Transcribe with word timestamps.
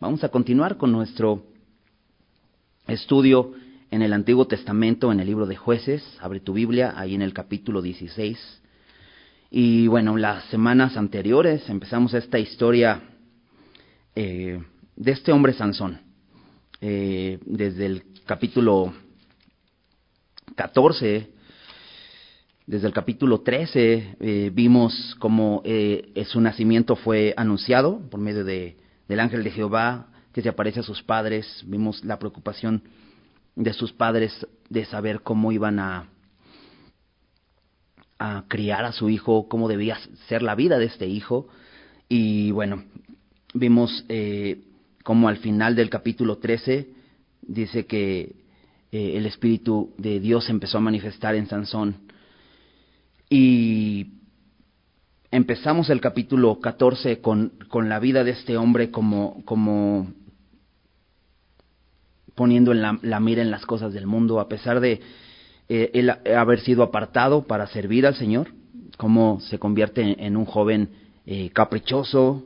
Vamos 0.00 0.22
a 0.22 0.28
continuar 0.28 0.76
con 0.76 0.92
nuestro 0.92 1.42
estudio 2.86 3.54
en 3.90 4.02
el 4.02 4.12
Antiguo 4.12 4.46
Testamento, 4.46 5.10
en 5.10 5.18
el 5.18 5.26
libro 5.26 5.44
de 5.44 5.56
jueces. 5.56 6.04
Abre 6.20 6.38
tu 6.38 6.52
Biblia, 6.52 6.94
ahí 6.96 7.16
en 7.16 7.22
el 7.22 7.32
capítulo 7.32 7.82
16. 7.82 8.38
Y 9.50 9.88
bueno, 9.88 10.16
las 10.16 10.44
semanas 10.50 10.96
anteriores 10.96 11.68
empezamos 11.68 12.14
esta 12.14 12.38
historia 12.38 13.02
eh, 14.14 14.62
de 14.94 15.10
este 15.10 15.32
hombre 15.32 15.52
Sansón. 15.52 16.00
Eh, 16.80 17.40
desde 17.44 17.86
el 17.86 18.04
capítulo 18.24 18.94
14, 20.54 21.28
desde 22.66 22.86
el 22.86 22.92
capítulo 22.92 23.40
13, 23.40 24.16
eh, 24.20 24.50
vimos 24.54 25.16
cómo 25.18 25.60
su 26.26 26.40
nacimiento 26.40 26.94
fue 26.94 27.34
anunciado 27.36 27.98
por 28.08 28.20
medio 28.20 28.44
de, 28.44 28.76
del 29.08 29.20
ángel 29.20 29.42
de 29.42 29.50
Jehová 29.50 30.06
que 30.32 30.42
se 30.42 30.48
aparece 30.48 30.80
a 30.80 30.84
sus 30.84 31.02
padres. 31.02 31.64
Vimos 31.66 32.04
la 32.04 32.18
preocupación 32.18 32.82
de 33.56 33.72
sus 33.72 33.92
padres 33.92 34.46
de 34.68 34.84
saber 34.84 35.22
cómo 35.22 35.50
iban 35.50 35.80
a, 35.80 36.08
a 38.18 38.44
criar 38.48 38.84
a 38.84 38.92
su 38.92 39.08
hijo, 39.08 39.48
cómo 39.48 39.68
debía 39.68 39.98
ser 40.28 40.42
la 40.42 40.54
vida 40.54 40.78
de 40.78 40.86
este 40.86 41.06
hijo. 41.06 41.48
Y 42.08 42.50
bueno, 42.50 42.84
vimos 43.54 44.04
eh, 44.08 44.62
cómo 45.02 45.28
al 45.28 45.38
final 45.38 45.74
del 45.74 45.90
capítulo 45.90 46.38
13 46.38 46.88
dice 47.42 47.86
que 47.86 48.36
eh, 48.92 49.16
el 49.16 49.26
Espíritu 49.26 49.94
de 49.98 50.20
Dios 50.20 50.48
empezó 50.48 50.78
a 50.78 50.82
manifestar 50.82 51.34
en 51.34 51.46
Sansón. 51.46 51.96
Y 53.30 54.17
empezamos 55.30 55.90
el 55.90 56.00
capítulo 56.00 56.58
14 56.60 57.20
con, 57.20 57.52
con 57.68 57.88
la 57.88 57.98
vida 57.98 58.24
de 58.24 58.30
este 58.30 58.56
hombre 58.56 58.90
como, 58.90 59.42
como 59.44 60.12
poniendo 62.34 62.72
en 62.72 62.82
la, 62.82 63.20
mira 63.20 63.42
en 63.42 63.50
las 63.50 63.66
cosas 63.66 63.92
del 63.92 64.06
mundo, 64.06 64.40
a 64.40 64.48
pesar 64.48 64.80
de 64.80 65.00
eh, 65.68 65.90
él 65.92 66.10
haber 66.10 66.60
sido 66.60 66.82
apartado 66.82 67.42
para 67.42 67.66
servir 67.66 68.06
al 68.06 68.14
Señor, 68.14 68.48
cómo 68.96 69.40
se 69.40 69.58
convierte 69.58 70.24
en, 70.24 70.36
un 70.36 70.44
joven 70.44 70.90
eh, 71.26 71.50
caprichoso, 71.50 72.44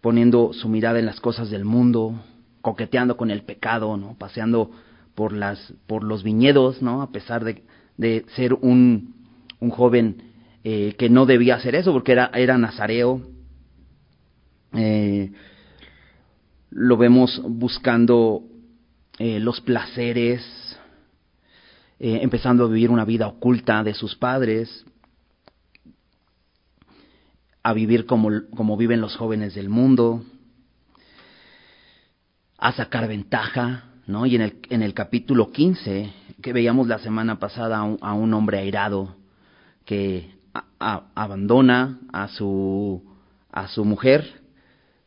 poniendo 0.00 0.52
su 0.52 0.68
mirada 0.68 0.98
en 0.98 1.06
las 1.06 1.20
cosas 1.20 1.48
del 1.50 1.64
mundo, 1.64 2.20
coqueteando 2.60 3.16
con 3.16 3.30
el 3.30 3.42
pecado, 3.42 3.96
¿no? 3.96 4.14
paseando 4.18 4.70
por, 5.14 5.32
las, 5.32 5.72
por 5.86 6.04
los 6.04 6.22
viñedos, 6.22 6.82
¿no? 6.82 7.00
a 7.00 7.10
pesar 7.10 7.44
de, 7.44 7.62
de 7.96 8.24
ser 8.36 8.52
un, 8.54 9.14
un 9.60 9.70
joven 9.70 10.27
eh, 10.70 10.96
que 10.98 11.08
no 11.08 11.24
debía 11.24 11.54
hacer 11.54 11.74
eso 11.74 11.94
porque 11.94 12.12
era, 12.12 12.30
era 12.34 12.58
nazareo. 12.58 13.22
lo 16.70 16.96
vemos 16.98 17.40
buscando 17.42 18.42
eh, 19.18 19.40
los 19.40 19.62
placeres, 19.62 20.42
eh, 21.98 22.18
empezando 22.20 22.66
a 22.66 22.68
vivir 22.68 22.90
una 22.90 23.06
vida 23.06 23.28
oculta 23.28 23.82
de 23.82 23.94
sus 23.94 24.14
padres, 24.14 24.84
a 27.62 27.72
vivir 27.72 28.04
como, 28.04 28.28
como 28.54 28.76
viven 28.76 29.00
los 29.00 29.16
jóvenes 29.16 29.54
del 29.54 29.70
mundo, 29.70 30.22
a 32.58 32.72
sacar 32.72 33.08
ventaja, 33.08 33.84
¿no? 34.06 34.26
Y 34.26 34.36
en 34.36 34.42
el, 34.42 34.58
en 34.68 34.82
el 34.82 34.92
capítulo 34.92 35.50
15, 35.50 36.12
que 36.42 36.52
veíamos 36.52 36.88
la 36.88 36.98
semana 36.98 37.38
pasada 37.38 37.78
a 37.78 38.12
un, 38.12 38.34
hombre 38.34 38.58
airado 38.58 39.16
que 39.86 40.37
abandona 40.78 42.00
a 42.12 42.28
su, 42.28 43.02
a 43.50 43.68
su 43.68 43.84
mujer 43.84 44.38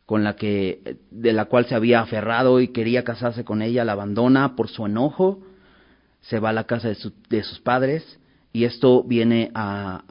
con 0.06 0.24
la 0.26 0.36
que 0.36 0.98
de 1.10 1.32
la 1.32 1.46
cual 1.46 1.68
se 1.68 1.76
había 1.76 2.02
aferrado 2.02 2.60
y 2.60 2.70
quería 2.70 3.06
casarse 3.06 3.46
con 3.46 3.62
ella, 3.62 3.86
la 3.86 3.94
abandona 3.94 4.58
por 4.58 4.68
su 4.68 4.86
enojo, 4.86 5.42
se 6.20 6.40
va 6.40 6.50
a 6.50 6.54
la 6.54 6.66
casa 6.66 6.90
de, 6.90 7.44
sus 7.44 7.60
padres 7.62 8.20
y 8.52 8.66
esto 8.66 9.04
viene 9.04 9.52
a 9.56 10.04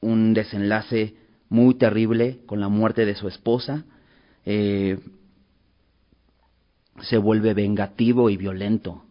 un 0.00 0.32
desenlace 0.32 1.14
muy 1.50 1.74
terrible 1.74 2.40
con 2.46 2.60
la 2.60 2.68
muerte 2.68 3.04
de 3.04 3.14
su 3.14 3.28
esposa. 3.28 3.84
Eh, 4.46 4.98
se 7.02 7.18
vuelve 7.18 7.52
vengativo 7.52 8.30
y 8.30 8.38
violento, 8.38 9.04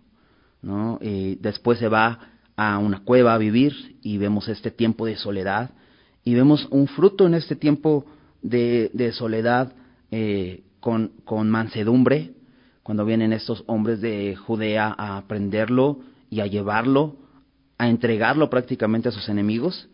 ¿no? 0.63 0.97
después 0.99 1.77
se 1.77 1.87
va 1.89 2.36
a 2.57 2.79
una 2.79 3.03
cueva 3.03 3.35
a 3.35 3.37
vivir 3.37 3.97
y 4.01 4.17
vemos 4.17 4.49
este 4.49 4.71
tiempo 4.71 5.05
de 5.05 5.15
soledad 5.15 5.69
y 6.23 6.33
vemos 6.33 6.67
un 6.71 6.87
fruto 6.87 7.25
en 7.25 7.35
este 7.35 7.55
tiempo 7.55 8.05
de, 8.41 9.11
soledad 9.13 9.71
eh, 10.11 10.63
con, 10.79 11.13
con 11.23 11.49
mansedumbre, 11.49 12.33
cuando 12.83 13.05
vienen 13.05 13.31
estos 13.31 13.63
hombres 13.67 14.01
de 14.01 14.35
Judea 14.35 14.93
a 14.97 15.23
prenderlo 15.27 15.99
y 16.29 16.39
a 16.39 16.47
llevarlo, 16.47 17.15
a 17.77 17.87
entregarlo 17.89 18.49
prácticamente 18.49 19.09
a 19.09 19.11
sus 19.11 19.29
enemigos. 19.29 19.87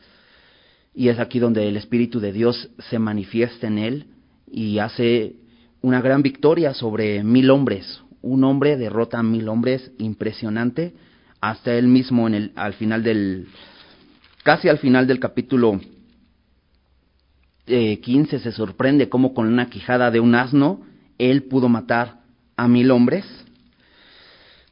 Y 0.96 1.10
es 1.10 1.20
aquí 1.20 1.40
donde 1.40 1.68
el 1.68 1.78
Espíritu 1.78 2.20
de 2.20 2.32
Dios 2.32 2.70
se 2.90 3.00
manifiesta 3.00 3.68
en 3.68 3.78
él 3.78 4.06
y 4.52 4.80
hace 4.80 5.36
una 5.82 6.02
gran 6.02 6.22
victoria 6.22 6.74
sobre 6.74 7.24
mil 7.24 7.50
hombres. 7.50 8.02
Un 8.22 8.44
hombre 8.44 8.78
derrota 8.78 9.20
a 9.20 9.24
mil 9.24 9.50
hombres, 9.50 9.92
impresionante, 9.98 10.94
hasta 11.44 11.74
él 11.74 11.88
mismo 11.88 12.26
en 12.26 12.36
el, 12.36 12.52
al 12.56 12.74
final 12.74 13.04
del, 13.04 13.50
casi 14.44 14.70
al 14.70 14.78
final 14.78 15.08
del 15.08 15.20
capítulo 15.20 15.78
15 17.66 18.40
se 18.40 18.52
sorprende 18.54 19.10
cómo 19.10 19.34
con 19.34 19.48
una 19.48 19.70
quijada 19.70 20.10
de 20.10 20.22
un 20.22 20.36
asno 20.36 20.86
él 21.18 21.44
pudo 21.44 21.68
matar 21.68 22.22
a 22.56 22.70
mil 22.70 22.92
hombres. 22.92 23.26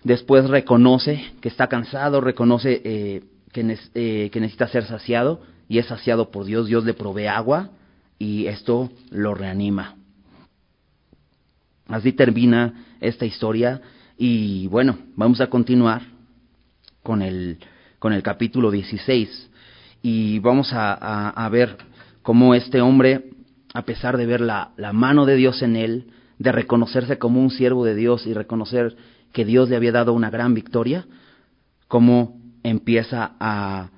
Después 0.05 0.49
reconoce 0.49 1.33
que 1.41 1.49
está 1.49 1.67
cansado, 1.67 2.21
reconoce 2.21 2.81
eh, 2.85 3.23
eh, 3.93 4.29
que 4.31 4.39
necesita 4.39 4.69
ser 4.69 4.85
saciado 4.85 5.41
y 5.67 5.77
es 5.77 5.87
saciado 5.87 6.31
por 6.31 6.45
Dios. 6.45 6.67
Dios 6.67 6.85
le 6.85 6.93
provee 6.93 7.27
agua 7.27 7.71
y 8.17 8.45
esto 8.45 8.89
lo 9.09 9.33
reanima. 9.33 9.95
Así 11.89 12.13
termina 12.13 12.85
esta 13.01 13.25
historia 13.25 13.81
y 14.17 14.67
bueno, 14.67 14.97
vamos 15.17 15.41
a 15.41 15.47
continuar 15.47 16.20
con 17.03 17.21
el, 17.21 17.57
con 17.99 18.13
el 18.13 18.23
capítulo 18.23 18.71
16 18.71 19.49
y 20.01 20.39
vamos 20.39 20.73
a, 20.73 21.29
a, 21.29 21.49
ver 21.49 21.77
cómo 22.21 22.55
este 22.55 22.81
hombre, 22.81 23.31
a 23.73 23.83
pesar 23.83 24.17
de 24.17 24.25
ver 24.25 24.41
la, 24.41 24.71
mano 24.93 25.25
de 25.25 25.35
Dios 25.35 25.61
en 25.61 25.75
él, 25.75 26.07
de 26.39 26.51
reconocerse 26.51 27.19
como 27.19 27.41
un 27.41 27.51
siervo 27.51 27.85
de 27.85 27.95
Dios 27.95 28.25
y 28.25 28.33
reconocer 28.33 28.95
que 29.31 29.45
Dios 29.45 29.69
le 29.69 29.75
había 29.75 29.91
dado 29.91 30.13
una 30.13 30.29
gran 30.29 30.53
victoria, 30.53 31.05
cómo 31.87 32.39
empieza 32.63 33.33
a, 33.39 33.89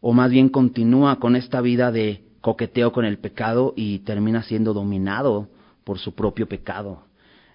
o 0.00 0.12
más 0.12 0.30
bien 0.30 0.48
continúa 0.48 1.18
con 1.18 1.34
esta 1.34 1.60
vida 1.60 1.90
de 1.90 2.22
coqueteo 2.40 2.92
con 2.92 3.04
el 3.04 3.18
pecado 3.18 3.74
y 3.76 4.00
termina 4.00 4.42
siendo 4.42 4.72
dominado 4.72 5.48
por 5.84 5.98
su 5.98 6.14
propio 6.14 6.48
pecado. 6.48 7.02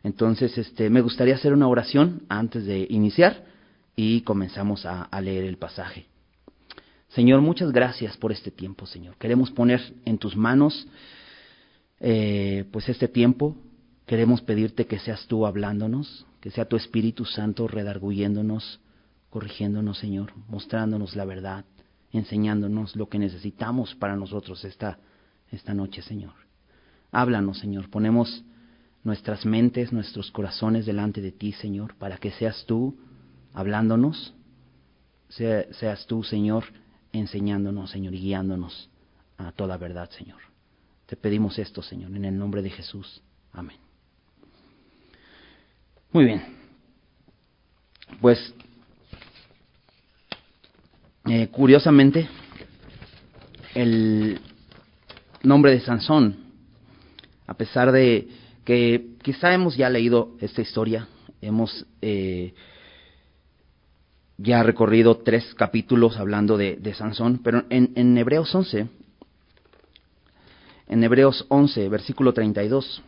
Entonces, 0.04 0.56
este, 0.58 0.90
me 0.90 1.02
gustaría 1.02 1.36
hacer 1.36 1.54
una 1.54 1.68
oración 1.68 2.24
antes 2.30 2.66
de 2.66 2.86
iniciar 2.90 3.55
y 3.96 4.22
comenzamos 4.22 4.86
a 4.86 5.22
leer 5.22 5.46
el 5.46 5.58
pasaje. 5.58 6.08
Señor, 7.16 7.40
muchas 7.40 7.72
gracias 7.72 8.18
por 8.18 8.34
este 8.34 8.52
tiempo, 8.52 8.86
Señor. 8.86 9.16
Queremos 9.16 9.50
poner 9.50 9.82
en 10.04 10.18
tus 10.18 10.36
manos 10.36 10.86
eh, 12.02 12.66
pues 12.72 12.90
este 12.90 13.08
tiempo. 13.08 13.56
Queremos 14.06 14.42
pedirte 14.42 14.86
que 14.86 15.00
seas 15.00 15.26
tú 15.28 15.46
hablándonos, 15.46 16.26
que 16.42 16.52
sea 16.52 16.66
tu 16.66 16.76
Espíritu 16.76 17.24
Santo 17.24 17.70
redarguyéndonos, 17.70 18.82
corrigiéndonos, 19.30 19.98
Señor, 19.98 20.34
mostrándonos 20.50 21.16
la 21.16 21.24
verdad, 21.24 21.64
enseñándonos 22.12 22.98
lo 22.98 23.08
que 23.08 23.18
necesitamos 23.18 23.96
para 23.96 24.18
nosotros 24.18 24.66
esta, 24.66 25.00
esta 25.52 25.74
noche, 25.74 26.02
Señor. 26.02 26.34
Háblanos, 27.14 27.60
Señor. 27.60 27.90
Ponemos 27.90 28.44
nuestras 29.06 29.46
mentes, 29.46 29.94
nuestros 29.94 30.32
corazones 30.32 30.86
delante 30.86 31.22
de 31.22 31.32
ti, 31.32 31.54
Señor, 31.54 31.96
para 31.96 32.18
que 32.18 32.32
seas 32.32 32.66
tú 32.66 32.98
hablándonos, 33.56 34.34
seas 35.30 36.06
tú, 36.06 36.24
Señor, 36.24 36.66
enseñándonos, 37.14 37.90
Señor, 37.90 38.14
y 38.14 38.20
guiándonos 38.20 38.90
a 39.38 39.52
toda 39.54 39.78
verdad, 39.78 40.10
Señor. 40.12 40.42
Te 41.06 41.16
pedimos 41.16 41.58
esto, 41.58 41.82
Señor, 41.82 42.12
en 42.16 42.26
el 42.26 42.38
nombre 42.38 42.62
de 42.62 42.70
Jesús. 42.70 43.22
Amén. 43.54 43.78
Muy 46.12 46.26
bien. 46.26 46.44
Pues, 48.20 48.54
eh, 51.30 51.48
curiosamente, 51.48 52.28
el 53.74 54.40
nombre 55.44 55.72
de 55.72 55.80
Sansón, 55.80 56.38
a 57.48 57.54
pesar 57.54 57.92
de 57.92 58.28
que 58.66 59.16
quizá 59.22 59.54
hemos 59.54 59.78
ya 59.78 59.90
leído 59.90 60.36
esta 60.42 60.62
historia, 60.62 61.08
hemos 61.42 61.86
eh, 62.02 62.54
ya 64.38 64.60
ha 64.60 64.64
recorrido 64.64 65.18
tres 65.18 65.54
capítulos 65.56 66.18
hablando 66.18 66.58
de, 66.58 66.94
Sansón, 66.94 67.40
pero 67.44 67.64
en, 67.70 67.92
en, 67.96 68.18
Hebreos 68.18 68.54
11, 68.54 68.88
en 70.88 71.04
Hebreos 71.04 71.46
11, 71.50 71.88
versículo 71.90 72.34
32, 72.34 73.02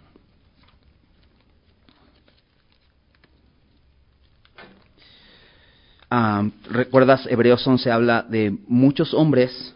ah, 6.10 6.48
recuerdas, 6.70 7.28
Hebreos 7.30 7.66
11 7.66 7.92
habla 7.92 8.24
de 8.24 8.56
muchos 8.68 9.14
hombres 9.14 9.76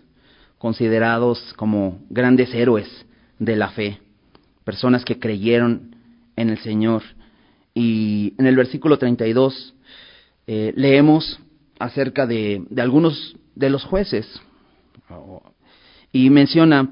considerados 0.57 1.53
como 1.55 1.99
grandes 2.09 2.53
héroes 2.53 2.87
de 3.39 3.55
la 3.55 3.69
fe, 3.71 3.99
personas 4.63 5.03
que 5.03 5.19
creyeron 5.19 5.95
en 6.35 6.49
el 6.49 6.59
Señor. 6.59 7.01
Y 7.73 8.35
en 8.37 8.45
el 8.45 8.55
versículo 8.55 8.97
32 8.97 9.73
eh, 10.45 10.73
leemos 10.75 11.39
acerca 11.81 12.27
de, 12.27 12.63
algunos 12.77 13.35
de 13.55 13.69
los 13.69 13.83
jueces 13.83 14.41
y 16.11 16.29
menciona, 16.29 16.89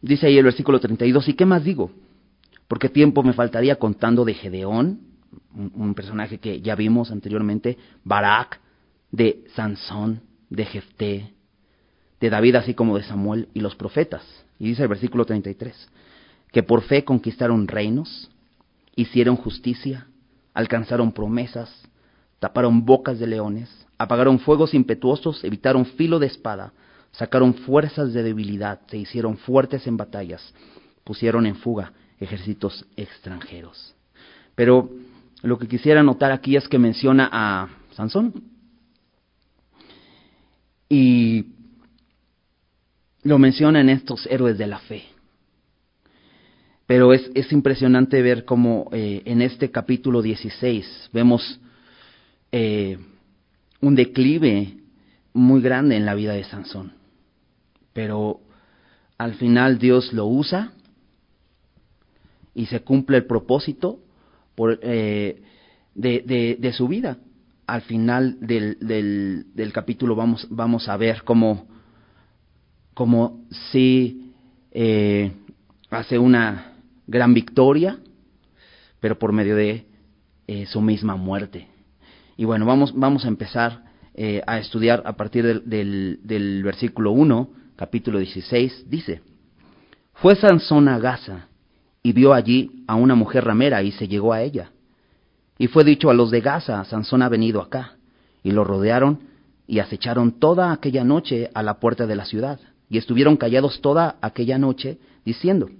dice 0.00 0.26
ahí 0.26 0.38
el 0.38 0.44
versículo 0.44 0.80
32, 0.80 1.28
¿y 1.28 1.34
qué 1.34 1.46
más 1.46 1.64
digo? 1.64 1.90
Porque 2.68 2.88
tiempo 2.88 3.22
me 3.22 3.32
faltaría 3.32 3.76
contando 3.76 4.24
de 4.24 4.34
Gedeón, 4.34 5.00
un, 5.54 5.94
personaje 5.94 6.38
que 6.38 6.60
ya 6.60 6.74
vimos 6.74 7.10
anteriormente, 7.10 7.78
Barak, 8.02 8.60
de 9.12 9.44
Sansón, 9.54 10.22
de 10.50 10.64
Jefté, 10.64 11.32
de 12.20 12.30
David, 12.30 12.56
así 12.56 12.74
como 12.74 12.96
de 12.96 13.04
Samuel 13.04 13.48
y 13.54 13.60
los 13.60 13.76
profetas. 13.76 14.22
Y 14.58 14.68
dice 14.68 14.82
el 14.82 14.88
versículo 14.88 15.24
33, 15.24 15.88
que 16.50 16.62
por 16.62 16.82
fe 16.82 17.04
conquistaron 17.04 17.68
reinos, 17.68 18.30
hicieron 18.96 19.36
justicia, 19.36 20.08
alcanzaron 20.54 21.12
promesas, 21.12 21.70
taparon 22.44 22.84
bocas 22.84 23.18
de 23.18 23.26
leones, 23.26 23.70
apagaron 23.96 24.38
fuegos 24.38 24.74
impetuosos, 24.74 25.42
evitaron 25.44 25.86
filo 25.86 26.18
de 26.18 26.26
espada, 26.26 26.74
sacaron 27.10 27.54
fuerzas 27.54 28.12
de 28.12 28.22
debilidad, 28.22 28.80
se 28.86 28.98
hicieron 28.98 29.38
fuertes 29.38 29.86
en 29.86 29.96
batallas, 29.96 30.52
pusieron 31.04 31.46
en 31.46 31.56
fuga 31.56 31.94
ejércitos 32.20 32.84
extranjeros. 32.98 33.94
Pero 34.54 34.90
lo 35.42 35.58
que 35.58 35.66
quisiera 35.66 36.02
notar 36.02 36.32
aquí 36.32 36.54
es 36.54 36.68
que 36.68 36.78
menciona 36.78 37.30
a 37.32 37.68
Sansón. 37.92 38.34
Y 40.86 41.46
lo 43.22 43.38
menciona 43.38 43.80
en 43.80 43.88
estos 43.88 44.26
héroes 44.26 44.58
de 44.58 44.66
la 44.66 44.80
fe. 44.80 45.04
Pero 46.86 47.14
es, 47.14 47.30
es 47.34 47.50
impresionante 47.52 48.20
ver 48.20 48.44
cómo 48.44 48.90
eh, 48.92 49.22
en 49.24 49.40
este 49.40 49.70
capítulo 49.70 50.20
16 50.20 51.08
vemos 51.10 51.58
eh, 52.56 52.96
un 53.80 53.96
declive 53.96 54.76
muy 55.32 55.60
grande 55.60 55.96
en 55.96 56.06
la 56.06 56.14
vida 56.14 56.34
de 56.34 56.44
Sansón. 56.44 56.92
Pero 57.92 58.42
al 59.18 59.34
final 59.34 59.80
Dios 59.80 60.12
lo 60.12 60.26
usa 60.26 60.72
y 62.54 62.66
se 62.66 62.78
cumple 62.82 63.16
el 63.16 63.26
propósito 63.26 63.98
eh, 64.82 65.42
de, 65.96 66.72
su 66.76 66.86
vida. 66.86 67.18
Al 67.66 67.82
final 67.82 68.38
del, 68.38 68.78
del, 68.78 69.46
del, 69.52 69.72
capítulo 69.72 70.14
vamos, 70.14 70.46
vamos 70.48 70.88
a 70.88 70.96
ver 70.96 71.24
cómo, 71.24 71.66
cómo 72.94 73.44
sí 73.72 74.32
eh, 74.70 75.32
hace 75.90 76.20
una 76.20 76.74
gran 77.08 77.34
victoria, 77.34 77.98
pero 79.00 79.18
por 79.18 79.32
medio 79.32 79.56
de 79.56 79.86
su 80.66 80.80
misma 80.80 81.16
muerte. 81.16 81.73
Y 82.36 82.44
bueno, 82.44 82.66
vamos, 82.66 82.92
vamos 82.94 83.24
a 83.24 83.28
empezar 83.28 83.84
eh, 84.14 84.42
a 84.46 84.58
estudiar 84.58 85.02
a 85.06 85.14
partir 85.14 85.44
del, 85.44 85.68
del, 85.68 86.20
del 86.22 86.62
versículo 86.62 87.12
1, 87.12 87.48
capítulo 87.76 88.18
16, 88.18 88.88
dice, 88.88 89.22
fue 90.14 90.36
Sansón 90.36 90.88
a 90.88 90.98
Gaza 90.98 91.48
y 92.02 92.12
vio 92.12 92.32
allí 92.32 92.84
a 92.86 92.94
una 92.94 93.14
mujer 93.14 93.44
ramera 93.44 93.82
y 93.82 93.92
se 93.92 94.08
llegó 94.08 94.32
a 94.32 94.42
ella. 94.42 94.70
Y 95.58 95.68
fue 95.68 95.84
dicho 95.84 96.10
a 96.10 96.14
los 96.14 96.30
de 96.30 96.40
Gaza, 96.40 96.84
Sansón 96.84 97.22
ha 97.22 97.28
venido 97.28 97.60
acá. 97.60 97.96
Y 98.42 98.52
lo 98.52 98.64
rodearon 98.64 99.20
y 99.66 99.78
acecharon 99.78 100.38
toda 100.38 100.72
aquella 100.72 101.04
noche 101.04 101.50
a 101.54 101.62
la 101.62 101.80
puerta 101.80 102.06
de 102.06 102.16
la 102.16 102.24
ciudad. 102.24 102.60
Y 102.88 102.98
estuvieron 102.98 103.36
callados 103.36 103.80
toda 103.80 104.16
aquella 104.20 104.58
noche, 104.58 104.98
diciendo, 105.24 105.70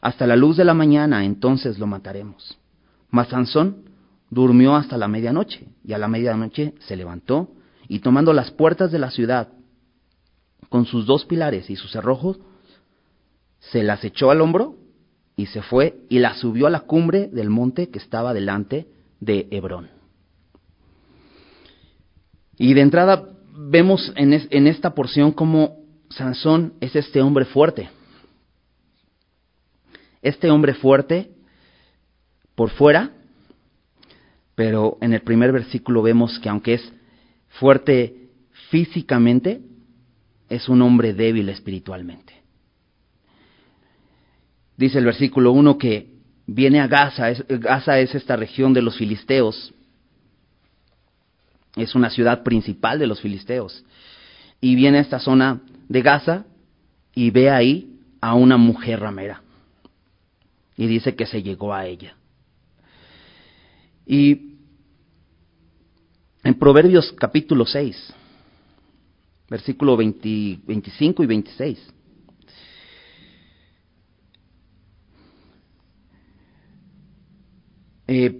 hasta 0.00 0.26
la 0.26 0.36
luz 0.36 0.56
de 0.56 0.64
la 0.64 0.74
mañana 0.74 1.24
entonces 1.24 1.78
lo 1.78 1.86
mataremos. 1.86 2.58
Mas 3.10 3.28
Sansón 3.28 3.89
durmió 4.30 4.76
hasta 4.76 4.96
la 4.96 5.08
medianoche, 5.08 5.66
y 5.84 5.92
a 5.92 5.98
la 5.98 6.08
medianoche 6.08 6.74
se 6.86 6.96
levantó, 6.96 7.50
y 7.88 7.98
tomando 7.98 8.32
las 8.32 8.50
puertas 8.50 8.92
de 8.92 9.00
la 9.00 9.10
ciudad, 9.10 9.48
con 10.68 10.86
sus 10.86 11.04
dos 11.04 11.26
pilares 11.26 11.68
y 11.68 11.76
sus 11.76 11.90
cerrojos, 11.90 12.38
se 13.58 13.82
las 13.82 14.02
echó 14.04 14.30
al 14.30 14.40
hombro 14.40 14.76
y 15.36 15.46
se 15.46 15.62
fue 15.62 16.00
y 16.08 16.18
la 16.18 16.34
subió 16.34 16.66
a 16.66 16.70
la 16.70 16.80
cumbre 16.80 17.28
del 17.28 17.50
monte 17.50 17.90
que 17.90 17.98
estaba 17.98 18.32
delante 18.32 18.86
de 19.20 19.48
Hebrón. 19.50 19.90
Y 22.56 22.74
de 22.74 22.80
entrada 22.80 23.28
vemos 23.52 24.12
en, 24.16 24.32
en 24.32 24.66
esta 24.66 24.94
porción 24.94 25.32
cómo 25.32 25.80
Sansón 26.10 26.74
es 26.80 26.94
este 26.94 27.20
hombre 27.20 27.44
fuerte. 27.44 27.90
Este 30.22 30.50
hombre 30.50 30.74
fuerte 30.74 31.30
por 32.54 32.70
fuera, 32.70 33.12
pero 34.60 34.98
en 35.00 35.14
el 35.14 35.22
primer 35.22 35.52
versículo 35.52 36.02
vemos 36.02 36.38
que 36.38 36.50
aunque 36.50 36.74
es 36.74 36.92
fuerte 37.48 38.28
físicamente, 38.68 39.62
es 40.50 40.68
un 40.68 40.82
hombre 40.82 41.14
débil 41.14 41.48
espiritualmente. 41.48 42.34
Dice 44.76 44.98
el 44.98 45.06
versículo 45.06 45.52
1 45.52 45.78
que 45.78 46.10
viene 46.46 46.78
a 46.78 46.88
Gaza, 46.88 47.32
Gaza 47.48 48.00
es 48.00 48.14
esta 48.14 48.36
región 48.36 48.74
de 48.74 48.82
los 48.82 48.98
filisteos, 48.98 49.72
es 51.74 51.94
una 51.94 52.10
ciudad 52.10 52.42
principal 52.42 52.98
de 52.98 53.06
los 53.06 53.22
filisteos, 53.22 53.82
y 54.60 54.74
viene 54.74 54.98
a 54.98 55.00
esta 55.00 55.20
zona 55.20 55.62
de 55.88 56.02
Gaza 56.02 56.44
y 57.14 57.30
ve 57.30 57.48
ahí 57.48 57.98
a 58.20 58.34
una 58.34 58.58
mujer 58.58 59.00
ramera, 59.00 59.40
y 60.76 60.86
dice 60.86 61.16
que 61.16 61.24
se 61.24 61.42
llegó 61.42 61.72
a 61.72 61.86
ella. 61.86 62.14
Y 64.04 64.49
en 66.44 66.54
Proverbios 66.54 67.12
capítulo 67.18 67.66
6, 67.66 68.14
versículo 69.48 69.96
25 69.96 71.22
y 71.22 71.26
26, 71.26 71.92
Eh, 78.12 78.34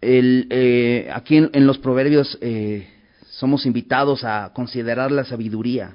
eh, 0.00 1.08
aquí 1.14 1.36
en, 1.36 1.66
los 1.68 1.78
proverbios 1.78 2.36
eh, 2.40 2.88
somos 3.28 3.64
invitados 3.64 4.24
a 4.24 4.50
considerar 4.52 5.12
la 5.12 5.22
sabiduría, 5.22 5.94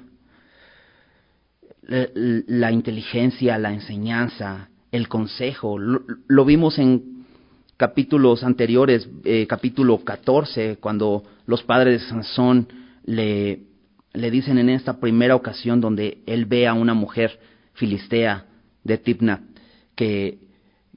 la, 1.82 2.72
inteligencia, 2.72 3.58
la 3.58 3.74
enseñanza, 3.74 4.70
el 4.90 5.06
consejo. 5.06 5.78
Lo, 5.78 6.44
vimos 6.46 6.78
en 6.78 7.13
capítulos 7.76 8.44
anteriores, 8.44 9.08
capítulo 9.48 9.98
14, 10.04 10.78
cuando 10.80 11.22
los 11.46 11.62
padres 11.62 12.02
de 12.02 12.08
Sansón 12.08 12.68
le, 13.04 13.60
le 14.12 14.30
dicen 14.30 14.58
en 14.58 14.70
esta 14.70 15.00
primera 15.00 15.34
ocasión 15.34 15.80
donde 15.80 16.18
él 16.26 16.46
ve 16.46 16.66
a 16.66 16.74
una 16.74 16.94
mujer 16.94 17.38
filistea 17.74 18.46
de 18.84 18.98
Tipna 18.98 19.42
que 19.94 20.44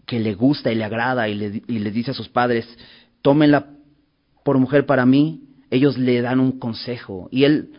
que 0.08 0.20
le 0.20 0.34
gusta 0.34 0.72
y 0.72 0.76
le 0.76 0.86
agrada 0.86 1.28
y 1.28 1.36
le, 1.36 1.92
dice 1.92 2.12
a 2.12 2.16
sus 2.16 2.30
padres, 2.30 2.66
tómenla 3.22 3.68
por 4.44 4.58
mujer 4.58 4.86
para 4.86 5.06
mí, 5.06 5.44
ellos 5.70 5.98
le 5.98 6.22
dan 6.22 6.40
un 6.40 6.58
consejo 6.58 7.28
y 7.30 7.44
él 7.44 7.74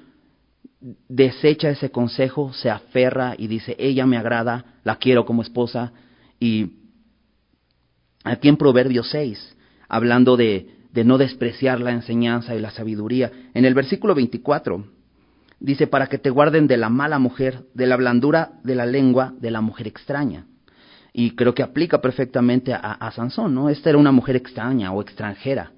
desecha 1.09 1.71
ese 1.71 1.90
consejo, 1.90 2.52
se 2.52 2.69
aferra 2.69 3.35
y 3.37 3.47
dice, 3.49 3.75
ella 3.78 4.05
me 4.05 4.19
agrada, 4.19 4.76
la 4.85 4.97
quiero 4.97 5.25
como 5.25 5.40
esposa. 5.43 5.93
Y 6.38 6.73
aquí 8.25 8.49
en 8.49 8.57
Proverbios 8.57 9.11
6, 9.11 9.57
hablando 9.89 10.37
de, 10.37 10.69
de 10.93 11.05
no 11.05 11.19
despreciar 11.19 11.81
la 11.81 11.93
enseñanza 11.93 12.55
y 12.55 12.61
la 12.61 12.71
sabiduría, 12.71 13.31
en 13.55 13.65
el 13.65 13.75
versículo 13.75 14.15
24 14.15 14.85
dice, 15.61 15.87
para 15.87 16.07
que 16.07 16.19
te 16.19 16.31
guarden 16.31 16.67
de 16.67 16.77
la 16.77 16.89
mala 16.89 17.19
mujer, 17.19 17.65
de 17.75 17.87
la 17.87 17.97
blandura 17.97 18.53
de 18.63 18.75
la 18.75 18.87
lengua 18.87 19.35
de 19.41 19.51
la 19.51 19.61
mujer 19.61 19.89
extraña 19.89 20.47
y 21.13 21.33
creo 21.33 21.53
que 21.53 21.65
aplica 21.65 22.01
perfectamente 22.01 22.73
a, 22.73 23.11
Sansón, 23.11 23.53
¿no? 23.53 23.69
Esta 23.69 23.91
era 23.91 23.99
una 23.99 24.13
mujer 24.13 24.37
extraña 24.37 24.93
o 24.93 25.03
extranjera. 25.03 25.73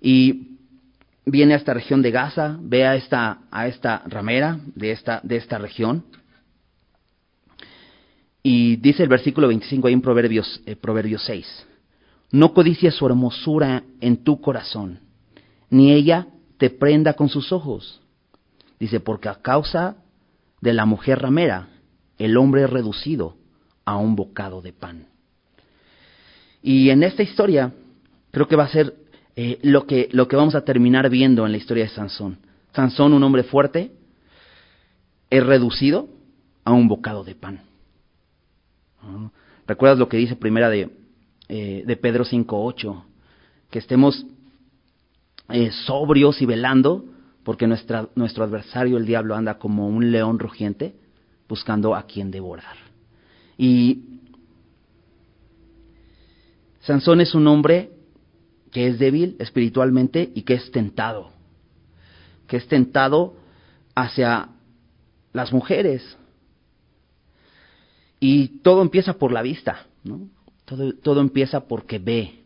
Y 0.00 0.56
viene 1.26 1.52
a 1.52 1.58
esta 1.58 1.74
región 1.74 2.00
de 2.00 2.10
Gaza, 2.10 2.56
ve 2.58 2.86
a 2.86 2.94
esta, 2.94 3.40
a 3.50 3.66
esta 3.66 4.02
ramera 4.06 4.58
de 4.74 4.92
esta, 4.92 5.20
de 5.24 5.36
esta 5.36 5.58
región. 5.58 6.04
Y 8.42 8.76
dice 8.76 9.04
el 9.04 9.08
versículo 9.08 9.48
25 9.48 9.86
ahí 9.86 9.94
en 9.94 10.02
Proverbios, 10.02 10.60
eh, 10.66 10.74
Proverbios 10.74 11.24
6, 11.24 11.66
no 12.32 12.52
codicies 12.52 12.94
su 12.94 13.06
hermosura 13.06 13.84
en 14.00 14.24
tu 14.24 14.40
corazón, 14.40 14.98
ni 15.70 15.92
ella 15.92 16.26
te 16.58 16.70
prenda 16.70 17.14
con 17.14 17.28
sus 17.28 17.52
ojos. 17.52 18.00
Dice, 18.80 18.98
porque 18.98 19.28
a 19.28 19.36
causa 19.36 19.96
de 20.60 20.72
la 20.72 20.86
mujer 20.86 21.20
ramera, 21.20 21.68
el 22.18 22.36
hombre 22.36 22.64
es 22.64 22.70
reducido 22.70 23.36
a 23.84 23.96
un 23.96 24.16
bocado 24.16 24.60
de 24.60 24.72
pan. 24.72 25.06
Y 26.62 26.90
en 26.90 27.02
esta 27.02 27.22
historia 27.22 27.72
creo 28.30 28.48
que 28.48 28.56
va 28.56 28.64
a 28.64 28.68
ser 28.68 28.94
eh, 29.36 29.58
lo, 29.62 29.86
que, 29.86 30.08
lo 30.12 30.28
que 30.28 30.36
vamos 30.36 30.54
a 30.54 30.64
terminar 30.64 31.08
viendo 31.10 31.46
en 31.46 31.52
la 31.52 31.58
historia 31.58 31.84
de 31.84 31.90
Sansón. 31.90 32.38
Sansón, 32.74 33.12
un 33.12 33.22
hombre 33.22 33.42
fuerte, 33.44 33.92
es 35.30 35.44
reducido 35.44 36.08
a 36.64 36.72
un 36.72 36.88
bocado 36.88 37.24
de 37.24 37.34
pan. 37.34 37.60
¿Recuerdas 39.66 39.98
lo 39.98 40.08
que 40.08 40.16
dice 40.16 40.36
primera 40.36 40.68
de, 40.68 40.90
eh, 41.48 41.84
de 41.86 41.96
Pedro 41.96 42.24
5.8? 42.24 43.04
Que 43.70 43.78
estemos 43.78 44.26
eh, 45.48 45.70
sobrios 45.70 46.40
y 46.42 46.46
velando, 46.46 47.04
porque 47.44 47.66
nuestro 47.66 48.44
adversario, 48.44 48.96
el 48.96 49.06
diablo, 49.06 49.34
anda 49.34 49.58
como 49.58 49.88
un 49.88 50.10
león 50.12 50.38
rugiente 50.38 50.94
buscando 51.48 51.94
a 51.94 52.04
quien 52.06 52.30
devorar. 52.30 52.76
Y 53.58 54.20
Sansón 56.80 57.20
es 57.20 57.34
un 57.34 57.46
hombre 57.46 57.90
que 58.70 58.88
es 58.88 58.98
débil 58.98 59.36
espiritualmente 59.38 60.32
y 60.34 60.42
que 60.42 60.54
es 60.54 60.70
tentado, 60.70 61.30
que 62.46 62.56
es 62.56 62.66
tentado 62.66 63.36
hacia 63.94 64.48
las 65.32 65.52
mujeres. 65.52 66.16
Y 68.24 68.60
todo 68.60 68.82
empieza 68.82 69.14
por 69.14 69.32
la 69.32 69.42
vista, 69.42 69.86
¿no? 70.04 70.28
Todo, 70.64 70.94
todo 70.94 71.20
empieza 71.20 71.66
porque 71.66 71.98
ve. 71.98 72.44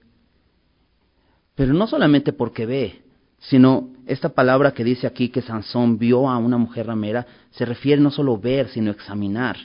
Pero 1.55 1.75
no 1.75 1.87
solamente 1.87 2.33
porque 2.33 2.65
ve, 2.65 3.03
sino 3.41 3.91
esta 4.07 4.31
palabra 4.31 4.73
que 4.73 4.85
dice 4.85 5.07
aquí 5.07 5.29
que 5.29 5.43
Sansón 5.43 5.99
vio 5.99 6.31
a 6.31 6.39
una 6.39 6.57
mujer 6.57 6.87
ramera, 6.87 7.27
se 7.51 7.67
refiere 7.67 8.01
no 8.01 8.11
solo 8.11 8.39
ver, 8.39 8.71
sino 8.71 8.91
examinar. 8.91 9.59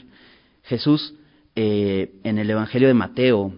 Jesús 0.64 1.14
eh, 1.56 2.12
en 2.24 2.36
el 2.36 2.50
Evangelio 2.50 2.88
de 2.88 2.94
Mateo 2.94 3.54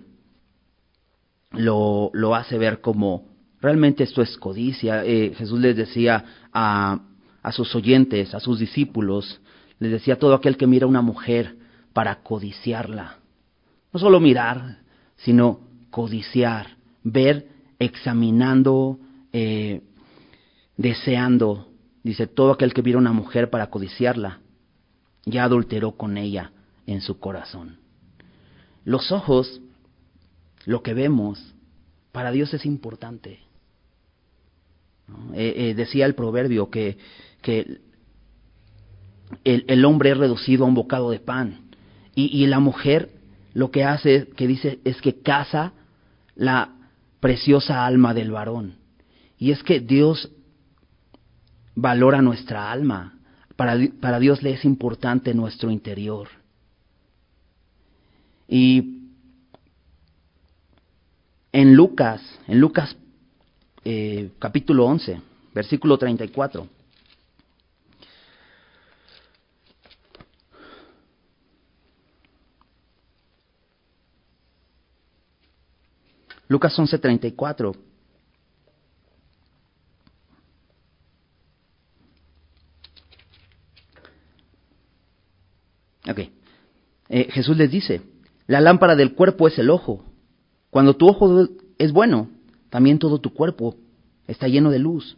lo, 1.51 2.13
lo, 2.13 2.37
hace 2.37 2.57
ver 2.57 2.81
como 2.81 3.27
realmente 3.61 4.05
esto 4.05 4.23
es 4.23 4.37
codicia. 4.37 5.05
Eh, 5.05 5.35
Jesús 5.37 5.59
les 5.59 5.75
decía 5.75 6.25
a, 6.53 7.01
a 7.43 7.51
sus 7.51 7.75
oyentes, 7.75 8.33
a 8.33 8.39
sus 8.39 8.61
discípulos, 8.61 9.41
les 9.81 9.91
decía 9.91 10.21
todo 10.21 10.35
aquel 10.35 10.57
que 10.57 10.69
mira 10.69 10.85
a 10.87 10.89
una 10.89 11.03
mujer 11.03 11.64
para 11.95 12.23
codiciarla. 12.23 13.21
No 13.93 13.99
solo 13.99 14.21
mirar, 14.21 14.81
sino 15.17 15.61
codiciar, 15.91 16.77
ver, 17.03 17.49
examinando, 17.79 18.99
eh, 19.33 19.81
deseando. 20.77 21.69
Dice, 22.03 22.27
todo 22.27 22.53
aquel 22.53 22.75
que 22.75 22.83
mira 22.83 22.99
a 22.99 23.01
una 23.01 23.13
mujer 23.13 23.49
para 23.49 23.71
codiciarla, 23.71 24.41
ya 25.25 25.45
adulteró 25.45 25.93
con 25.93 26.19
ella 26.19 26.51
en 26.87 27.01
su 27.01 27.19
corazón. 27.19 27.79
Los 28.85 29.11
ojos, 29.13 29.63
lo 30.67 30.83
que 30.83 30.93
vemos, 30.93 31.55
para 32.13 32.31
Dios 32.33 32.53
es 32.53 32.67
importante. 32.67 33.39
Eh, 35.35 35.55
eh, 35.57 35.75
decía 35.75 36.07
el 36.07 36.15
proverbio 36.15 36.71
que, 36.71 36.99
el, 39.45 39.85
hombre 39.85 40.11
es 40.11 40.19
reducido 40.19 40.65
a 40.65 40.69
un 40.69 40.75
bocado 40.75 41.11
de 41.11 41.21
pan 41.21 41.64
y, 42.15 42.47
la 42.47 42.61
mujer 42.61 43.11
lo 43.55 43.71
que 43.71 43.85
hace, 43.85 44.29
que 44.37 44.47
dice, 44.47 44.79
es 44.85 45.01
que 45.01 45.21
caza 45.21 45.73
la 46.37 46.71
preciosa 47.21 47.85
alma 47.85 48.15
del 48.15 48.31
varón. 48.31 48.77
Y 49.39 49.51
es 49.51 49.63
que 49.63 49.81
Dios 49.81 50.31
valora 51.75 52.23
nuestra 52.23 52.71
alma. 52.71 53.19
Para, 53.57 53.77
para 54.01 54.19
Dios 54.19 54.43
le 54.43 54.53
es 54.53 54.65
importante 54.65 55.35
nuestro 55.35 55.71
interior. 55.71 56.29
Y 58.49 59.01
en 61.53 61.75
Lucas, 61.75 62.21
en 62.47 62.61
Lucas 62.61 62.97
eh, 63.85 64.31
capítulo 64.39 64.87
11, 64.87 65.21
versículo 65.55 65.99
34. 65.99 66.67
Lucas 76.49 76.79
11:34. 76.79 77.77
Ok. 86.09 86.19
Eh, 87.09 87.29
Jesús 87.31 87.57
les 87.57 87.71
dice, 87.71 88.03
la 88.47 88.61
lámpara 88.61 88.97
del 88.97 89.15
cuerpo 89.15 89.49
es 89.49 89.59
el 89.59 89.71
ojo. 89.71 90.05
Cuando 90.71 90.97
tu 90.97 91.09
ojo 91.09 91.49
es 91.79 91.93
bueno, 91.93 92.29
también 92.71 92.99
todo 92.99 93.21
tu 93.21 93.33
cuerpo 93.33 93.77
está 94.27 94.49
lleno 94.49 94.71
de 94.71 94.79
luz. 94.79 95.17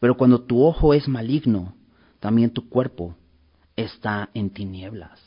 Pero 0.00 0.16
cuando 0.16 0.42
tu 0.42 0.62
ojo 0.62 0.94
es 0.94 1.08
maligno, 1.08 1.74
también 2.20 2.50
tu 2.50 2.68
cuerpo 2.68 3.16
está 3.76 4.30
en 4.34 4.50
tinieblas. 4.50 5.20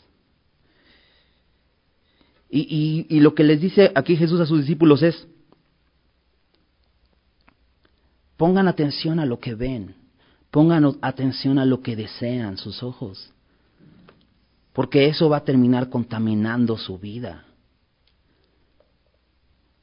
Y, 2.49 2.59
y, 2.59 3.05
y, 3.15 3.21
lo 3.21 3.33
que 3.33 3.45
les 3.45 3.61
dice 3.61 3.91
aquí 3.95 4.17
Jesús 4.17 4.41
a 4.41 4.45
sus 4.45 4.59
discípulos 4.59 5.01
es, 5.03 5.25
pongan 8.41 8.67
atención 8.67 9.19
a 9.19 9.25
lo 9.27 9.39
que 9.39 9.53
ven, 9.53 9.93
pongan 10.49 10.97
atención 11.03 11.59
a 11.59 11.65
lo 11.65 11.83
que 11.83 11.95
desean 11.95 12.57
sus 12.57 12.81
ojos 12.81 13.31
porque 14.73 15.05
eso 15.05 15.29
va 15.29 15.37
a 15.37 15.43
terminar 15.43 15.91
contaminando 15.91 16.75
su 16.75 16.97
vida. 16.97 17.45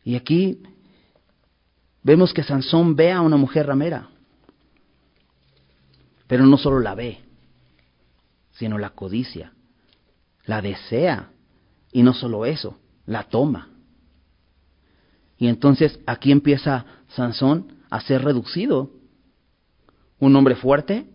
Y 0.02 0.16
aquí 0.16 0.60
vemos 2.02 2.34
que 2.34 2.42
Sansón 2.42 2.96
ve 2.96 3.12
a 3.12 3.20
una 3.20 3.36
mujer 3.36 3.66
ramera, 3.66 4.08
pero 6.26 6.44
no 6.44 6.58
solo 6.58 6.80
la 6.80 6.96
ve, 6.96 7.20
sino 8.54 8.76
la 8.76 8.90
codicia, 8.90 9.52
la 10.46 10.60
desea, 10.60 11.30
y 11.92 12.02
no 12.02 12.12
solo 12.12 12.44
eso, 12.44 12.76
la 13.06 13.22
toma. 13.22 13.68
Y 15.38 15.46
entonces 15.46 16.00
aquí 16.08 16.32
empieza 16.32 16.84
Sansón 17.10 17.77
a 17.90 18.00
ser 18.00 18.22
reducido. 18.22 18.90
Un 20.18 20.34
hombre 20.36 20.56
fuerte, 20.56 21.06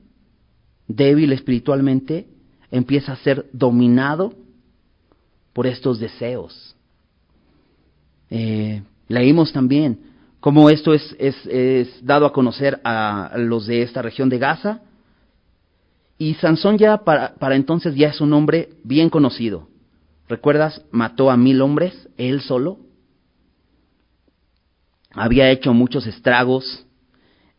débil 0.87 1.33
espiritualmente, 1.33 2.27
empieza 2.71 3.13
a 3.13 3.17
ser 3.17 3.49
dominado 3.53 4.33
por 5.53 5.67
estos 5.67 5.99
deseos. 5.99 6.75
Eh, 8.29 8.81
leímos 9.07 9.53
también 9.53 9.99
cómo 10.39 10.69
esto 10.69 10.93
es, 10.93 11.15
es, 11.19 11.35
es, 11.45 12.05
dado 12.05 12.25
a 12.25 12.33
conocer 12.33 12.81
a 12.83 13.33
los 13.37 13.67
de 13.67 13.83
esta 13.83 14.01
región 14.01 14.29
de 14.29 14.39
Gaza. 14.39 14.81
Y 16.17 16.33
Sansón 16.35 16.77
ya 16.77 16.97
para, 17.03 17.35
para 17.35 17.55
entonces 17.55 17.95
ya 17.95 18.09
es 18.09 18.21
un 18.21 18.33
hombre 18.33 18.69
bien 18.83 19.09
conocido. 19.09 19.67
¿Recuerdas? 20.27 20.81
Mató 20.91 21.29
a 21.29 21.37
mil 21.37 21.61
hombres, 21.61 22.09
él 22.17 22.41
solo. 22.41 22.79
Había 25.13 25.49
hecho 25.51 25.73
muchos 25.73 26.07
estragos 26.07 26.85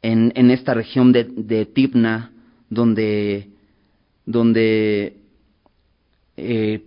en, 0.03 0.33
en 0.35 0.51
esta 0.51 0.75
región 0.75 1.13
de, 1.13 1.25
de 1.25 1.67
Tibna, 1.67 2.33
donde 2.69 3.55
donde 4.27 5.17
eh, 6.37 6.83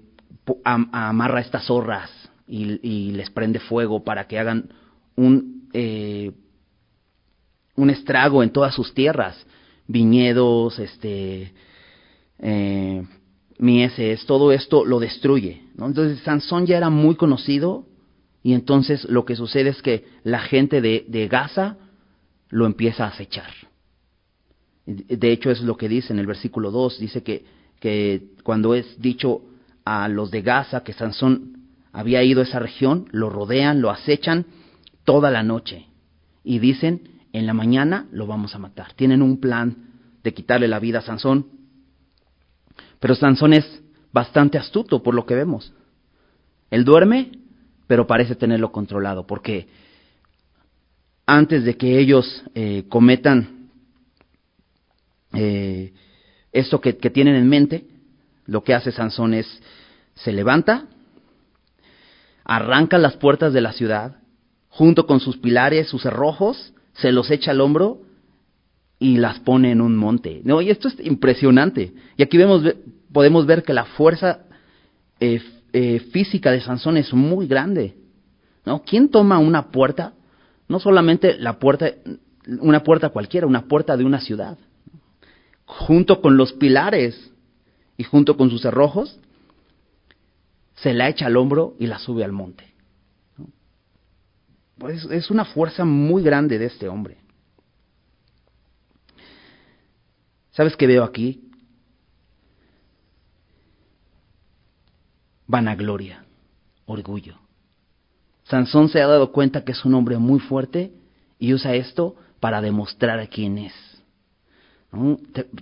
amarra 0.64 1.42
estas 1.42 1.66
zorras 1.66 2.10
y, 2.48 3.12
les 3.12 3.30
prende 3.30 3.60
fuego 3.60 4.04
para 4.04 4.28
que 4.28 4.40
hagan 4.40 4.70
un, 5.16 5.68
eh, 5.74 6.32
un 7.76 7.90
estrago 7.90 8.42
en 8.42 8.52
todas 8.52 8.74
sus 8.74 8.94
tierras, 8.94 9.46
viñedos, 9.88 10.80
este, 10.80 11.52
eh, 12.40 13.04
mieses, 13.58 14.26
todo 14.26 14.52
esto 14.52 14.86
lo 14.86 15.00
destruye. 15.00 15.62
¿no? 15.76 15.88
Entonces 15.88 16.20
Sansón 16.24 16.66
ya 16.66 16.78
era 16.78 16.90
muy 16.90 17.16
conocido 17.16 17.86
y 18.48 18.54
entonces 18.54 19.04
lo 19.10 19.25
que 19.25 19.36
sucede 19.36 19.72
es 19.72 19.82
que 19.82 20.06
la 20.24 20.39
gente 20.39 20.80
de, 20.80 21.04
de 21.10 21.27
Gaza 21.27 21.75
lo 22.48 22.66
empieza 22.66 23.04
a 23.04 23.10
acechar. 23.10 23.51
De 24.86 25.34
hecho, 25.34 25.51
es 25.51 25.60
lo 25.60 25.75
que 25.75 25.89
dice 25.89 26.13
en 26.13 26.20
el 26.20 26.27
versículo 26.27 26.72
2, 26.72 26.98
dice 26.98 27.24
que, 27.24 27.44
que 27.82 28.30
cuando 28.44 28.74
es 28.74 29.01
dicho 29.01 29.42
a 29.84 30.08
los 30.08 30.32
de 30.32 30.44
Gaza 30.44 30.82
que 30.86 30.94
Sansón 30.94 31.58
había 31.92 32.24
ido 32.24 32.39
a 32.39 32.46
esa 32.46 32.60
región, 32.60 33.10
lo 33.12 33.30
rodean, 33.30 33.82
lo 33.82 33.89
acechan 33.89 34.46
toda 35.04 35.30
la 35.30 35.44
noche 35.44 35.88
y 36.46 36.60
dicen, 36.60 37.20
en 37.34 37.48
la 37.48 37.54
mañana 37.54 38.08
lo 38.13 38.27
vamos 38.27 38.56
a 38.56 38.60
matar. 38.60 38.94
Tienen 38.94 39.22
un 39.22 39.42
plan 39.42 39.89
de 40.24 40.34
quitarle 40.34 40.70
la 40.70 40.80
vida 40.80 41.00
a 41.00 41.01
Sansón, 41.01 41.48
pero 43.01 43.13
Sansón 43.13 43.51
es 43.51 43.84
bastante 44.13 44.58
astuto 44.58 45.04
por 45.04 45.16
lo 45.16 45.25
que 45.25 45.36
vemos. 45.36 45.74
Él 46.72 46.86
duerme, 46.86 47.32
pero 47.88 48.06
parece 48.06 48.36
tenerlo 48.36 48.72
controlado, 48.72 49.25
porque 49.25 49.67
antes 51.25 51.63
de 51.63 51.75
que 51.75 52.00
ellos 52.00 52.44
eh, 52.53 52.86
cometan 52.89 53.70
eh, 55.34 55.94
esto 56.51 56.82
que, 56.82 56.94
tienen 56.94 57.36
en 57.36 57.50
mente, 57.50 57.86
lo 58.46 58.63
que 58.63 58.74
hace 58.74 58.91
Sansón 58.91 59.34
es, 59.34 59.62
se 60.15 60.32
levanta, 60.32 60.86
arranca 62.44 62.98
las 62.98 63.17
puertas 63.17 63.53
de 63.53 63.62
la 63.62 63.74
ciudad, 63.74 64.17
junto 64.70 65.06
con 65.06 65.20
sus 65.20 65.38
pilares, 65.38 65.89
sus 65.89 66.03
cerrojos, 66.03 66.74
se 66.94 67.12
los 67.12 67.29
echa 67.29 67.51
al 67.51 67.62
hombro 67.62 68.01
y 69.00 69.17
las 69.17 69.39
pone 69.39 69.72
en 69.72 69.82
un 69.82 69.96
monte. 69.96 70.41
No, 70.44 70.62
y 70.62 70.72
esto 70.72 70.88
es 70.88 70.96
impresionante. 71.01 71.94
Y 72.15 72.24
aquí 72.24 72.38
vemos, 72.38 72.63
podemos 73.12 73.46
ver 73.46 73.63
que 73.63 73.74
la 73.74 73.86
fuerza 73.86 74.39
eh, 75.20 75.41
eh, 75.74 76.00
física 76.12 76.52
de 76.52 76.62
Sansón 76.62 76.98
es 76.98 77.14
muy 77.14 77.48
grande. 77.48 77.96
¿no? 78.66 78.84
¿Quién 78.84 79.10
toma 79.10 79.40
una 79.40 79.72
puerta? 79.72 80.14
No 80.68 80.80
solamente 80.80 81.38
la 81.38 81.60
puerta, 81.60 81.92
una 82.60 82.84
puerta 82.84 83.10
cualquiera, 83.10 83.48
una 83.48 83.68
puerta 83.68 83.96
de 83.96 84.04
una 84.04 84.20
ciudad. 84.20 84.58
Junto 85.66 86.22
con 86.22 86.38
los 86.38 86.54
pilares 86.54 87.32
y 87.98 88.04
junto 88.04 88.38
con 88.38 88.50
sus 88.50 88.62
cerrojos, 88.62 89.20
se 90.76 90.94
la 90.94 91.10
echa 91.10 91.26
al 91.26 91.38
hombro 91.38 91.76
y 91.80 91.88
la 91.88 92.00
sube 92.00 92.24
al 92.24 92.32
monte. 92.32 92.66
Pues 94.78 95.06
es 95.06 95.32
una 95.32 95.46
fuerza 95.46 95.86
muy 95.86 96.22
grande 96.22 96.60
de 96.60 96.66
este 96.66 96.88
hombre. 96.88 97.18
¿Sabes 100.52 100.76
qué 100.76 100.88
veo 100.88 101.04
aquí? 101.04 101.47
Vanagloria, 105.48 106.25
orgullo. 106.86 107.36
Sansón 108.44 108.89
se 108.89 109.01
ha 109.01 109.08
dado 109.08 109.32
cuenta 109.32 109.63
que 109.63 109.72
es 109.72 109.86
un 109.86 109.94
hombre 109.94 110.18
muy 110.18 110.39
fuerte 110.39 110.92
y 111.39 111.54
usa 111.54 111.75
esto 111.75 112.16
para 112.39 112.62
demostrar 112.62 113.27
quién 113.30 113.58
es. 113.58 113.74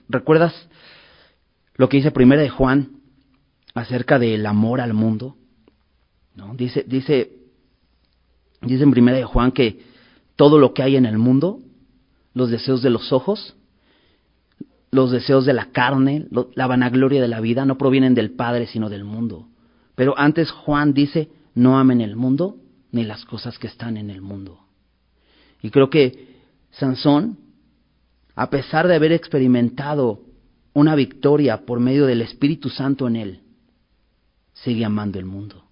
¿Recuerdas 0.08 0.54
lo 1.75 1.89
que 1.89 1.98
dice 1.98 2.12
primera 2.12 2.42
de 2.42 2.50
Juan 2.50 3.01
acerca 3.74 4.20
del 4.20 4.46
amor 4.46 4.82
al 4.82 4.94
mundo? 4.94 5.36
¿No? 6.36 6.54
Dice, 6.56 6.84
dice, 6.88 7.32
dice 8.62 8.84
en 8.84 8.92
primera 8.92 9.18
de 9.18 9.24
Juan 9.24 9.51
que 9.51 9.84
todo 10.36 10.60
lo 10.60 10.74
que 10.74 10.84
hay 10.84 10.96
en 10.96 11.06
el 11.06 11.18
mundo, 11.18 11.62
los 12.34 12.50
deseos 12.50 12.82
de 12.82 12.89
los 12.89 13.12
ojos, 13.13 13.56
los 14.92 15.12
deseos 15.12 15.46
de 15.46 15.54
la 15.54 15.72
carne, 15.72 16.27
la 16.54 16.68
vanagloria 16.68 17.22
de 17.22 17.27
la 17.27 17.42
vida, 17.42 17.65
no 17.65 17.77
provienen 17.77 18.15
del 18.15 18.32
Padre, 18.32 18.68
sino 18.68 18.89
del 18.89 19.04
mundo. 19.04 19.48
Pero 19.96 20.18
antes 20.18 20.52
Juan 20.52 20.94
dice, 20.94 21.30
no 21.54 21.80
amen 21.80 22.02
el 22.02 22.16
mundo 22.16 22.58
ni 22.92 23.04
las 23.04 23.25
cosas 23.25 23.58
que 23.58 23.68
están 23.68 23.98
en 23.98 24.10
el 24.10 24.22
mundo. 24.22 24.60
Y 25.62 25.70
creo 25.70 25.90
que 25.90 26.36
Sansón, 26.72 27.40
a 28.36 28.50
pesar 28.50 28.88
de 28.88 28.96
haber 28.96 29.14
experimentado 29.14 30.22
una 30.74 30.96
victoria 30.96 31.66
por 31.66 31.80
medio 31.80 32.06
del 32.06 32.22
Espíritu 32.22 32.70
Santo 32.70 33.08
en 33.08 33.16
él, 33.16 33.40
sigue 34.54 34.84
amando 34.84 35.18
el 35.18 35.25
mundo. 35.25 35.64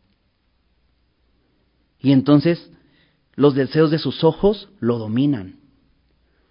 Y 2.00 2.12
entonces 2.12 2.72
los 3.36 3.56
deseos 3.56 3.92
de 3.92 4.00
sus 4.00 4.24
ojos 4.24 4.70
lo 4.80 4.98
dominan. 4.98 5.60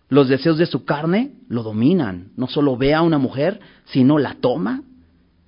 Los 0.09 0.29
deseos 0.29 0.59
de 0.59 0.67
su 0.67 0.85
carne 0.85 1.33
lo 1.49 1.62
dominan. 1.62 2.33
No 2.37 2.49
solo 2.49 2.76
ve 2.76 2.93
a 2.93 3.00
una 3.00 3.17
mujer, 3.17 3.61
sino 3.87 4.19
la 4.19 4.35
toma 4.35 4.83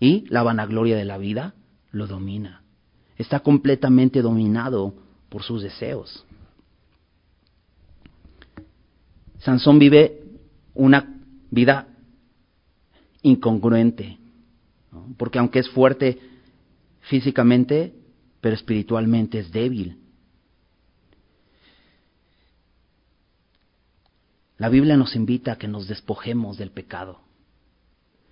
y 0.01 0.25
la 0.29 0.43
vanagloria 0.43 0.97
de 0.97 1.05
la 1.05 1.19
vida 1.19 1.55
lo 1.95 2.07
domina. 2.07 2.63
Está 3.17 3.41
completamente 3.41 4.21
dominado 4.21 4.95
por 5.29 5.43
sus 5.43 5.63
deseos. 5.63 6.27
Sansón 9.39 9.79
vive 9.79 10.23
una 10.75 11.21
vida 11.51 11.87
incongruente, 13.23 14.19
porque 15.17 15.39
aunque 15.39 15.61
es 15.61 15.69
fuerte 15.71 16.19
físicamente, 17.03 17.95
pero 18.41 18.55
espiritualmente 18.55 19.39
es 19.39 19.53
débil. 19.53 19.99
La 24.59 24.69
Biblia 24.69 24.97
nos 24.97 25.15
invita 25.15 25.53
a 25.53 25.57
que 25.57 25.69
nos 25.69 25.89
despojemos 25.89 26.57
del 26.57 26.71
pecado. 26.71 27.21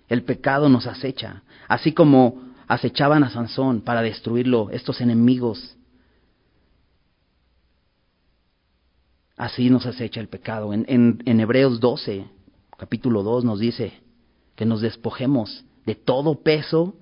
El 0.09 0.23
pecado 0.23 0.67
nos 0.69 0.87
acecha, 0.87 1.43
así 1.67 1.93
como 1.93 2.52
acechaban 2.67 3.23
a 3.23 3.29
Sansón 3.29 3.81
para 3.81 4.01
destruirlo, 4.01 4.69
estos 4.71 5.01
enemigos. 5.01 5.77
Así 9.37 9.69
nos 9.69 9.85
acecha 9.85 10.19
el 10.19 10.27
pecado. 10.27 10.73
En, 10.73 10.85
en, 10.87 11.39
Hebreos 11.39 11.79
12, 11.79 12.25
capítulo 12.77 13.23
2, 13.23 13.43
nos 13.43 13.59
dice 13.59 13.93
que 14.55 14.65
nos 14.65 14.81
despojemos 14.81 15.65
de 15.85 15.95
todo 15.95 16.41
peso 16.41 16.95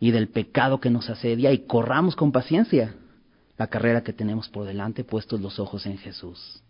y 0.00 0.10
del 0.10 0.28
pecado 0.28 0.80
que 0.80 0.90
nos 0.90 1.08
asedia 1.08 1.52
y 1.52 1.66
corramos 1.66 2.16
con 2.16 2.32
paciencia 2.32 2.96
la 3.56 3.68
carrera 3.68 4.02
que 4.02 4.12
tenemos 4.12 4.48
por 4.48 4.66
delante, 4.66 5.04
puestos 5.04 5.40
los 5.40 5.60
ojos 5.60 5.86
en 5.86 5.98
Jesús. 5.98 6.62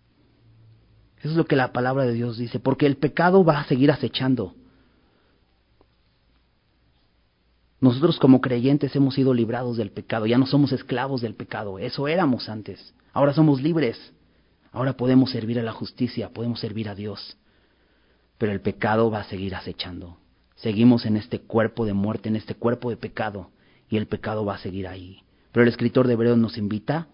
Eso 1.21 1.31
es 1.31 1.37
lo 1.37 1.47
que 1.47 1.57
la 1.57 1.73
palabra 1.73 2.05
de 2.05 2.13
Dios 2.13 2.37
dice, 2.37 2.59
porque 2.59 2.85
el 2.85 2.97
pecado 2.97 3.45
va 3.45 3.61
a 3.61 3.65
seguir 3.65 3.91
acechando. 3.91 4.55
Nosotros 7.83 8.21
como 8.21 8.41
creyentes 8.41 8.95
hemos 8.95 9.17
sido 9.17 9.35
librados 9.35 9.77
del 9.77 9.91
pecado, 9.91 10.27
ya 10.27 10.39
no 10.39 10.47
somos 10.47 10.71
esclavos 10.71 11.21
del 11.21 11.35
pecado, 11.35 11.81
eso 11.81 12.07
éramos 12.07 12.49
antes. 12.49 12.95
Ahora 13.13 13.35
somos 13.35 13.61
libres, 13.61 13.99
ahora 14.71 14.97
podemos 14.97 15.33
servir 15.33 15.59
a 15.59 15.65
la 15.65 15.73
justicia, 15.73 16.29
podemos 16.29 16.61
servir 16.61 16.89
a 16.89 16.95
Dios. 16.95 17.37
Pero 18.39 18.53
el 18.53 18.61
pecado 18.61 19.11
va 19.11 19.23
a 19.23 19.25
seguir 19.25 19.57
acechando. 19.57 20.19
Seguimos 20.55 21.07
en 21.07 21.17
este 21.17 21.41
cuerpo 21.41 21.85
de 21.85 21.93
muerte, 21.93 22.29
en 22.29 22.37
este 22.37 22.55
cuerpo 22.55 22.89
de 22.89 22.97
pecado, 22.97 23.51
y 23.89 23.97
el 23.97 24.07
pecado 24.07 24.45
va 24.45 24.55
a 24.55 24.59
seguir 24.59 24.87
ahí. 24.87 25.25
Pero 25.51 25.65
el 25.65 25.69
escritor 25.69 26.07
de 26.07 26.13
Hebreos 26.13 26.39
nos 26.39 26.59
invita, 26.59 27.09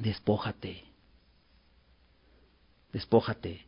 despójate, 0.00 0.82
despójate. 2.92 3.64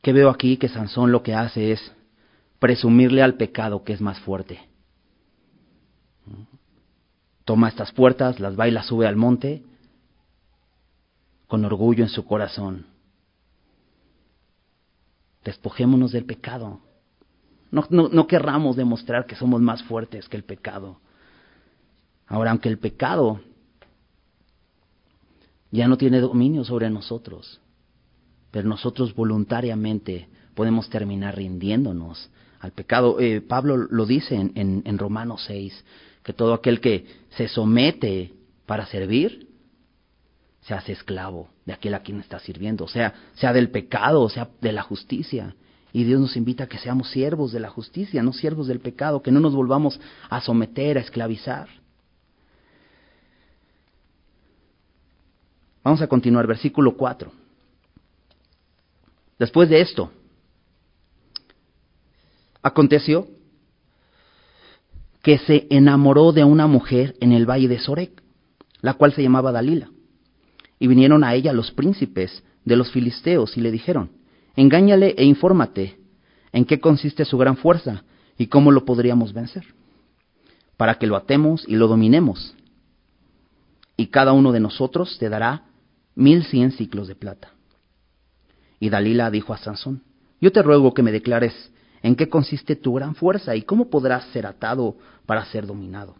¿Qué 0.00 0.12
veo 0.12 0.30
aquí? 0.30 0.58
Que 0.58 0.68
Sansón 0.68 1.10
lo 1.10 1.24
que 1.24 1.34
hace 1.34 1.72
es 1.72 1.92
presumirle 2.60 3.24
al 3.24 3.34
pecado 3.34 3.82
que 3.82 3.92
es 3.92 4.00
más 4.00 4.20
fuerte. 4.20 4.60
Toma 7.46 7.68
estas 7.68 7.92
puertas, 7.92 8.40
las 8.40 8.58
va 8.58 8.66
y 8.66 8.72
las 8.72 8.86
sube 8.86 9.06
al 9.06 9.16
monte 9.16 9.62
con 11.46 11.64
orgullo 11.64 12.02
en 12.02 12.10
su 12.10 12.24
corazón. 12.24 12.86
Despojémonos 15.44 16.10
del 16.10 16.24
pecado. 16.24 16.80
No, 17.70 17.86
no, 17.88 18.08
no 18.08 18.26
querramos 18.26 18.74
demostrar 18.74 19.26
que 19.26 19.36
somos 19.36 19.60
más 19.60 19.82
fuertes 19.84 20.28
que 20.28 20.36
el 20.36 20.42
pecado. 20.42 21.00
Ahora, 22.26 22.50
aunque 22.50 22.68
el 22.68 22.78
pecado 22.78 23.40
ya 25.70 25.86
no 25.86 25.96
tiene 25.96 26.20
dominio 26.20 26.64
sobre 26.64 26.90
nosotros, 26.90 27.60
pero 28.50 28.68
nosotros 28.68 29.14
voluntariamente 29.14 30.28
podemos 30.54 30.90
terminar 30.90 31.36
rindiéndonos 31.36 32.28
al 32.58 32.72
pecado. 32.72 33.20
Eh, 33.20 33.40
Pablo 33.40 33.76
lo 33.76 34.04
dice 34.04 34.34
en, 34.34 34.82
en, 34.84 34.98
Romanos 34.98 35.44
6, 35.46 35.84
que 36.26 36.32
todo 36.32 36.54
aquel 36.54 36.80
que 36.80 37.06
se 37.36 37.46
somete 37.46 38.32
para 38.66 38.84
servir, 38.86 39.46
se 40.60 40.74
hace 40.74 40.90
esclavo 40.90 41.50
de 41.64 41.72
aquel 41.72 41.94
a 41.94 42.00
quien 42.00 42.18
está 42.18 42.40
sirviendo, 42.40 42.88
sea, 42.88 43.14
sea 43.34 43.52
del 43.52 43.70
pecado, 43.70 44.28
sea 44.28 44.48
de 44.60 44.72
la 44.72 44.82
justicia. 44.82 45.54
Y 45.92 46.02
Dios 46.02 46.20
nos 46.20 46.36
invita 46.36 46.64
a 46.64 46.66
que 46.66 46.78
seamos 46.78 47.10
siervos 47.12 47.52
de 47.52 47.60
la 47.60 47.70
justicia, 47.70 48.24
no 48.24 48.32
siervos 48.32 48.66
del 48.66 48.80
pecado, 48.80 49.22
que 49.22 49.30
no 49.30 49.38
nos 49.38 49.54
volvamos 49.54 50.00
a 50.28 50.40
someter, 50.40 50.98
a 50.98 51.02
esclavizar. 51.02 51.68
Vamos 55.84 56.02
a 56.02 56.08
continuar, 56.08 56.48
versículo 56.48 56.96
4. 56.96 57.30
Después 59.38 59.68
de 59.68 59.80
esto, 59.80 60.10
aconteció 62.62 63.28
que 65.26 65.38
se 65.38 65.66
enamoró 65.70 66.30
de 66.30 66.44
una 66.44 66.68
mujer 66.68 67.16
en 67.18 67.32
el 67.32 67.50
valle 67.50 67.66
de 67.66 67.80
Sorek, 67.80 68.22
la 68.80 68.94
cual 68.94 69.12
se 69.12 69.24
llamaba 69.24 69.50
Dalila. 69.50 69.90
Y 70.78 70.86
vinieron 70.86 71.24
a 71.24 71.34
ella 71.34 71.52
los 71.52 71.72
príncipes 71.72 72.44
de 72.64 72.76
los 72.76 72.92
filisteos 72.92 73.56
y 73.56 73.60
le 73.60 73.72
dijeron, 73.72 74.12
engáñale 74.54 75.16
e 75.18 75.24
infórmate 75.24 75.98
en 76.52 76.64
qué 76.64 76.78
consiste 76.78 77.24
su 77.24 77.38
gran 77.38 77.56
fuerza 77.56 78.04
y 78.38 78.46
cómo 78.46 78.70
lo 78.70 78.84
podríamos 78.84 79.32
vencer, 79.32 79.64
para 80.76 80.94
que 80.94 81.08
lo 81.08 81.16
atemos 81.16 81.64
y 81.66 81.74
lo 81.74 81.88
dominemos. 81.88 82.54
Y 83.96 84.06
cada 84.06 84.32
uno 84.32 84.52
de 84.52 84.60
nosotros 84.60 85.18
te 85.18 85.28
dará 85.28 85.64
mil 86.14 86.44
cien 86.44 86.70
ciclos 86.70 87.08
de 87.08 87.16
plata. 87.16 87.50
Y 88.78 88.90
Dalila 88.90 89.32
dijo 89.32 89.52
a 89.52 89.58
Sansón, 89.58 90.04
yo 90.40 90.52
te 90.52 90.62
ruego 90.62 90.94
que 90.94 91.02
me 91.02 91.10
declares 91.10 91.72
en 92.02 92.16
qué 92.16 92.28
consiste 92.28 92.76
tu 92.76 92.94
gran 92.94 93.14
fuerza 93.14 93.56
y 93.56 93.62
cómo 93.62 93.90
podrás 93.90 94.24
ser 94.26 94.46
atado 94.46 94.96
para 95.26 95.44
ser 95.46 95.66
dominado. 95.66 96.16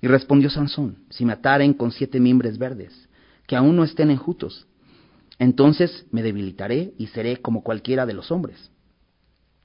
Y 0.00 0.08
respondió 0.08 0.50
Sansón, 0.50 0.98
si 1.10 1.24
me 1.24 1.32
ataren 1.32 1.74
con 1.74 1.92
siete 1.92 2.18
mimbres 2.18 2.58
verdes, 2.58 3.08
que 3.46 3.56
aún 3.56 3.76
no 3.76 3.84
estén 3.84 4.10
enjutos, 4.10 4.66
entonces 5.38 6.06
me 6.10 6.22
debilitaré 6.22 6.92
y 6.98 7.08
seré 7.08 7.38
como 7.38 7.62
cualquiera 7.62 8.06
de 8.06 8.14
los 8.14 8.30
hombres. 8.30 8.70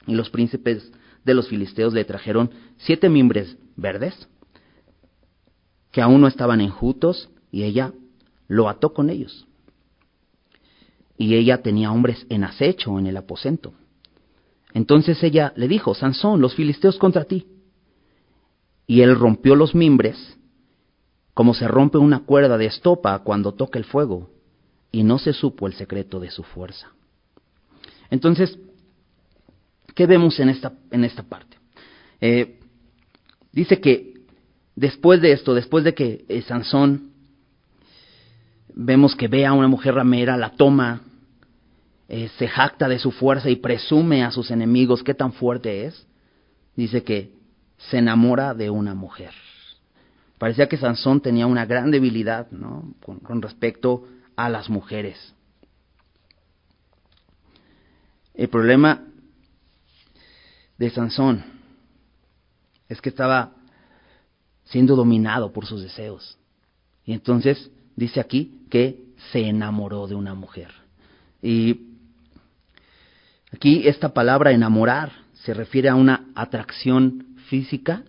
Y 0.05 0.13
los 0.13 0.29
príncipes 0.29 0.91
de 1.23 1.33
los 1.33 1.47
filisteos 1.49 1.93
le 1.93 2.05
trajeron 2.05 2.51
siete 2.77 3.09
mimbres 3.09 3.57
verdes, 3.75 4.27
que 5.91 6.01
aún 6.01 6.21
no 6.21 6.27
estaban 6.27 6.61
enjutos, 6.61 7.29
y 7.51 7.63
ella 7.63 7.93
lo 8.47 8.69
ató 8.69 8.93
con 8.93 9.09
ellos. 9.09 9.47
Y 11.17 11.35
ella 11.35 11.61
tenía 11.61 11.91
hombres 11.91 12.25
en 12.29 12.43
acecho 12.43 12.97
en 12.99 13.07
el 13.07 13.17
aposento. 13.17 13.73
Entonces 14.73 15.21
ella 15.23 15.53
le 15.55 15.67
dijo, 15.67 15.93
Sansón, 15.95 16.41
los 16.41 16.55
filisteos 16.55 16.97
contra 16.97 17.25
ti. 17.25 17.47
Y 18.85 19.01
él 19.01 19.15
rompió 19.15 19.55
los 19.55 19.75
mimbres, 19.75 20.37
como 21.33 21.53
se 21.53 21.67
rompe 21.67 21.97
una 21.97 22.19
cuerda 22.19 22.57
de 22.57 22.65
estopa 22.65 23.19
cuando 23.19 23.53
toca 23.53 23.79
el 23.79 23.85
fuego, 23.85 24.29
y 24.91 25.03
no 25.03 25.19
se 25.19 25.33
supo 25.33 25.67
el 25.67 25.73
secreto 25.73 26.19
de 26.19 26.31
su 26.31 26.43
fuerza. 26.43 26.91
Entonces, 28.09 28.57
¿qué 29.93 30.05
vemos 30.05 30.39
en 30.39 30.49
esta, 30.49 30.73
en 30.91 31.03
esta 31.03 31.23
parte? 31.23 31.57
Eh, 32.21 32.59
dice 33.51 33.79
que 33.79 34.13
después 34.75 35.21
de 35.21 35.33
esto, 35.33 35.53
después 35.53 35.83
de 35.83 35.93
que 35.93 36.25
eh, 36.29 36.41
Sansón 36.41 37.11
vemos 38.73 39.15
que 39.15 39.27
ve 39.27 39.45
a 39.45 39.53
una 39.53 39.67
mujer 39.67 39.95
ramera, 39.95 40.37
la 40.37 40.51
toma, 40.51 41.01
eh, 42.09 42.29
se 42.37 42.47
jacta 42.47 42.87
de 42.87 42.99
su 42.99 43.11
fuerza 43.11 43.49
y 43.49 43.57
presume 43.57 44.23
a 44.23 44.31
sus 44.31 44.49
enemigos 44.51 45.03
qué 45.03 45.13
tan 45.13 45.33
fuerte 45.33 45.85
es, 45.85 46.07
dice 46.75 47.03
que 47.03 47.33
se 47.77 47.97
enamora 47.97 48.53
de 48.53 48.69
una 48.69 48.95
mujer. 48.95 49.31
Parecía 50.37 50.69
que 50.69 50.77
Sansón 50.77 51.21
tenía 51.21 51.47
una 51.47 51.65
gran 51.65 51.91
debilidad 51.91 52.49
¿no? 52.51 52.93
con, 53.03 53.19
con 53.19 53.41
respecto 53.41 54.07
a 54.35 54.49
las 54.49 54.69
mujeres. 54.69 55.33
El 58.33 58.49
problema 58.49 59.03
de 60.77 60.89
Sansón 60.91 61.43
es 62.87 63.01
que 63.01 63.09
estaba 63.09 63.53
siendo 64.65 64.95
dominado 64.95 65.51
por 65.51 65.65
sus 65.65 65.81
deseos. 65.81 66.37
Y 67.03 67.13
entonces 67.13 67.71
dice 67.95 68.19
aquí 68.19 68.61
que 68.69 69.07
se 69.31 69.47
enamoró 69.47 70.07
de 70.07 70.15
una 70.15 70.35
mujer. 70.35 70.71
Y 71.41 71.96
aquí 73.51 73.87
esta 73.87 74.13
palabra 74.13 74.51
enamorar 74.51 75.11
se 75.33 75.53
refiere 75.53 75.89
a 75.89 75.95
una 75.95 76.25
atracción 76.35 77.35
física, 77.47 78.03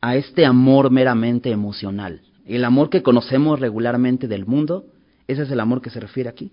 a 0.00 0.16
este 0.16 0.44
amor 0.44 0.90
meramente 0.90 1.50
emocional. 1.50 2.20
El 2.46 2.64
amor 2.64 2.90
que 2.90 3.02
conocemos 3.02 3.58
regularmente 3.58 4.28
del 4.28 4.44
mundo, 4.44 4.86
ese 5.26 5.42
es 5.42 5.50
el 5.50 5.60
amor 5.60 5.80
que 5.80 5.90
se 5.90 6.00
refiere 6.00 6.28
aquí. 6.28 6.52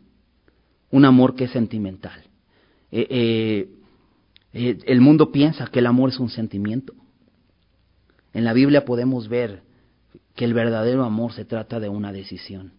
Un 0.89 1.06
amor 1.06 1.36
que 1.36 1.43
es 1.43 1.52
sentimental. 1.52 2.24
Eh, 2.91 3.08
eh, 3.10 3.69
eh, 4.54 4.78
el 4.86 5.02
mundo 5.02 5.32
piensa 5.32 5.67
que 5.67 5.80
el 5.80 5.88
amor 5.88 6.10
es 6.10 6.19
un 6.19 6.30
sentimiento. 6.30 6.93
En 8.34 8.45
la 8.45 8.54
Biblia 8.54 8.86
podemos 8.86 9.28
ver 9.28 9.63
que 10.36 10.45
el 10.45 10.54
verdadero 10.54 11.04
amor 11.04 11.34
se 11.34 11.43
trata 11.43 11.80
de 11.80 11.89
una 11.89 12.13
decisión. 12.13 12.74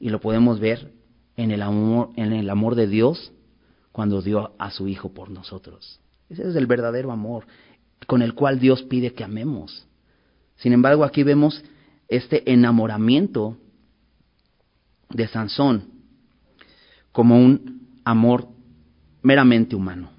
Y 0.00 0.08
lo 0.08 0.20
podemos 0.20 0.58
ver 0.58 0.90
en 1.36 1.50
el 1.50 1.60
amor, 1.60 2.10
en 2.16 2.32
el 2.32 2.48
amor 2.48 2.74
de 2.74 2.86
Dios 2.86 3.33
cuando 3.94 4.20
dio 4.20 4.56
a 4.58 4.72
su 4.72 4.88
Hijo 4.88 5.14
por 5.14 5.30
nosotros. 5.30 6.00
Ese 6.28 6.48
es 6.48 6.56
el 6.56 6.66
verdadero 6.66 7.12
amor 7.12 7.46
con 8.08 8.22
el 8.22 8.34
cual 8.34 8.58
Dios 8.58 8.82
pide 8.82 9.12
que 9.12 9.22
amemos. 9.22 9.86
Sin 10.56 10.72
embargo, 10.72 11.04
aquí 11.04 11.22
vemos 11.22 11.62
este 12.08 12.52
enamoramiento 12.52 13.56
de 15.10 15.28
Sansón 15.28 15.84
como 17.12 17.38
un 17.38 17.86
amor 18.04 18.48
meramente 19.22 19.76
humano. 19.76 20.10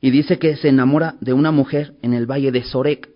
Y 0.00 0.12
dice 0.12 0.38
que 0.38 0.54
se 0.54 0.68
enamora 0.68 1.16
de 1.20 1.32
una 1.32 1.50
mujer 1.50 1.96
en 2.02 2.14
el 2.14 2.30
valle 2.30 2.52
de 2.52 2.62
Sorek. 2.62 3.10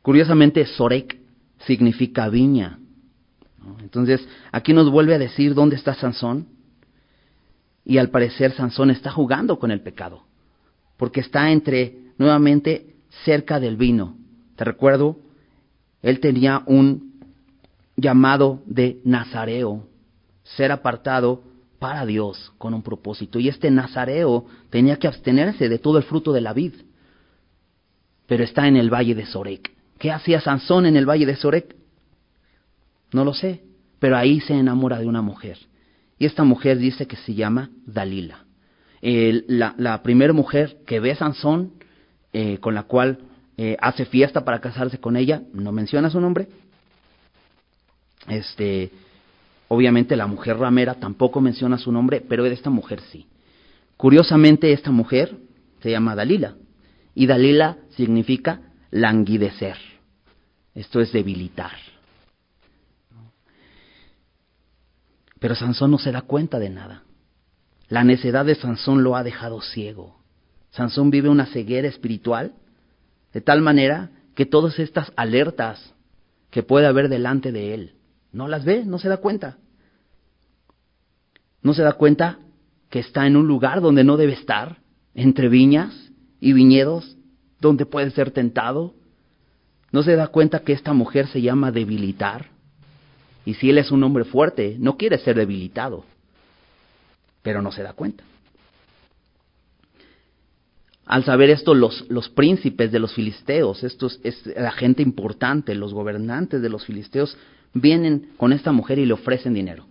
Curiosamente, 0.00 0.64
Sorek 0.64 1.18
significa 1.66 2.30
viña. 2.30 2.78
Entonces, 3.80 4.26
aquí 4.52 4.72
nos 4.72 4.90
vuelve 4.90 5.14
a 5.14 5.18
decir 5.18 5.54
dónde 5.54 5.76
está 5.76 5.94
Sansón. 5.94 6.48
Y 7.84 7.98
al 7.98 8.10
parecer 8.10 8.52
Sansón 8.52 8.90
está 8.90 9.10
jugando 9.10 9.58
con 9.58 9.70
el 9.70 9.80
pecado, 9.80 10.24
porque 10.96 11.20
está 11.20 11.50
entre, 11.50 11.96
nuevamente, 12.18 12.96
cerca 13.24 13.60
del 13.60 13.76
vino. 13.76 14.16
Te 14.56 14.64
recuerdo, 14.64 15.18
él 16.02 16.20
tenía 16.20 16.62
un 16.66 17.20
llamado 17.96 18.62
de 18.66 19.00
Nazareo, 19.04 19.86
ser 20.42 20.72
apartado 20.72 21.42
para 21.78 22.06
Dios 22.06 22.52
con 22.58 22.74
un 22.74 22.82
propósito. 22.82 23.38
Y 23.38 23.48
este 23.48 23.70
nazareo 23.70 24.46
tenía 24.70 24.96
que 24.96 25.08
abstenerse 25.08 25.68
de 25.68 25.78
todo 25.78 25.98
el 25.98 26.04
fruto 26.04 26.32
de 26.32 26.40
la 26.40 26.52
vid. 26.52 26.74
Pero 28.26 28.44
está 28.44 28.66
en 28.66 28.76
el 28.76 28.92
valle 28.92 29.14
de 29.14 29.26
Sorek. 29.26 29.72
¿Qué 29.98 30.10
hacía 30.10 30.40
Sansón 30.40 30.86
en 30.86 30.96
el 30.96 31.08
valle 31.08 31.26
de 31.26 31.36
Sorek? 31.36 31.76
No 33.16 33.24
lo 33.24 33.32
sé, 33.32 33.62
pero 33.98 34.18
ahí 34.18 34.40
se 34.40 34.52
enamora 34.52 34.98
de 34.98 35.06
una 35.06 35.22
mujer. 35.22 35.56
Y 36.18 36.26
esta 36.26 36.44
mujer 36.44 36.76
dice 36.76 37.06
que 37.06 37.16
se 37.16 37.32
llama 37.32 37.70
Dalila. 37.86 38.44
la, 39.00 40.02
primera 40.02 40.34
mujer 40.34 40.76
que 40.86 41.00
ve 41.00 41.14
Sansón, 41.14 41.72
eh, 42.34 42.58
con 42.58 42.74
la 42.74 42.82
cual 42.82 43.20
eh, 43.56 43.74
hace 43.80 44.04
fiesta 44.04 44.44
para 44.44 44.60
casarse 44.60 44.98
con 44.98 45.16
ella, 45.16 45.40
no 45.54 45.72
menciona 45.72 46.10
su 46.10 46.20
nombre. 46.20 46.48
Este, 48.28 48.90
Obviamente 49.68 50.14
la 50.14 50.26
mujer 50.26 50.58
ramera 50.58 50.96
tampoco 50.96 51.40
menciona 51.40 51.78
su 51.78 51.90
nombre, 51.90 52.20
pero 52.20 52.44
de 52.44 52.52
esta 52.52 52.68
mujer 52.68 53.00
sí. 53.10 53.24
Curiosamente 53.96 54.74
esta 54.74 54.90
mujer 54.90 55.34
se 55.80 55.90
llama 55.90 56.14
Dalila 56.14 56.54
y 57.14 57.26
Dalila 57.26 57.78
significa 57.96 58.60
languidecer. 58.90 59.78
Esto 60.74 61.00
es 61.00 61.12
debilitar. 61.12 61.85
Pero 65.38 65.54
Sansón 65.54 65.90
no 65.90 65.98
se 65.98 66.12
da 66.12 66.22
cuenta 66.22 66.58
de 66.58 66.70
nada. 66.70 67.02
La 67.88 68.04
necedad 68.04 68.44
de 68.44 68.54
Sansón 68.54 69.02
lo 69.02 69.16
ha 69.16 69.22
dejado 69.22 69.60
ciego. 69.60 70.20
Sansón 70.70 71.10
vive 71.10 71.28
una 71.28 71.46
ceguera 71.46 71.88
espiritual 71.88 72.54
de 73.32 73.40
tal 73.40 73.60
manera 73.60 74.10
que 74.34 74.46
todas 74.46 74.78
estas 74.78 75.12
alertas 75.16 75.94
que 76.50 76.62
puede 76.62 76.86
haber 76.86 77.08
delante 77.08 77.52
de 77.52 77.74
él 77.74 77.92
no 78.32 78.48
las 78.48 78.64
ve, 78.64 78.84
no 78.84 78.98
se 78.98 79.08
da 79.08 79.16
cuenta. 79.16 79.56
No 81.62 81.74
se 81.74 81.82
da 81.82 81.94
cuenta 81.94 82.38
que 82.90 82.98
está 82.98 83.26
en 83.26 83.36
un 83.36 83.46
lugar 83.46 83.80
donde 83.80 84.04
no 84.04 84.16
debe 84.16 84.34
estar, 84.34 84.78
entre 85.14 85.48
viñas 85.48 86.12
y 86.38 86.52
viñedos, 86.52 87.16
donde 87.60 87.86
puede 87.86 88.10
ser 88.10 88.30
tentado. 88.30 88.94
No 89.90 90.02
se 90.02 90.16
da 90.16 90.28
cuenta 90.28 90.60
que 90.60 90.74
esta 90.74 90.92
mujer 90.92 91.28
se 91.28 91.40
llama 91.40 91.72
debilitar. 91.72 92.50
Y 93.46 93.54
si 93.54 93.70
él 93.70 93.78
es 93.78 93.90
un 93.90 94.02
hombre 94.02 94.24
fuerte, 94.24 94.76
no 94.78 94.98
quiere 94.98 95.16
ser 95.18 95.36
debilitado. 95.36 96.04
Pero 97.42 97.62
no 97.62 97.72
se 97.72 97.82
da 97.82 97.94
cuenta. 97.94 98.24
Al 101.06 101.24
saber 101.24 101.50
esto, 101.50 101.72
los, 101.72 102.04
los 102.10 102.28
príncipes 102.28 102.90
de 102.90 102.98
los 102.98 103.14
filisteos, 103.14 103.84
estos 103.84 104.20
es 104.24 104.44
la 104.44 104.72
gente 104.72 105.02
importante, 105.02 105.76
los 105.76 105.94
gobernantes 105.94 106.60
de 106.60 106.68
los 106.68 106.84
filisteos, 106.84 107.38
vienen 107.72 108.30
con 108.36 108.52
esta 108.52 108.72
mujer 108.72 108.98
y 108.98 109.06
le 109.06 109.12
ofrecen 109.12 109.54
dinero. 109.54 109.86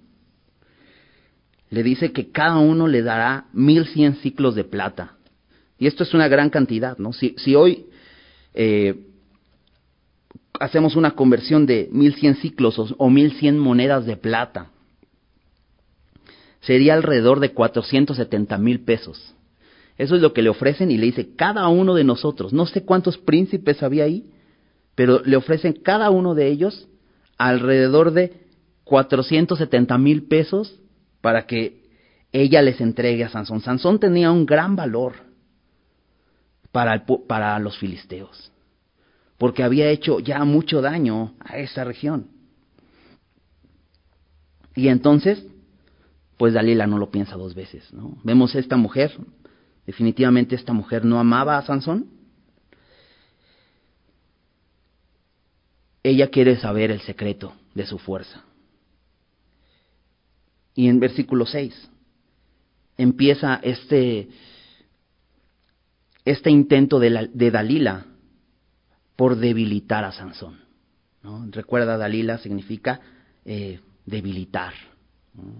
Le 1.69 1.81
dice 1.81 2.11
que 2.11 2.31
cada 2.31 2.57
uno 2.57 2.87
le 2.87 3.01
dará 3.01 3.45
mil 3.53 3.87
cien 3.87 4.15
ciclos 4.15 4.55
de 4.55 4.65
plata. 4.65 5.15
Y 5.79 5.87
esto 5.87 6.03
es 6.03 6.13
una 6.13 6.27
gran 6.27 6.49
cantidad, 6.49 6.97
¿no? 6.97 7.13
Si, 7.13 7.35
si 7.37 7.55
hoy 7.55 7.85
eh, 8.53 8.95
hacemos 10.59 10.95
una 10.95 11.11
conversión 11.11 11.65
de 11.65 11.89
mil 11.91 12.15
cien 12.15 12.35
ciclos 12.35 12.95
o, 12.97 13.09
mil 13.09 13.33
cien 13.33 13.57
monedas 13.59 14.05
de 14.05 14.17
plata, 14.17 14.69
sería 16.61 16.93
alrededor 16.93 17.39
de 17.39 17.53
setenta 18.15 18.57
mil 18.57 18.81
pesos. 18.81 19.33
Eso 19.97 20.15
es 20.15 20.21
lo 20.21 20.33
que 20.33 20.41
le 20.41 20.49
ofrecen 20.49 20.91
y 20.91 20.97
le 20.97 21.05
dice 21.05 21.35
cada 21.35 21.67
uno 21.67 21.93
de 21.93 22.03
nosotros, 22.03 22.53
no 22.53 22.65
sé 22.65 22.83
cuántos 22.83 23.17
príncipes 23.17 23.81
había 23.81 24.03
ahí, 24.03 24.25
pero 24.95 25.21
le 25.23 25.37
ofrecen 25.37 25.73
cada 25.73 26.09
uno 26.09 26.35
de 26.35 26.47
ellos 26.47 26.87
alrededor 27.37 28.11
de 28.11 28.45
470 28.85 29.97
mil 29.97 30.23
pesos 30.27 30.79
para 31.21 31.45
que 31.45 31.85
ella 32.31 32.61
les 32.61 32.81
entregue 32.81 33.23
a 33.23 33.29
Sansón. 33.29 33.61
Sansón 33.61 33.99
tenía 33.99 34.31
un 34.31 34.45
gran 34.45 34.75
valor 34.75 35.13
para, 36.71 37.05
para 37.27 37.57
los 37.59 37.77
filisteos, 37.77 38.51
porque 39.37 39.63
había 39.63 39.89
hecho 39.89 40.19
ya 40.19 40.43
mucho 40.45 40.81
daño 40.81 41.33
a 41.39 41.57
esa 41.57 41.83
región. 41.83 42.27
Y 44.75 44.87
entonces, 44.89 45.45
pues 46.37 46.53
Dalila 46.53 46.87
no 46.87 46.97
lo 46.97 47.11
piensa 47.11 47.35
dos 47.35 47.55
veces, 47.55 47.91
¿no? 47.93 48.17
Vemos 48.23 48.55
esta 48.55 48.77
mujer, 48.77 49.15
definitivamente 49.85 50.55
esta 50.55 50.73
mujer 50.73 51.05
no 51.05 51.19
amaba 51.19 51.57
a 51.57 51.65
Sansón, 51.65 52.07
ella 56.03 56.29
quiere 56.29 56.57
saber 56.57 56.91
el 56.91 57.01
secreto 57.01 57.53
de 57.73 57.85
su 57.85 57.97
fuerza. 57.97 58.43
Y 60.75 60.87
en 60.89 60.99
versículo 60.99 61.45
6 61.45 61.89
empieza 62.97 63.59
este, 63.63 64.29
este 66.25 66.51
intento 66.51 66.99
de, 66.99 67.29
de 67.33 67.51
Dalila 67.51 68.05
por 69.15 69.37
debilitar 69.37 70.03
a 70.03 70.11
Sansón. 70.11 70.59
Recuerda, 71.51 71.97
Dalila 71.97 72.37
significa 72.37 73.01
eh, 73.45 73.79
debilitar. 74.05 74.73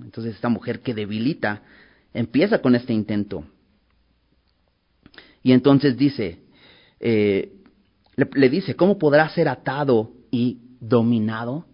Entonces 0.04 0.36
esta 0.36 0.50
mujer 0.50 0.82
que 0.82 0.94
debilita 0.94 1.64
empieza 2.14 2.60
con 2.60 2.76
este 2.76 2.94
intento. 2.94 3.46
Y 5.42 5.52
entonces 5.52 5.98
dice, 5.98 6.40
eh, 7.00 7.52
le, 8.16 8.50
dice, 8.50 8.76
¿cómo 8.76 8.98
podrá 8.98 9.30
ser 9.30 9.48
atado 9.48 10.12
y 10.32 10.60
dominado? 10.80 11.66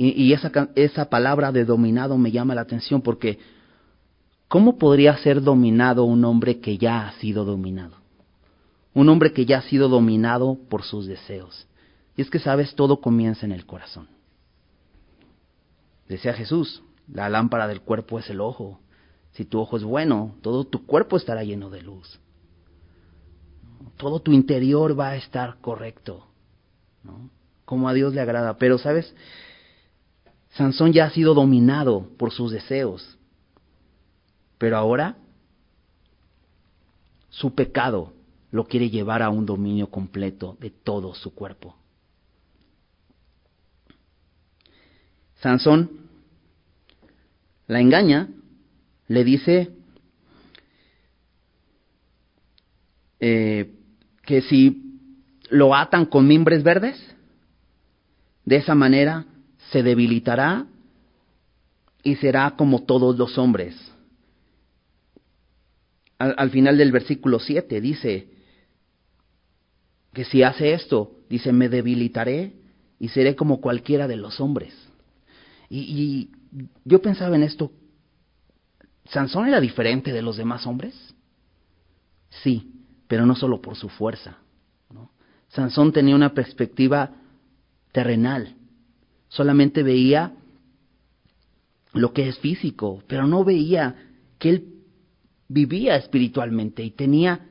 Y, 0.00 0.32
esa, 0.32 0.52
esa 0.76 1.10
palabra 1.10 1.50
de 1.50 1.64
dominado 1.64 2.16
me 2.18 2.30
llama 2.30 2.54
la 2.54 2.60
atención 2.60 3.02
porque 3.02 3.40
¿cómo 4.46 4.78
podría 4.78 5.16
ser 5.18 5.42
dominado 5.42 6.04
un 6.04 6.24
hombre 6.24 6.60
que 6.60 6.78
ya 6.78 7.08
ha 7.08 7.12
sido 7.18 7.44
dominado? 7.44 7.97
Un 8.94 9.08
hombre 9.08 9.32
que 9.32 9.46
ya 9.46 9.58
ha 9.58 9.62
sido 9.62 9.88
dominado 9.88 10.58
por 10.68 10.82
sus 10.82 11.06
deseos. 11.06 11.66
Y 12.16 12.22
es 12.22 12.30
que, 12.30 12.38
sabes, 12.38 12.74
todo 12.74 13.00
comienza 13.00 13.46
en 13.46 13.52
el 13.52 13.64
corazón. 13.64 14.08
Decía 16.08 16.32
Jesús, 16.32 16.82
la 17.12 17.28
lámpara 17.28 17.68
del 17.68 17.82
cuerpo 17.82 18.18
es 18.18 18.28
el 18.30 18.40
ojo. 18.40 18.80
Si 19.32 19.44
tu 19.44 19.60
ojo 19.60 19.76
es 19.76 19.84
bueno, 19.84 20.34
todo 20.42 20.64
tu 20.64 20.84
cuerpo 20.86 21.16
estará 21.16 21.44
lleno 21.44 21.70
de 21.70 21.82
luz. 21.82 22.18
Todo 23.96 24.20
tu 24.20 24.32
interior 24.32 24.98
va 24.98 25.10
a 25.10 25.16
estar 25.16 25.58
correcto, 25.60 26.26
como 27.64 27.88
a 27.88 27.92
Dios 27.92 28.14
le 28.14 28.20
agrada. 28.20 28.56
Pero, 28.56 28.78
¿sabes? 28.78 29.14
Sansón 30.50 30.92
ya 30.92 31.06
ha 31.06 31.10
sido 31.10 31.34
dominado 31.34 32.08
por 32.16 32.32
sus 32.32 32.50
deseos. 32.50 33.18
Pero 34.56 34.76
ahora 34.76 35.16
su 37.28 37.54
pecado 37.54 38.12
lo 38.50 38.66
quiere 38.66 38.90
llevar 38.90 39.22
a 39.22 39.30
un 39.30 39.44
dominio 39.44 39.88
completo 39.90 40.56
de 40.60 40.70
todo 40.70 41.14
su 41.14 41.34
cuerpo. 41.34 41.76
Sansón 45.40 46.08
la 47.68 47.80
engaña, 47.80 48.28
le 49.08 49.24
dice 49.24 49.70
eh, 53.20 53.74
que 54.22 54.42
si 54.42 55.00
lo 55.50 55.74
atan 55.74 56.06
con 56.06 56.26
mimbres 56.26 56.62
verdes, 56.62 56.96
de 58.44 58.56
esa 58.56 58.74
manera 58.74 59.26
se 59.70 59.82
debilitará 59.82 60.66
y 62.02 62.16
será 62.16 62.52
como 62.56 62.84
todos 62.84 63.18
los 63.18 63.36
hombres. 63.36 63.76
Al, 66.18 66.34
al, 66.38 66.50
final 66.50 66.78
del 66.78 66.90
versículo 66.90 67.38
7 67.38 67.80
dice 67.82 68.37
que 70.18 70.24
si 70.24 70.42
hace 70.42 70.72
esto, 70.72 71.12
dice, 71.30 71.52
me 71.52 71.68
debilitaré 71.68 72.52
y 72.98 73.06
seré 73.06 73.36
como 73.36 73.60
cualquiera 73.60 74.08
de 74.08 74.16
los 74.16 74.40
hombres. 74.40 74.74
Y, 75.70 76.30
yo 76.84 77.00
pensaba 77.00 77.36
en 77.36 77.44
esto, 77.44 77.70
¿Sansón 79.04 79.46
era 79.46 79.60
diferente 79.60 80.12
de 80.12 80.20
los 80.20 80.36
demás 80.36 80.66
hombres? 80.66 81.14
Sí, 82.30 82.72
pero 83.06 83.26
no 83.26 83.36
solo 83.36 83.62
por 83.62 83.76
su 83.76 83.88
fuerza. 83.88 84.38
Sansón 85.50 85.92
tenía 85.92 86.16
una 86.16 86.34
perspectiva 86.34 87.12
terrenal, 87.92 88.56
solamente 89.28 89.84
veía 89.84 90.32
lo 91.92 92.12
que 92.12 92.28
es 92.28 92.40
físico, 92.40 93.04
pero 93.06 93.28
no 93.28 93.44
veía 93.44 93.94
que 94.40 94.50
él 94.50 94.74
vivía 95.46 95.94
espiritualmente 95.94 96.82
y 96.82 96.90
tenía 96.90 97.47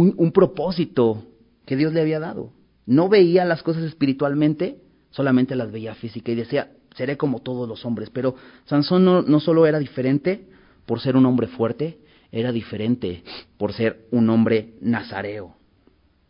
un, 0.00 0.32
propósito 0.32 1.24
que 1.66 1.76
Dios 1.76 1.92
le 1.92 2.00
había 2.00 2.20
dado. 2.20 2.52
No 2.86 3.08
veía 3.08 3.44
las 3.44 3.62
cosas 3.62 3.82
espiritualmente, 3.84 4.80
solamente 5.10 5.56
las 5.56 5.70
veía 5.70 5.94
física 5.94 6.32
y 6.32 6.34
decía, 6.34 6.72
seré 6.96 7.16
como 7.16 7.40
todos 7.40 7.68
los 7.68 7.84
hombres. 7.84 8.10
Pero 8.10 8.34
Sansón 8.66 9.04
no, 9.04 9.22
no 9.22 9.40
solo 9.40 9.66
era 9.66 9.78
diferente 9.78 10.48
por 10.86 11.00
ser 11.00 11.16
un 11.16 11.26
hombre 11.26 11.48
fuerte, 11.48 11.98
era 12.32 12.52
diferente 12.52 13.22
por 13.56 13.72
ser 13.72 14.06
un 14.10 14.28
hombre 14.30 14.74
nazareo 14.80 15.54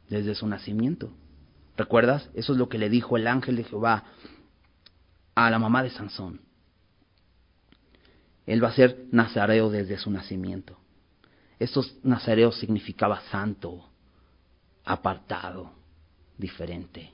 desde 0.08 0.34
su 0.34 0.46
nacimiento. 0.46 1.10
¿Recuerdas? 1.76 2.28
Eso 2.34 2.52
es 2.52 2.58
lo 2.58 2.68
que 2.68 2.78
le 2.78 2.88
dijo 2.88 3.16
el 3.16 3.26
ángel 3.26 3.56
de 3.56 3.64
Jehová 3.64 4.04
a 5.34 5.50
la 5.50 5.58
mamá 5.58 5.82
de 5.82 5.90
Sansón. 5.90 6.40
Él 8.46 8.64
va 8.64 8.68
a 8.68 8.72
ser 8.72 9.04
nazareo 9.12 9.70
desde 9.70 9.98
su 9.98 10.10
nacimiento. 10.10 10.77
Estos 11.58 11.96
nazareos 12.02 12.56
significaba 12.58 13.20
santo, 13.30 13.84
apartado, 14.84 15.72
diferente. 16.36 17.12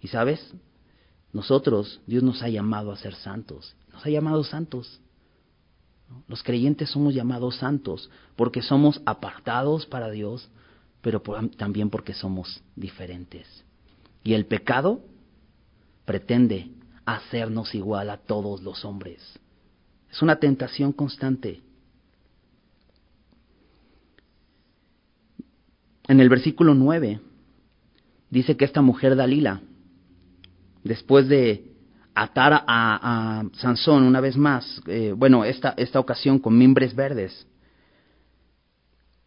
¿Y 0.00 0.08
sabes? 0.08 0.52
Nosotros, 1.32 2.00
Dios 2.06 2.22
nos 2.22 2.42
ha 2.42 2.48
llamado 2.48 2.92
a 2.92 2.96
ser 2.96 3.14
santos, 3.14 3.74
nos 3.92 4.04
ha 4.04 4.10
llamado 4.10 4.44
santos. 4.44 5.00
Los 6.28 6.42
creyentes 6.42 6.90
somos 6.90 7.14
llamados 7.14 7.56
santos 7.56 8.10
porque 8.36 8.62
somos 8.62 9.00
apartados 9.04 9.86
para 9.86 10.10
Dios, 10.10 10.48
pero 11.00 11.20
también 11.56 11.90
porque 11.90 12.14
somos 12.14 12.62
diferentes. 12.76 13.64
Y 14.22 14.34
el 14.34 14.46
pecado 14.46 15.00
pretende 16.04 16.70
hacernos 17.04 17.74
igual 17.74 18.10
a 18.10 18.18
todos 18.18 18.62
los 18.62 18.84
hombres. 18.84 19.20
Es 20.10 20.22
una 20.22 20.36
tentación 20.36 20.92
constante. 20.92 21.63
En 26.06 26.20
el 26.20 26.28
versículo 26.28 26.74
9 26.74 27.20
dice 28.30 28.56
que 28.56 28.64
esta 28.64 28.82
mujer 28.82 29.16
Dalila 29.16 29.62
después 30.84 31.28
de 31.28 31.72
atar 32.14 32.62
a, 32.66 33.42
Sansón 33.54 34.04
una 34.04 34.20
vez 34.20 34.36
más, 34.36 34.80
eh, 34.86 35.12
bueno, 35.16 35.44
esta, 35.44 35.74
esta 35.76 35.98
ocasión 35.98 36.38
con 36.38 36.56
mimbres 36.56 36.94
verdes, 36.94 37.46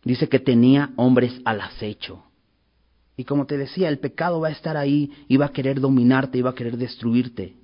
dice 0.03 0.29
que 0.29 0.39
tenía 0.39 0.91
hombres 0.95 1.41
al 1.43 1.59
acecho. 1.59 2.23
Y 3.17 3.25
como 3.25 3.45
te 3.45 3.57
decía, 3.57 3.89
el 3.89 3.99
pecado 3.99 4.39
va 4.39 4.49
a 4.49 4.51
estar 4.51 4.77
ahí 4.77 5.11
y 5.27 5.37
va 5.37 5.47
a 5.47 5.51
querer 5.51 5.81
dominarte 5.81 6.37
y 6.37 6.41
va 6.43 6.51
a 6.51 6.55
querer 6.55 6.77
destruirte. 6.77 7.57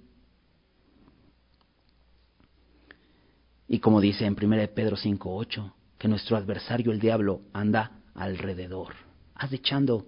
Y 3.67 3.79
como 3.79 4.01
dice 4.01 4.25
en 4.25 4.33
1 4.33 4.67
Pedro 4.75 4.97
5.8, 4.97 5.71
que 5.97 6.07
nuestro 6.07 6.35
adversario 6.35 6.91
el 6.91 6.99
diablo 6.99 7.41
anda 7.53 8.02
alrededor, 8.15 8.93
acechando 9.35 10.05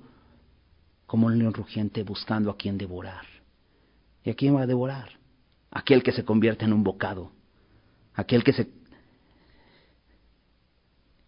como 1.06 1.28
un 1.28 1.38
león 1.38 1.54
rugiente 1.54 2.04
buscando 2.04 2.50
a 2.50 2.58
quien 2.58 2.78
devorar. 2.78 3.26
¿Y 4.24 4.32
a 4.32 4.36
quién 4.36 4.56
va 4.56 4.63
a 4.63 4.68
devorar? 4.68 5.10
Aquel 5.72 6.04
que 6.04 6.12
se 6.12 6.24
convierte 6.24 6.65
en 6.65 6.74
un 6.74 6.84
bocado, 6.84 7.32
aquel 8.13 8.44
que 8.44 8.54
se 8.54 8.70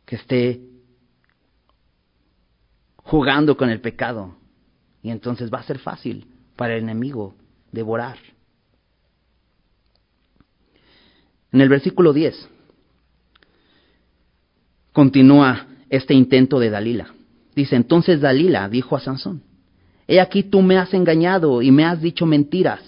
que 0.05 0.15
esté 0.15 0.61
jugando 2.95 3.57
con 3.57 3.69
el 3.69 3.81
pecado. 3.81 4.37
Y 5.03 5.09
entonces 5.11 5.53
va 5.53 5.59
a 5.59 5.63
ser 5.63 5.79
fácil 5.79 6.27
para 6.55 6.75
el 6.75 6.83
enemigo 6.83 7.35
devorar. 7.71 8.17
En 11.51 11.61
el 11.61 11.69
versículo 11.69 12.13
10 12.13 12.49
continúa 14.93 15.67
este 15.89 16.13
intento 16.13 16.59
de 16.59 16.69
Dalila. 16.69 17.13
Dice, 17.55 17.75
entonces 17.75 18.21
Dalila 18.21 18.69
dijo 18.69 18.95
a 18.95 18.99
Sansón, 18.99 19.41
He 20.07 20.21
aquí 20.21 20.43
tú 20.43 20.61
me 20.61 20.77
has 20.77 20.93
engañado 20.93 21.61
y 21.61 21.71
me 21.71 21.83
has 21.83 22.01
dicho 22.01 22.25
mentiras. 22.25 22.81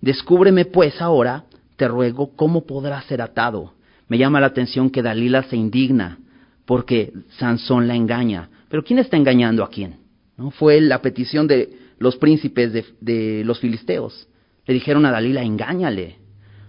Descúbreme 0.00 0.64
pues 0.64 1.00
ahora, 1.00 1.44
te 1.76 1.88
ruego, 1.88 2.36
cómo 2.36 2.66
podrás 2.66 3.04
ser 3.06 3.20
atado. 3.20 3.74
Me 4.08 4.18
llama 4.18 4.40
la 4.40 4.46
atención 4.46 4.90
que 4.90 5.02
Dalila 5.02 5.42
se 5.44 5.56
indigna 5.56 6.18
porque 6.66 7.12
Sansón 7.38 7.88
la 7.88 7.96
engaña. 7.96 8.48
Pero 8.68 8.84
¿quién 8.84 9.00
está 9.00 9.16
engañando 9.16 9.64
a 9.64 9.70
quién? 9.70 9.96
¿No? 10.36 10.50
Fue 10.52 10.80
la 10.80 11.02
petición 11.02 11.48
de 11.48 11.76
los 11.98 12.16
príncipes 12.16 12.72
de, 12.72 12.84
de 13.00 13.42
los 13.44 13.58
filisteos. 13.58 14.28
Le 14.66 14.74
dijeron 14.74 15.04
a 15.06 15.10
Dalila, 15.10 15.42
engáñale. 15.42 16.16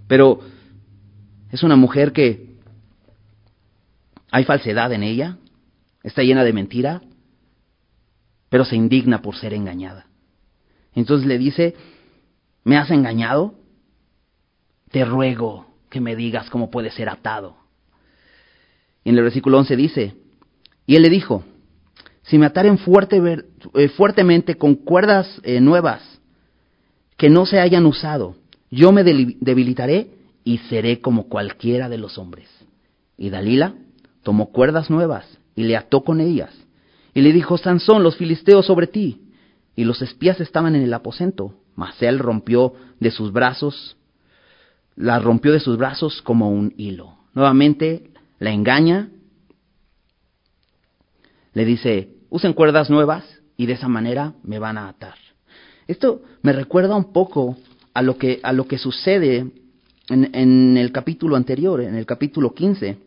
Pero 0.08 0.40
es 1.52 1.62
una 1.62 1.76
mujer 1.76 2.14
que 2.14 2.51
hay 4.32 4.46
falsedad 4.46 4.94
en 4.94 5.04
ella, 5.04 5.38
está 6.04 6.24
llena 6.24 6.46
de 6.46 6.54
mentira, 6.54 7.02
pero 8.50 8.64
se 8.64 8.78
indigna 8.78 9.22
por 9.22 9.36
ser 9.36 9.54
engañada. 9.54 10.08
Entonces 10.96 11.28
le 11.28 11.38
dice, 11.38 11.76
¿me 12.64 12.78
has 12.78 12.90
engañado? 12.92 13.56
Te 14.90 15.06
ruego 15.06 15.68
que 15.90 16.02
me 16.02 16.16
digas 16.16 16.50
cómo 16.50 16.72
puede 16.72 16.92
ser 16.92 17.10
atado. 17.10 17.58
Y 19.04 19.10
en 19.10 19.18
el 19.18 19.24
versículo 19.24 19.58
11 19.60 19.76
dice, 19.76 20.16
y 20.86 20.96
él 20.96 21.02
le 21.02 21.10
dijo, 21.10 21.44
si 22.24 22.38
me 22.38 22.46
ataren 22.46 22.78
fuerte, 22.78 23.22
eh, 23.76 23.90
fuertemente 23.90 24.56
con 24.56 24.76
cuerdas 24.76 25.42
eh, 25.44 25.60
nuevas 25.60 26.02
que 27.18 27.30
no 27.30 27.46
se 27.46 27.60
hayan 27.60 27.86
usado, 27.86 28.36
yo 28.70 28.94
me 28.94 29.04
debilitaré 29.04 30.12
y 30.46 30.60
seré 30.70 31.02
como 31.02 31.28
cualquiera 31.28 31.90
de 31.90 31.98
los 31.98 32.18
hombres. 32.18 32.48
Y 33.18 33.30
Dalila 33.30 33.76
tomó 34.24 34.52
cuerdas 34.52 34.90
nuevas 34.90 35.26
y 35.56 35.64
le 35.64 35.78
ató 35.78 36.04
con 36.04 36.22
ellas 36.22 36.52
Y 37.14 37.22
le 37.22 37.34
dijo, 37.34 37.58
Sansón, 37.58 38.04
los 38.04 38.16
filisteos 38.16 38.66
sobre 38.66 38.88
ti. 38.88 39.22
Y 39.76 39.84
los 39.84 40.02
espías 40.02 40.40
estaban 40.40 40.76
en 40.76 40.84
el 40.84 40.94
aposento, 40.94 41.56
mas 41.76 42.02
él 42.02 42.20
rompió 42.20 42.74
de 43.00 43.12
sus 43.12 43.32
brazos, 43.32 43.98
la 44.96 45.20
rompió 45.20 45.52
de 45.52 45.60
sus 45.60 45.78
brazos 45.78 46.22
como 46.22 46.52
un 46.52 46.74
hilo. 46.78 47.16
Nuevamente 47.34 48.12
la 48.40 48.52
engaña, 48.52 49.10
le 51.54 51.66
dice, 51.66 52.16
usen 52.30 52.54
cuerdas 52.54 52.90
nuevas 52.90 53.24
y 53.58 53.66
de 53.66 53.74
esa 53.74 53.88
manera 53.88 54.34
me 54.44 54.60
van 54.60 54.78
a 54.78 54.90
atar. 54.90 55.16
Esto 55.88 56.22
me 56.42 56.54
recuerda 56.54 56.96
un 56.96 57.12
poco 57.12 57.58
a 57.94 58.02
lo 58.02 58.18
que, 58.18 58.40
a 58.44 58.54
lo 58.54 58.68
que 58.68 58.78
sucede 58.78 59.52
en, 60.10 60.36
en 60.36 60.78
el 60.78 60.92
capítulo 60.92 61.36
anterior, 61.36 61.82
en 61.82 61.96
el 61.96 62.06
capítulo 62.06 62.54
15, 62.54 62.98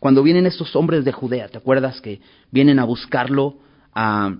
cuando 0.00 0.22
vienen 0.22 0.46
estos 0.46 0.74
hombres 0.74 1.04
de 1.04 1.12
Judea. 1.12 1.48
¿Te 1.48 1.58
acuerdas 1.58 2.00
que 2.00 2.20
vienen 2.50 2.78
a 2.80 2.84
buscarlo 2.84 3.58
a, 3.94 4.34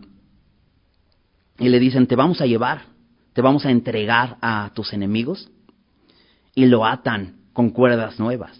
y 1.59 1.69
le 1.69 1.79
dicen, 1.79 2.07
te 2.07 2.17
vamos 2.17 2.41
a 2.41 2.47
llevar, 2.47 2.83
te 3.35 3.43
vamos 3.43 3.65
a 3.67 3.71
entregar 3.71 4.39
a 4.41 4.73
tus 4.75 4.93
enemigos? 4.93 5.51
Y 6.55 6.67
lo 6.67 6.85
atan 6.85 7.37
con 7.53 7.71
cuerdas 7.71 8.19
nuevas. 8.19 8.59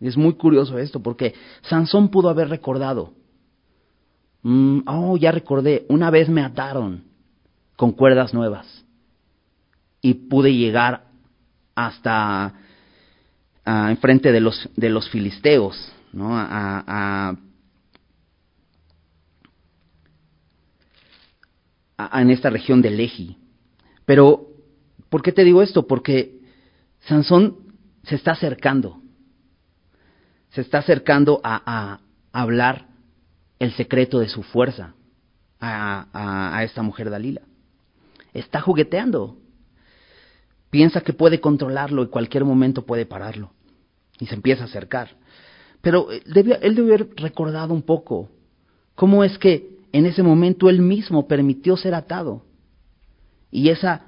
Es 0.00 0.16
muy 0.16 0.34
curioso 0.34 0.78
esto, 0.78 1.02
porque 1.02 1.34
Sansón 1.62 2.10
pudo 2.10 2.28
haber 2.28 2.48
recordado, 2.48 3.12
mm, 4.42 4.80
oh, 4.86 5.16
ya 5.16 5.32
recordé, 5.32 5.84
una 5.88 6.10
vez 6.10 6.28
me 6.28 6.42
ataron 6.42 7.04
con 7.74 7.92
cuerdas 7.92 8.32
nuevas 8.32 8.84
y 10.00 10.14
pude 10.14 10.54
llegar 10.54 11.04
hasta 11.74 12.54
uh, 13.66 13.88
enfrente 13.88 14.32
de 14.32 14.40
los, 14.40 14.68
de 14.76 14.90
los 14.90 15.08
filisteos, 15.10 15.92
¿no? 16.16 16.36
A, 16.36 17.36
a, 21.98 22.20
en 22.20 22.30
esta 22.30 22.50
región 22.50 22.82
de 22.82 22.90
Lehi. 22.90 23.38
Pero, 24.04 24.48
¿por 25.08 25.22
qué 25.22 25.32
te 25.32 25.44
digo 25.44 25.62
esto? 25.62 25.86
Porque 25.86 26.40
Sansón 27.00 27.56
se 28.02 28.16
está 28.16 28.32
acercando 28.32 29.02
se 30.56 30.62
está 30.62 30.78
acercando 30.78 31.38
a, 31.44 32.00
hablar 32.32 32.86
el 33.58 33.72
secreto 33.74 34.20
de 34.20 34.28
su 34.28 34.42
fuerza 34.42 34.94
a, 35.60 36.56
a, 36.56 36.64
esta 36.64 36.80
mujer 36.80 37.10
Dalila. 37.10 37.42
Está 38.32 38.62
jugueteando. 38.62 39.36
Piensa 40.70 41.02
que 41.02 41.12
puede 41.12 41.40
controlarlo 41.40 42.02
y 42.02 42.08
cualquier 42.08 42.46
momento 42.46 42.86
puede 42.86 43.04
pararlo. 43.04 43.52
Y 44.18 44.26
se 44.26 44.34
empieza 44.34 44.62
a 44.62 44.66
acercar. 44.66 45.10
Pero 45.86 46.10
él 46.10 46.22
debe, 46.26 46.58
él 46.62 46.74
debe 46.74 46.94
haber 46.94 47.10
recordado 47.14 47.72
un 47.72 47.82
poco 47.82 48.28
cómo 48.96 49.22
es 49.22 49.38
que 49.38 49.78
en 49.92 50.04
ese 50.04 50.20
momento 50.20 50.68
él 50.68 50.82
mismo 50.82 51.28
permitió 51.28 51.76
ser 51.76 51.94
atado. 51.94 52.42
Y 53.52 53.68
esa 53.68 54.02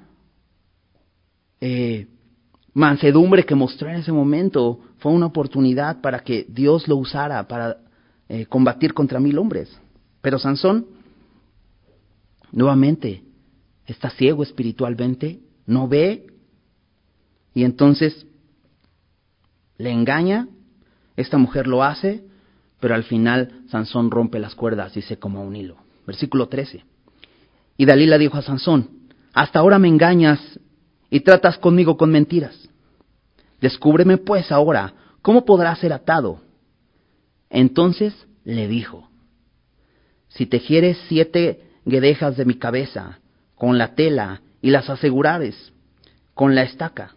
eh, 1.61 2.05
mansedumbre 2.73 3.45
que 3.45 3.55
mostró 3.55 3.87
en 3.87 3.95
ese 3.95 4.11
momento 4.11 4.81
fue 4.97 5.13
una 5.13 5.27
oportunidad 5.27 6.01
para 6.01 6.19
que 6.19 6.45
Dios 6.49 6.85
lo 6.89 6.97
usara 6.97 7.47
para 7.47 7.77
eh, 8.27 8.45
combatir 8.45 8.93
contra 8.93 9.21
mil 9.21 9.37
hombres. 9.37 9.73
Pero 10.19 10.37
Sansón, 10.37 10.85
nuevamente, 12.51 13.23
está 13.85 14.09
ciego 14.09 14.43
espiritualmente, 14.43 15.39
no 15.65 15.87
ve, 15.87 16.27
y 17.53 17.63
entonces 17.63 18.25
le 19.77 19.91
engaña, 19.91 20.49
esta 21.19 21.37
mujer 21.37 21.67
lo 21.67 21.83
hace, 21.83 22.23
pero 22.79 22.95
al 22.95 23.03
final 23.03 23.63
Sansón 23.67 24.09
rompe 24.09 24.39
las 24.39 24.55
cuerdas, 24.55 24.93
dice 24.93 25.19
como 25.19 25.43
un 25.43 25.55
hilo. 25.55 25.75
Versículo 26.07 26.47
13. 26.47 26.85
Y 27.77 27.85
Dalila 27.85 28.17
dijo 28.17 28.37
a 28.37 28.41
Sansón, 28.41 28.89
hasta 29.33 29.59
ahora 29.59 29.79
me 29.79 29.89
engañas 29.89 30.39
y 31.09 31.19
tratas 31.19 31.57
conmigo 31.57 31.97
con 31.97 32.09
mentiras. 32.11 32.69
Descúbreme 33.59 34.17
pues 34.17 34.49
ahora, 34.49 34.93
¿cómo 35.21 35.43
podrá 35.43 35.75
ser 35.75 35.91
atado? 35.91 36.39
Entonces 37.49 38.13
le 38.45 38.69
dijo, 38.69 39.09
si 40.29 40.45
tejieres 40.45 40.97
siete 41.09 41.63
guedejas 41.83 42.37
de 42.37 42.45
mi 42.45 42.53
cabeza 42.53 43.19
con 43.55 43.77
la 43.77 43.93
tela 43.93 44.41
y 44.61 44.69
las 44.69 44.89
asegurares 44.89 45.73
con 46.33 46.55
la 46.55 46.63
estaca. 46.63 47.15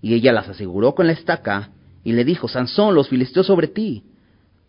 Y 0.00 0.14
ella 0.14 0.32
las 0.32 0.48
aseguró 0.48 0.94
con 0.94 1.06
la 1.06 1.12
estaca 1.12 1.70
y 2.04 2.12
le 2.12 2.24
dijo, 2.24 2.48
Sansón, 2.48 2.94
los 2.94 3.08
filisteos 3.08 3.46
sobre 3.46 3.68
ti. 3.68 4.04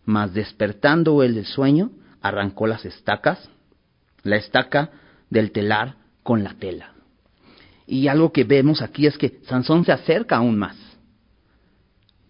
Mas 0.04 0.34
despertando 0.34 1.22
él 1.22 1.34
del 1.34 1.46
sueño, 1.46 1.90
arrancó 2.20 2.66
las 2.66 2.84
estacas, 2.84 3.48
la 4.22 4.36
estaca 4.36 4.90
del 5.30 5.50
telar 5.50 5.96
con 6.22 6.44
la 6.44 6.54
tela. 6.54 6.92
Y 7.86 8.08
algo 8.08 8.32
que 8.32 8.44
vemos 8.44 8.82
aquí 8.82 9.06
es 9.06 9.18
que 9.18 9.40
Sansón 9.46 9.84
se 9.84 9.92
acerca 9.92 10.36
aún 10.36 10.58
más. 10.58 10.76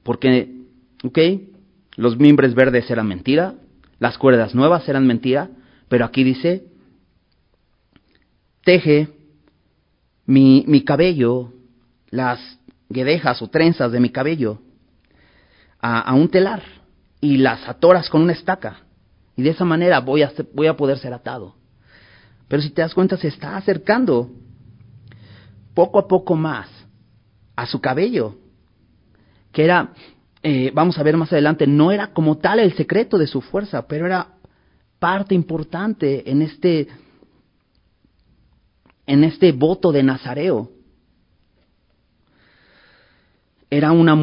Porque, 0.03 0.63
ok, 1.03 1.19
los 1.97 2.19
mimbres 2.19 2.55
verdes 2.55 2.91
eran 2.91 3.07
mentira, 3.07 3.55
las 3.99 4.19
cuerdas 4.19 4.55
nuevas 4.55 4.89
eran 4.89 5.07
mentira, 5.07 5.51
pero 5.89 6.05
aquí 6.05 6.25
dice, 6.25 6.65
teje 8.65 9.09
mi, 10.27 10.65
mi 10.67 10.83
cabello, 10.83 11.53
las 12.11 12.41
guedejas 12.89 13.41
o 13.43 13.49
trenzas 13.49 13.93
de 13.93 14.01
mi 14.01 14.11
cabello 14.11 14.61
a, 15.87 16.15
un 16.15 16.29
telar 16.29 16.63
y 17.21 17.37
las 17.37 17.69
atoras 17.69 18.09
con 18.09 18.23
una 18.23 18.33
estaca. 18.33 18.79
Y 19.37 19.43
de 19.43 19.51
esa 19.51 19.67
manera 19.67 20.01
voy 20.01 20.23
a, 20.23 20.33
voy 20.55 20.67
a 20.67 20.77
poder 20.77 20.99
ser 20.99 21.13
atado. 21.13 21.57
Pero 22.49 22.63
si 22.63 22.71
te 22.71 22.81
das 22.81 22.95
cuenta, 22.95 23.19
se 23.19 23.29
está 23.29 23.57
acercando 23.57 24.31
poco 25.75 25.99
a 25.99 26.09
poco 26.09 26.37
más 26.37 26.69
a 27.55 27.67
su 27.67 27.83
cabello, 27.83 28.37
que 29.53 29.65
era, 29.65 29.93
eh, 30.43 30.71
vamos 30.75 30.99
a 30.99 31.03
ver 31.03 31.19
más 31.19 31.33
adelante, 31.33 31.67
no 31.67 31.93
era 31.93 32.13
como 32.15 32.39
tal 32.39 32.61
el 32.61 32.75
secreto 32.75 33.19
de 33.19 33.27
su 33.27 33.43
fuerza, 33.43 33.87
pero 33.87 34.07
era 34.07 34.29
parte 34.99 35.35
importante 35.35 36.31
en 36.31 36.41
este, 36.41 36.89
en 39.07 39.23
este 39.23 39.53
voto 39.53 39.93
de 39.93 40.03
Nazareo. 40.03 40.71
Era 43.75 43.91
una, 43.91 44.17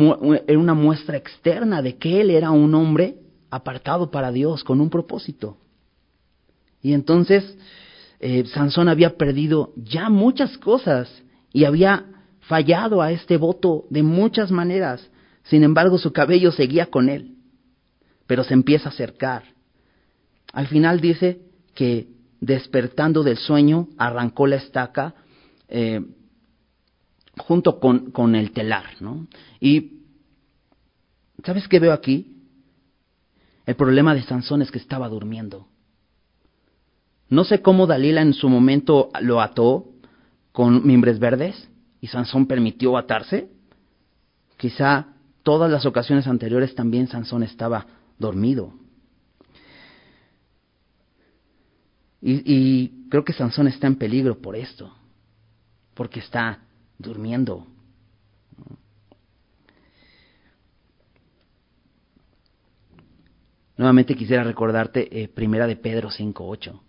era 0.48 0.58
una 0.58 0.74
muestra 0.74 1.18
externa 1.18 1.82
de 1.82 1.98
que 1.98 2.22
él 2.22 2.30
era 2.30 2.52
un 2.52 2.74
hombre 2.74 3.18
apartado 3.50 4.10
para 4.10 4.32
Dios, 4.32 4.64
con 4.64 4.80
un 4.80 4.90
propósito. 4.90 5.58
Y 6.82 6.94
entonces 6.94 7.58
eh, 8.22 8.46
Sansón 8.46 8.88
había 8.88 9.18
perdido 9.18 9.74
ya 9.76 10.08
muchas 10.08 10.58
cosas 10.58 11.12
y 11.52 11.66
había 11.66 12.06
fallado 12.40 13.02
a 13.02 13.12
este 13.12 13.36
voto 13.36 13.88
de 13.90 14.04
muchas 14.04 14.52
maneras. 14.52 15.06
Sin 15.44 15.64
embargo, 15.64 15.98
su 15.98 16.14
cabello 16.14 16.54
seguía 16.54 16.86
con 16.86 17.10
él, 17.10 17.36
pero 18.28 18.46
se 18.46 18.54
empieza 18.54 18.88
a 18.88 18.94
acercar. 18.94 19.44
Al 20.54 20.68
final 20.68 21.02
dice 21.02 21.42
que 21.76 22.08
despertando 22.40 23.22
del 23.22 23.36
sueño 23.36 23.90
arrancó 23.98 24.48
la 24.48 24.56
estaca 24.56 25.14
eh, 25.68 26.00
junto 27.42 27.80
con, 27.80 28.12
con, 28.12 28.36
el 28.36 28.52
telar. 28.52 28.86
¿no? 29.00 29.28
Y, 29.60 30.02
¿sabes 31.44 31.68
qué 31.68 31.80
veo 31.80 31.94
aquí? 31.94 32.38
El 33.66 33.76
problema 33.76 34.16
de 34.16 34.24
Sansón 34.24 34.62
es 34.62 34.72
que 34.72 34.80
estaba 34.80 35.08
durmiendo. 35.10 35.68
No 37.30 37.44
sé 37.44 37.62
cómo 37.62 37.88
Dalila 37.88 38.22
en 38.22 38.34
su 38.34 38.50
momento 38.50 39.10
lo 39.22 39.42
ató, 39.42 39.92
con 40.52 40.86
mimbres 40.86 41.20
verdes 41.20 41.70
y 42.00 42.08
Sansón 42.08 42.46
permitió 42.46 42.98
atarse? 42.98 43.50
Quizá 44.58 45.08
todas 45.44 45.72
las 45.72 45.86
ocasiones 45.86 46.28
anteriores 46.28 46.76
también 46.76 47.08
Sansón 47.08 47.44
estaba 47.44 47.88
dormido. 48.18 48.74
Y, 52.22 52.44
y, 52.46 53.08
creo 53.10 53.24
que 53.24 53.34
Sansón 53.34 53.68
está 53.68 53.88
en 53.88 53.96
peligro 53.96 54.40
por 54.40 54.56
esto, 54.56 54.94
porque 55.96 56.20
está 56.20 56.60
durmiendo. 57.02 57.68
Nuevamente 63.78 64.16
quisiera 64.16 64.44
recordarte 64.44 65.24
eh, 65.24 65.28
Primera 65.28 65.66
de 65.66 65.76
Pedro 65.76 66.10
5.8. 66.10 66.80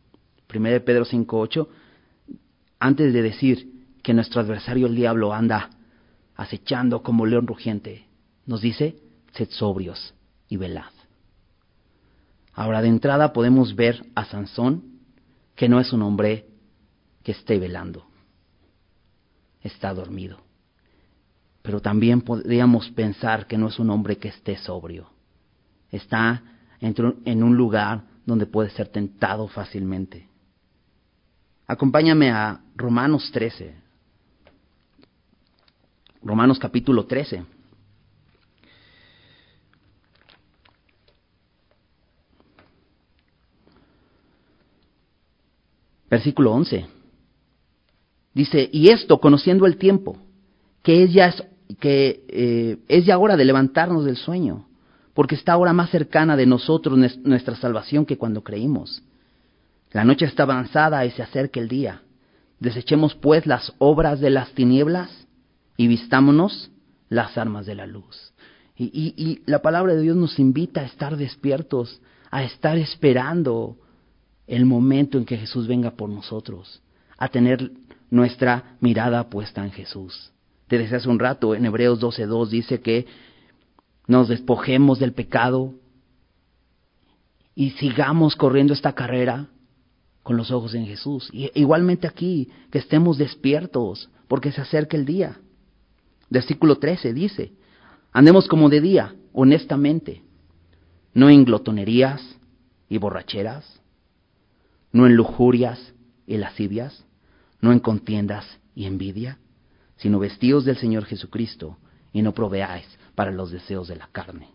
Primera 0.46 0.74
de 0.74 0.80
Pedro 0.80 1.04
5.8 1.04 1.66
antes 2.78 3.12
de 3.12 3.22
decir 3.22 3.86
que 4.02 4.12
nuestro 4.12 4.40
adversario 4.40 4.88
el 4.88 4.96
diablo 4.96 5.32
anda 5.32 5.70
acechando 6.34 7.02
como 7.02 7.26
león 7.26 7.46
rugiente, 7.46 8.06
nos 8.44 8.60
dice, 8.60 8.96
sed 9.32 9.48
sobrios 9.50 10.14
y 10.48 10.56
velad. 10.56 10.90
Ahora 12.52 12.82
de 12.82 12.88
entrada 12.88 13.32
podemos 13.32 13.76
ver 13.76 14.04
a 14.14 14.24
Sansón 14.24 15.00
que 15.54 15.68
no 15.68 15.78
es 15.78 15.92
un 15.92 16.02
hombre 16.02 16.46
que 17.22 17.32
esté 17.32 17.58
velando, 17.58 18.04
está 19.62 19.92
dormido. 19.94 20.38
Pero 21.62 21.80
también 21.80 22.22
podríamos 22.22 22.90
pensar 22.90 23.46
que 23.46 23.56
no 23.56 23.68
es 23.68 23.78
un 23.78 23.90
hombre 23.90 24.18
que 24.18 24.28
esté 24.28 24.56
sobrio, 24.56 25.08
está 25.90 26.42
en 26.80 27.42
un 27.42 27.56
lugar 27.56 28.02
donde 28.26 28.46
puedes 28.46 28.72
ser 28.72 28.88
tentado 28.88 29.46
fácilmente. 29.48 30.28
Acompáñame 31.66 32.30
a 32.30 32.60
Romanos 32.74 33.30
13. 33.32 33.74
Romanos 36.22 36.58
capítulo 36.58 37.06
13. 37.06 37.44
Versículo 46.10 46.52
11. 46.52 47.01
Dice, 48.34 48.68
y 48.72 48.88
esto 48.88 49.20
conociendo 49.20 49.66
el 49.66 49.76
tiempo, 49.76 50.16
que 50.82 51.04
es 51.04 51.12
ya, 51.12 51.34
que, 51.78 52.24
eh, 52.28 52.78
es 52.88 53.04
ya 53.04 53.18
hora 53.18 53.36
de 53.36 53.44
levantarnos 53.44 54.04
del 54.04 54.16
sueño, 54.16 54.66
porque 55.14 55.34
está 55.34 55.52
ahora 55.52 55.72
más 55.72 55.90
cercana 55.90 56.36
de 56.36 56.46
nosotros 56.46 56.98
nuestra 57.22 57.56
salvación 57.56 58.06
que 58.06 58.16
cuando 58.16 58.42
creímos. 58.42 59.02
La 59.90 60.04
noche 60.04 60.24
está 60.24 60.44
avanzada 60.44 61.04
y 61.04 61.10
se 61.10 61.22
acerca 61.22 61.60
el 61.60 61.68
día. 61.68 62.02
Desechemos 62.60 63.14
pues 63.14 63.46
las 63.46 63.74
obras 63.78 64.20
de 64.20 64.30
las 64.30 64.52
tinieblas 64.52 65.10
y 65.76 65.86
vistámonos 65.86 66.70
las 67.08 67.36
armas 67.36 67.66
de 67.66 67.74
la 67.74 67.86
luz. 67.86 68.32
Y, 68.76 69.14
y, 69.16 69.42
la 69.44 69.60
palabra 69.60 69.94
de 69.94 70.00
Dios 70.00 70.16
nos 70.16 70.38
invita 70.38 70.80
a 70.80 70.84
estar 70.84 71.16
despiertos, 71.16 72.00
a 72.30 72.42
estar 72.42 72.78
esperando 72.78 73.76
el 74.46 74.64
momento 74.64 75.18
en 75.18 75.24
que 75.26 75.36
Jesús 75.36 75.66
venga 75.66 75.92
por 75.92 76.08
nosotros, 76.08 76.82
a 77.18 77.28
tener 77.28 77.70
nuestra 78.12 78.76
mirada 78.80 79.30
puesta 79.30 79.64
en 79.64 79.72
Jesús. 79.72 80.32
Te 80.68 80.76
decía 80.76 80.98
hace 80.98 81.08
un 81.08 81.18
rato, 81.18 81.54
en 81.54 81.64
Hebreos 81.64 81.98
12.2 81.98 82.48
dice 82.48 82.80
que 82.82 83.06
nos 84.06 84.28
despojemos 84.28 84.98
del 84.98 85.14
pecado 85.14 85.72
y 87.54 87.70
sigamos 87.70 88.36
corriendo 88.36 88.74
esta 88.74 88.92
carrera 88.92 89.48
con 90.22 90.36
los 90.36 90.50
ojos 90.50 90.74
en 90.74 90.84
Jesús. 90.84 91.30
Igualmente 91.32 92.06
aquí, 92.06 92.50
que 92.70 92.80
estemos 92.80 93.16
despiertos, 93.16 94.10
porque 94.28 94.52
se 94.52 94.60
acerca 94.60 94.98
el 94.98 95.06
día. 95.06 95.40
Versículo 96.28 96.76
13 96.76 97.14
dice, 97.14 97.54
andemos 98.12 98.46
como 98.46 98.68
de 98.68 98.82
día, 98.82 99.14
honestamente, 99.32 100.22
no 101.14 101.30
en 101.30 101.46
glotonerías 101.46 102.20
y 102.90 102.98
borracheras, 102.98 103.80
no 104.92 105.06
en 105.06 105.16
lujurias 105.16 105.94
y 106.26 106.36
lascivias, 106.36 107.06
no 107.62 107.72
en 107.72 107.78
contiendas 107.78 108.44
y 108.74 108.84
envidia, 108.84 109.38
sino 109.96 110.18
vestidos 110.18 110.66
del 110.66 110.76
Señor 110.76 111.06
Jesucristo 111.06 111.78
y 112.12 112.20
no 112.20 112.34
proveáis 112.34 112.86
para 113.14 113.30
los 113.30 113.50
deseos 113.50 113.88
de 113.88 113.96
la 113.96 114.08
carne. 114.08 114.50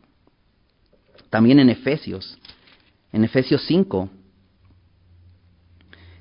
También 1.29 1.59
en 1.59 1.69
Efesios, 1.69 2.37
en 3.11 3.23
Efesios 3.23 3.65
5, 3.65 4.09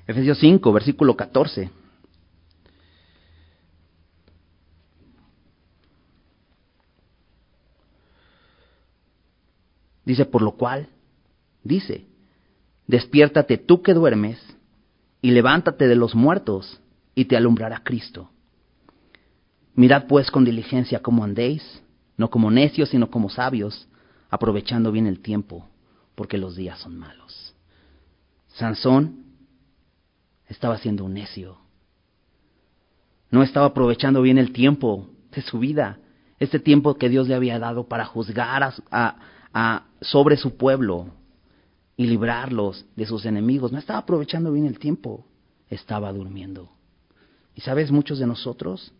Efesios 0.07 0.39
5, 0.39 0.71
versículo 0.71 1.17
14. 1.17 1.69
Dice, 10.05 10.23
por 10.23 10.41
lo 10.41 10.53
cual, 10.53 10.87
dice, 11.65 12.07
despiértate 12.87 13.57
tú 13.57 13.81
que 13.81 13.93
duermes 13.93 14.39
y 15.21 15.31
levántate 15.31 15.87
de 15.87 15.95
los 15.95 16.15
muertos 16.15 16.79
y 17.15 17.25
te 17.25 17.37
alumbrará 17.37 17.81
Cristo. 17.83 18.29
Mirad 19.73 20.07
pues 20.07 20.31
con 20.31 20.45
diligencia 20.45 21.01
cómo 21.01 21.23
andéis, 21.23 21.83
no 22.17 22.29
como 22.29 22.49
necios, 22.49 22.89
sino 22.89 23.09
como 23.09 23.29
sabios, 23.29 23.87
aprovechando 24.29 24.91
bien 24.91 25.07
el 25.07 25.19
tiempo, 25.19 25.67
porque 26.15 26.37
los 26.37 26.55
días 26.55 26.79
son 26.79 26.97
malos. 26.97 27.55
Sansón 28.47 29.23
estaba 30.47 30.77
siendo 30.77 31.05
un 31.05 31.13
necio. 31.13 31.57
No 33.29 33.43
estaba 33.43 33.67
aprovechando 33.67 34.21
bien 34.21 34.37
el 34.37 34.51
tiempo 34.51 35.09
de 35.31 35.41
su 35.41 35.59
vida, 35.59 35.99
este 36.39 36.59
tiempo 36.59 36.95
que 36.95 37.09
Dios 37.09 37.27
le 37.27 37.35
había 37.35 37.59
dado 37.59 37.87
para 37.87 38.05
juzgar 38.05 38.73
a, 38.91 39.85
sobre 40.01 40.37
su 40.37 40.55
pueblo 40.55 41.07
y 41.97 42.05
librarlos 42.05 42.85
de 42.95 43.07
sus 43.07 43.25
enemigos. 43.25 43.71
No 43.71 43.79
estaba 43.79 43.99
aprovechando 43.99 44.51
bien 44.53 44.67
el 44.67 44.79
tiempo, 44.79 45.25
estaba 45.69 46.13
durmiendo. 46.13 46.69
Y 47.55 47.61
sabes, 47.61 47.91
muchos 47.91 48.19
de 48.19 48.27
nosotros 48.27 48.93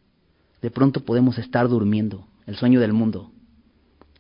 de 0.62 0.72
pronto 0.72 1.02
podemos 1.02 1.38
estar 1.38 1.70
durmiendo, 1.70 2.26
el 2.48 2.56
sueño 2.56 2.80
del 2.80 2.92
mundo, 2.92 3.32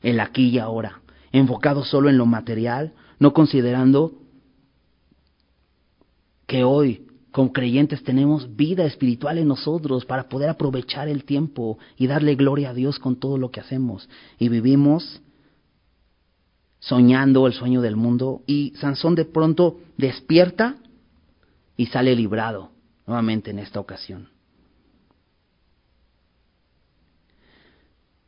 el 0.04 0.20
aquí 0.20 0.50
y 0.50 0.60
ahora, 0.60 1.02
enfocado 1.32 1.84
solo 1.84 2.10
en 2.10 2.20
lo 2.20 2.28
material, 2.28 2.94
no 3.18 3.34
considerando 3.34 4.14
que 6.46 6.64
hoy 6.64 7.08
como 7.32 7.52
creyentes 7.52 8.04
tenemos 8.04 8.56
vida 8.56 8.86
espiritual 8.86 9.38
en 9.38 9.48
nosotros 9.48 10.06
para 10.06 10.30
poder 10.30 10.50
aprovechar 10.50 11.08
el 11.08 11.24
tiempo 11.24 11.78
y 11.98 12.08
darle 12.08 12.36
gloria 12.36 12.70
a 12.70 12.74
Dios 12.74 13.00
con 13.00 13.16
todo 13.16 13.38
lo 13.38 13.52
que 13.52 13.60
hacemos. 13.60 14.08
Y 14.40 14.50
vivimos 14.50 15.22
soñando 16.88 17.48
el 17.48 17.54
sueño 17.54 17.82
del 17.82 17.98
mundo 17.98 18.44
y 18.48 18.74
Sansón 18.80 19.14
de 19.16 19.26
pronto 19.26 19.80
despierta 19.98 20.78
y 21.76 21.88
sale 21.88 22.16
librado 22.16 22.72
nuevamente 23.06 23.52
en 23.52 23.60
esta 23.60 23.80
ocasión. 23.80 24.30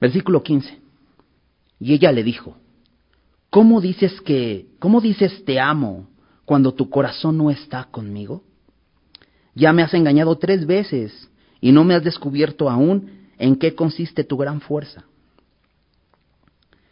Versículo 0.01 0.43
15. 0.43 0.77
Y 1.79 1.93
ella 1.93 2.11
le 2.11 2.23
dijo, 2.23 2.57
¿cómo 3.49 3.79
dices 3.79 4.19
que, 4.21 4.67
cómo 4.79 4.99
dices 4.99 5.45
te 5.45 5.59
amo 5.59 6.09
cuando 6.43 6.73
tu 6.73 6.89
corazón 6.89 7.37
no 7.37 7.49
está 7.49 7.85
conmigo? 7.85 8.43
Ya 9.55 9.71
me 9.71 9.83
has 9.83 9.93
engañado 9.93 10.37
tres 10.37 10.65
veces 10.65 11.29
y 11.61 11.71
no 11.71 11.85
me 11.85 11.95
has 11.95 12.03
descubierto 12.03 12.69
aún 12.69 13.29
en 13.37 13.55
qué 13.55 13.73
consiste 13.73 14.25
tu 14.25 14.35
gran 14.35 14.59
fuerza. 14.59 15.05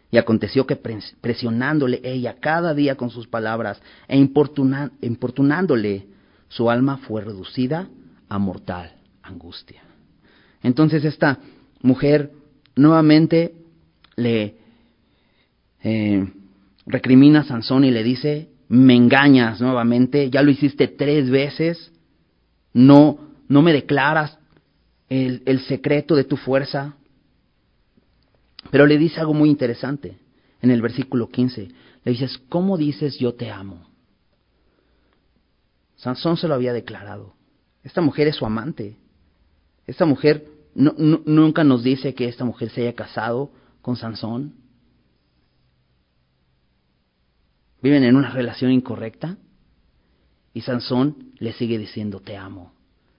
Y 0.10 0.18
aconteció 0.18 0.66
que 0.66 0.78
presionándole 0.78 1.99
ella 2.03 2.38
cada 2.39 2.74
día 2.74 2.95
con 2.95 3.10
sus 3.10 3.28
palabras 3.28 3.82
e 4.08 4.18
importunándole, 4.18 6.08
su 6.47 6.70
alma 6.70 6.97
fue 6.97 7.24
reducida 7.24 7.89
a 8.30 8.39
mortal 8.39 8.93
angustia. 9.22 9.82
Entonces 10.64 11.03
esta 11.05 11.39
mujer 11.82 12.32
nuevamente 12.76 13.53
le 14.16 14.55
eh, 15.84 16.28
recrimina 16.86 17.41
a 17.41 17.43
Sansón 17.43 17.84
y 17.84 17.91
le 17.91 18.03
dice, 18.03 18.49
me 18.70 18.95
engañas 18.95 19.62
nuevamente, 19.62 20.30
ya 20.30 20.41
lo 20.41 20.51
hiciste 20.51 20.88
tres 20.88 21.30
veces, 21.30 21.91
no, 22.74 23.20
no 23.47 23.62
me 23.62 23.74
declaras 23.74 24.38
el, 25.10 25.41
el 25.45 25.62
secreto 25.62 26.16
de 26.16 26.26
tu 26.26 26.38
fuerza. 26.38 26.97
Pero 28.72 28.86
le 28.86 28.97
dice 28.97 29.20
algo 29.20 29.34
muy 29.34 29.49
interesante 29.49 30.18
en 30.61 30.72
el 30.72 30.82
versículo 30.82 31.30
15. 31.30 31.70
Le 32.03 32.11
dices, 32.11 32.38
¿cómo 32.49 32.78
dices 32.78 33.18
yo 33.18 33.34
te 33.34 33.51
amo? 33.51 33.86
Sansón 35.95 36.38
se 36.38 36.47
lo 36.47 36.53
había 36.53 36.74
declarado. 36.74 37.34
Esta 37.84 38.01
mujer 38.01 38.28
es 38.28 38.36
su 38.36 38.45
amante. 38.45 38.97
Esta 39.86 40.05
mujer 40.05 40.45
nunca 40.76 41.63
nos 41.63 41.84
dice 41.84 42.13
que 42.13 42.28
esta 42.28 42.45
mujer 42.45 42.70
se 42.70 42.82
haya 42.82 42.93
casado 42.93 43.51
con 43.82 43.95
Sansón. 43.95 44.53
Viven 47.82 48.03
en 48.03 48.15
una 48.15 48.32
relación 48.32 48.72
incorrecta. 48.72 49.38
Y 50.53 50.61
Sansón 50.61 51.34
le 51.39 51.53
sigue 51.53 51.78
diciendo, 51.78 52.20
te 52.20 52.36
amo. 52.36 52.74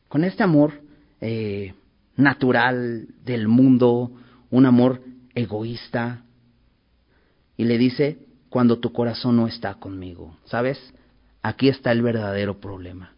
Con 0.08 0.24
este 0.24 0.42
amor 0.42 0.82
eh, 1.20 1.74
natural 2.16 3.08
del 3.24 3.48
mundo, 3.48 4.10
un 4.50 4.66
amor 4.66 5.00
egoísta. 5.38 6.24
Y 7.56 7.64
le 7.64 7.78
dice, 7.78 8.18
cuando 8.48 8.78
tu 8.78 8.92
corazón 8.92 9.36
no 9.36 9.46
está 9.46 9.74
conmigo. 9.74 10.36
¿Sabes? 10.44 10.78
Aquí 11.42 11.68
está 11.68 11.92
el 11.92 12.02
verdadero 12.02 12.60
problema. 12.60 13.12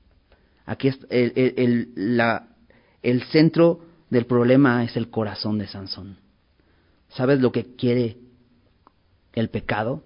Aquí 0.67 0.89
está 0.89 1.07
el, 1.11 1.33
el, 1.57 2.17
la, 2.17 2.49
el 3.03 3.23
centro 3.25 3.81
del 4.11 4.27
problema 4.27 4.85
es 4.85 4.97
el 4.97 5.11
corazón 5.11 5.59
de 5.59 5.67
Sansón. 5.67 6.17
¿Sabes 7.09 7.41
lo 7.41 7.51
que 7.53 7.75
quiere 7.77 8.19
el 9.33 9.49
pecado? 9.49 10.03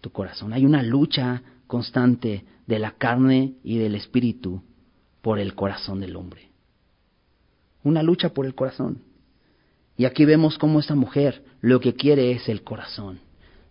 Tu 0.00 0.10
corazón. 0.10 0.52
Hay 0.52 0.64
una 0.64 0.82
lucha 0.82 1.42
constante 1.66 2.44
de 2.66 2.78
la 2.78 2.92
carne 2.92 3.54
y 3.62 3.78
del 3.78 3.94
espíritu 3.94 4.62
por 5.20 5.38
el 5.38 5.54
corazón 5.54 6.00
del 6.00 6.16
hombre. 6.16 6.48
Una 7.84 8.02
lucha 8.02 8.30
por 8.30 8.46
el 8.46 8.54
corazón. 8.54 9.02
Y 10.02 10.04
aquí 10.04 10.24
vemos 10.24 10.58
cómo 10.58 10.80
esta 10.80 10.96
mujer 10.96 11.44
lo 11.60 11.78
que 11.78 11.94
quiere 11.94 12.32
es 12.32 12.48
el 12.48 12.64
corazón. 12.64 13.20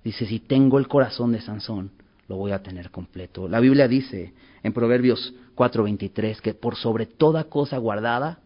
Dice, 0.02 0.26
si 0.26 0.40
tengo 0.40 0.80
el 0.80 0.88
corazón 0.88 1.34
de 1.34 1.42
Sansón, 1.42 1.92
lo 2.30 2.38
voy 2.38 2.54
a 2.54 2.64
tener 2.64 2.90
completo. 2.90 3.50
La 3.50 3.60
Biblia 3.60 3.90
dice 3.90 4.34
en 4.64 4.72
Proverbios 4.72 5.34
4:23 5.56 6.40
que 6.40 6.54
por 6.54 6.78
sobre 6.78 7.06
toda 7.06 7.50
cosa 7.50 7.78
guardada, 7.80 8.40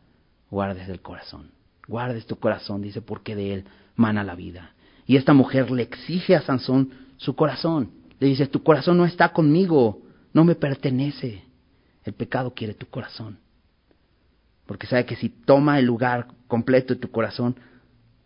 guardes 0.50 0.90
el 0.90 1.00
corazón. 1.02 1.52
Guardes 1.88 2.26
tu 2.26 2.38
corazón, 2.38 2.82
dice, 2.82 3.04
porque 3.04 3.36
de 3.36 3.54
él 3.54 3.66
mana 3.96 4.24
la 4.24 4.34
vida. 4.34 4.74
Y 5.06 5.18
esta 5.18 5.36
mujer 5.36 5.70
le 5.70 5.84
exige 5.84 6.36
a 6.36 6.42
Sansón 6.42 6.90
su 7.18 7.36
corazón 7.36 7.92
Le 8.20 8.26
dice, 8.26 8.48
tu 8.48 8.64
corazón 8.64 8.98
no 8.98 9.06
está 9.06 9.32
conmigo, 9.32 10.02
no 10.34 10.44
me 10.44 10.56
pertenece. 10.56 11.44
El 12.04 12.14
pecado 12.14 12.52
quiere 12.56 12.74
tu 12.74 12.88
corazón. 12.88 13.38
Porque 14.66 14.88
sabe 14.88 15.06
que 15.06 15.16
si 15.16 15.30
toma 15.30 15.78
el 15.78 15.86
lugar 15.86 16.30
completo 16.48 16.96
de 16.96 17.00
tu 17.00 17.12
corazón, 17.12 17.56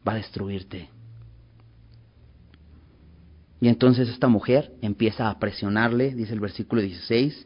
va 0.08 0.14
a 0.14 0.16
destruirte. 0.16 0.90
Y 3.62 3.68
entonces 3.68 4.08
esta 4.10 4.28
mujer 4.28 4.74
empieza 4.82 5.30
a 5.30 5.40
presionarle, 5.40 6.16
dice 6.16 6.34
el 6.34 6.40
versículo 6.40 6.82
16, 6.82 7.46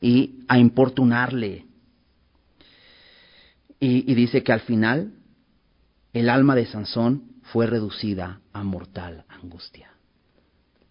y 0.00 0.40
a 0.48 0.58
importunarle. 0.58 1.66
Y, 3.80 4.14
dice 4.14 4.42
que 4.42 4.52
al 4.52 4.60
final 4.60 5.14
el 6.12 6.28
alma 6.28 6.54
de 6.54 6.66
Sansón 6.66 7.36
fue 7.42 7.66
reducida 7.66 8.40
a 8.52 8.62
mortal 8.64 9.24
angustia. 9.28 9.90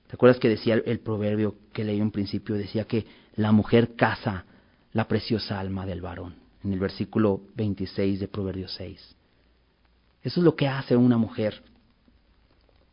¿Te 0.08 0.16
acuerdas 0.16 0.40
que 0.40 0.48
decía 0.48 0.82
el, 0.86 1.00
proverbio 1.00 1.56
que 1.74 1.84
leí 1.84 2.00
en 2.00 2.12
principio? 2.12 2.56
Decía 2.56 2.86
que 2.86 3.06
la 3.36 3.52
mujer 3.52 3.96
caza 3.96 4.46
la 4.94 5.08
preciosa 5.08 5.60
alma 5.60 5.86
del 5.86 6.02
varón, 6.02 6.36
en 6.64 6.72
el 6.72 6.80
versículo 6.80 7.42
26 7.56 8.22
de 8.22 8.28
Proverbio 8.30 8.70
6. 8.70 9.17
Eso 10.28 10.42
es 10.42 10.44
lo 10.44 10.58
que 10.58 10.68
hace 10.68 10.98
una 10.98 11.18
mujer 11.18 11.64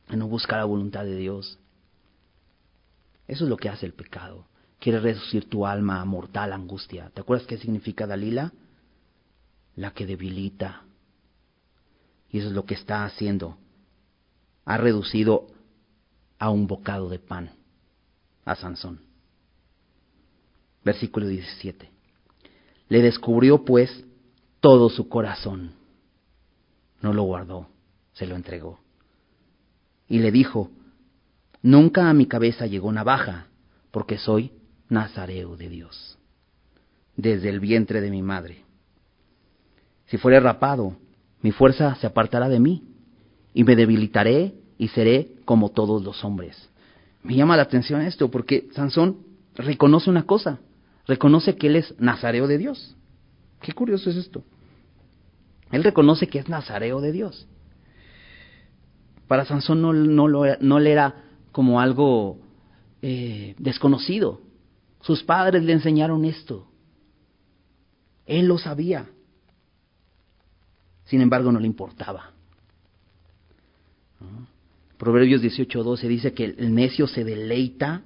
no 0.09 0.29
buscar 0.29 0.59
la 0.59 0.67
voluntad 0.67 1.05
de 1.05 1.17
Dios. 1.17 1.59
Eso 3.27 3.43
es 3.43 3.51
lo 3.51 3.57
que 3.57 3.69
hace 3.69 3.87
el 3.87 3.93
pecado. 3.93 4.47
Quiere 4.79 5.01
reducir 5.01 5.51
tu 5.51 5.67
alma 5.67 6.01
a 6.01 6.05
mortal 6.05 6.53
angustia. 6.53 7.11
¿Te 7.13 7.23
acuerdas 7.23 7.49
qué 7.49 7.59
significa 7.59 8.07
Dalila? 8.07 8.53
La 9.75 9.91
que 9.91 10.07
debilita. 10.07 10.83
Y 12.31 12.39
eso 12.39 12.47
es 12.51 12.55
lo 12.55 12.67
que 12.67 12.75
está 12.75 13.05
haciendo. 13.05 13.59
Ha 14.65 14.77
reducido 14.77 15.49
a 16.39 16.51
un 16.51 16.69
bocado 16.69 17.09
de 17.09 17.19
pan 17.19 17.51
a 18.45 18.55
Sansón. 18.55 19.01
Versículo 20.85 21.27
17. 21.27 21.91
Le 22.91 23.03
descubrió 23.03 23.65
pues 23.65 24.05
todo 24.61 24.89
su 24.89 25.09
corazón. 25.09 25.83
No 27.05 27.13
lo 27.13 27.25
guardó, 27.25 27.69
se 28.15 28.27
lo 28.27 28.35
entregó. 28.35 28.81
Y 30.09 30.21
le 30.21 30.33
dijo, 30.33 30.71
Nunca 31.61 32.09
a 32.09 32.15
mi 32.15 32.25
cabeza 32.25 32.67
llegó 32.67 32.91
navaja, 32.93 33.49
porque 33.91 34.17
soy 34.17 34.53
nazareo 34.89 35.55
de 35.59 35.69
Dios, 35.69 36.19
desde 37.15 37.51
el 37.51 37.61
vientre 37.61 38.01
de 38.01 38.11
mi 38.11 38.23
madre. 38.23 38.65
Si 40.07 40.17
fuere 40.17 40.41
rapado, 40.41 40.97
mi 41.43 41.53
fuerza 41.53 41.95
se 41.97 42.07
apartará 42.07 42.49
de 42.49 42.59
mí, 42.59 42.85
y 43.53 43.65
me 43.65 43.77
debilitaré 43.77 44.55
y 44.79 44.89
seré 44.89 45.33
como 45.45 45.73
todos 45.73 46.03
los 46.03 46.25
hombres. 46.25 46.71
Me 47.23 47.35
llama 47.35 47.59
la 47.59 47.65
atención 47.65 48.01
esto, 48.01 48.31
porque 48.31 48.71
Sansón 48.73 49.19
reconoce 49.57 50.09
una 50.09 50.23
cosa, 50.23 50.59
reconoce 51.07 51.55
que 51.57 51.67
él 51.67 51.77
es 51.77 51.95
nazareo 52.01 52.47
de 52.47 52.57
Dios. 52.57 52.97
Qué 53.61 53.75
curioso 53.75 54.09
es 54.09 54.17
esto. 54.17 54.43
Él 55.75 55.83
reconoce 55.83 56.29
que 56.29 56.39
es 56.39 56.49
nazareo 56.49 57.01
de 57.01 57.11
Dios. 57.11 57.49
Para 59.27 59.45
Sansón 59.45 59.83
no, 59.83 59.93
no, 59.93 60.29
no 60.29 60.79
le 60.79 60.93
era 60.93 61.25
como 61.51 61.81
algo 61.81 62.39
eh, 63.03 63.57
desconocido. 63.59 64.41
Sus 65.01 65.25
padres 65.25 65.65
le 65.65 65.73
enseñaron 65.73 66.25
esto. 66.27 66.69
Él 68.25 68.47
lo 68.47 68.57
sabía. 68.57 69.07
Sin 71.07 71.21
embargo, 71.21 71.51
no 71.51 71.59
le 71.59 71.67
importaba. 71.67 72.31
Proverbios 74.97 75.43
18:12 75.43 76.07
dice 76.07 76.35
que 76.35 76.45
el 76.45 76.73
necio 76.73 77.09
se 77.09 77.25
deleita 77.25 78.03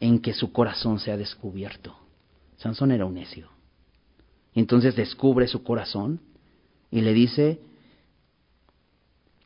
en 0.00 0.18
que 0.18 0.34
su 0.34 0.50
corazón 0.50 0.98
sea 0.98 1.16
descubierto. 1.16 1.96
Sansón 2.56 2.90
era 2.90 3.06
un 3.06 3.14
necio. 3.14 3.50
Entonces 4.52 4.96
descubre 4.96 5.46
su 5.46 5.62
corazón 5.62 6.22
y 6.90 7.00
le 7.00 7.12
dice 7.12 7.60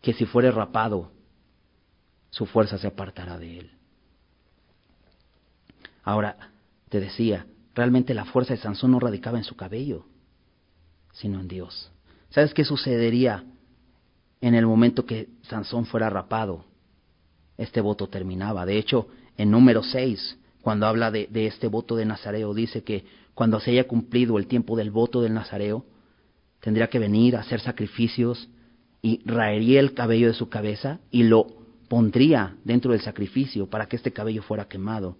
que 0.00 0.12
si 0.12 0.26
fuere 0.26 0.50
rapado, 0.50 1.10
su 2.30 2.46
fuerza 2.46 2.78
se 2.78 2.86
apartará 2.86 3.38
de 3.38 3.58
él. 3.58 3.70
Ahora, 6.02 6.36
te 6.88 7.00
decía, 7.00 7.46
realmente 7.74 8.14
la 8.14 8.24
fuerza 8.24 8.54
de 8.54 8.60
Sansón 8.60 8.90
no 8.90 9.00
radicaba 9.00 9.38
en 9.38 9.44
su 9.44 9.54
cabello, 9.54 10.04
sino 11.12 11.40
en 11.40 11.48
Dios. 11.48 11.90
¿Sabes 12.30 12.54
qué 12.54 12.64
sucedería 12.64 13.44
en 14.40 14.54
el 14.54 14.66
momento 14.66 15.04
que 15.04 15.28
Sansón 15.42 15.86
fuera 15.86 16.10
rapado? 16.10 16.64
Este 17.58 17.80
voto 17.80 18.08
terminaba. 18.08 18.66
De 18.66 18.78
hecho, 18.78 19.08
en 19.36 19.50
número 19.50 19.82
6, 19.82 20.38
cuando 20.62 20.86
habla 20.86 21.10
de, 21.10 21.28
de 21.30 21.46
este 21.46 21.68
voto 21.68 21.96
de 21.96 22.06
Nazareo, 22.06 22.54
dice 22.54 22.82
que 22.82 23.04
cuando 23.34 23.60
se 23.60 23.70
haya 23.70 23.86
cumplido 23.86 24.38
el 24.38 24.46
tiempo 24.46 24.76
del 24.76 24.90
voto 24.90 25.22
del 25.22 25.34
Nazareo, 25.34 25.84
tendría 26.62 26.88
que 26.88 27.00
venir 27.00 27.36
a 27.36 27.40
hacer 27.40 27.60
sacrificios 27.60 28.48
y 29.02 29.20
raería 29.24 29.80
el 29.80 29.94
cabello 29.94 30.28
de 30.28 30.34
su 30.34 30.48
cabeza 30.48 31.00
y 31.10 31.24
lo 31.24 31.44
pondría 31.88 32.56
dentro 32.64 32.92
del 32.92 33.02
sacrificio 33.02 33.68
para 33.68 33.86
que 33.86 33.96
este 33.96 34.12
cabello 34.12 34.42
fuera 34.42 34.68
quemado. 34.68 35.16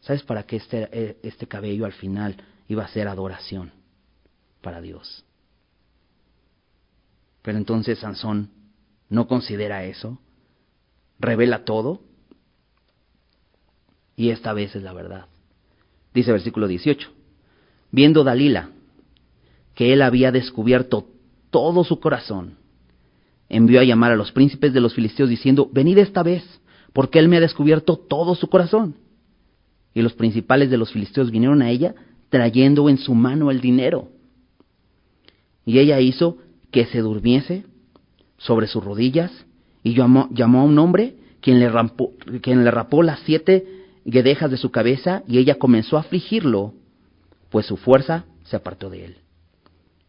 ¿Sabes 0.00 0.22
para 0.22 0.42
qué 0.42 0.56
este, 0.56 0.88
eh, 0.92 1.16
este 1.22 1.48
cabello 1.48 1.86
al 1.86 1.92
final 1.92 2.36
iba 2.68 2.84
a 2.84 2.88
ser 2.88 3.08
adoración 3.08 3.72
para 4.60 4.82
Dios? 4.82 5.24
Pero 7.40 7.56
entonces 7.56 7.98
Sansón 7.98 8.50
no 9.08 9.26
considera 9.26 9.84
eso, 9.84 10.20
revela 11.18 11.64
todo, 11.64 12.02
y 14.16 14.30
esta 14.30 14.52
vez 14.52 14.76
es 14.76 14.82
la 14.82 14.92
verdad. 14.92 15.26
Dice 16.12 16.30
versículo 16.30 16.68
18, 16.68 17.10
viendo 17.90 18.22
Dalila 18.22 18.72
que 19.78 19.92
él 19.92 20.02
había 20.02 20.32
descubierto 20.32 21.06
todo 21.50 21.84
su 21.84 22.00
corazón, 22.00 22.56
envió 23.48 23.78
a 23.78 23.84
llamar 23.84 24.10
a 24.10 24.16
los 24.16 24.32
príncipes 24.32 24.72
de 24.72 24.80
los 24.80 24.92
filisteos 24.92 25.28
diciendo, 25.28 25.70
venid 25.72 25.98
esta 25.98 26.24
vez, 26.24 26.42
porque 26.92 27.20
él 27.20 27.28
me 27.28 27.36
ha 27.36 27.40
descubierto 27.40 27.96
todo 27.96 28.34
su 28.34 28.48
corazón. 28.48 28.96
Y 29.94 30.02
los 30.02 30.14
principales 30.14 30.68
de 30.68 30.78
los 30.78 30.90
filisteos 30.90 31.30
vinieron 31.30 31.62
a 31.62 31.70
ella 31.70 31.94
trayendo 32.28 32.88
en 32.88 32.98
su 32.98 33.14
mano 33.14 33.52
el 33.52 33.60
dinero. 33.60 34.08
Y 35.64 35.78
ella 35.78 36.00
hizo 36.00 36.38
que 36.72 36.86
se 36.86 36.98
durmiese 36.98 37.64
sobre 38.36 38.66
sus 38.66 38.82
rodillas 38.82 39.30
y 39.84 39.94
llamó, 39.94 40.28
a 40.28 40.64
un 40.64 40.76
hombre 40.80 41.18
quien 41.40 41.60
le, 41.60 41.70
quien 42.40 42.64
le 42.64 42.70
rapó 42.72 43.04
las 43.04 43.20
siete 43.20 43.64
guedejas 44.04 44.50
de 44.50 44.56
su 44.56 44.72
cabeza 44.72 45.22
y 45.28 45.38
ella 45.38 45.54
comenzó 45.54 45.98
a 45.98 46.00
afligirlo, 46.00 46.74
pues 47.48 47.66
su 47.66 47.76
fuerza 47.76 48.24
se 48.42 48.56
apartó 48.56 48.90
de 48.90 49.04
él. 49.04 49.16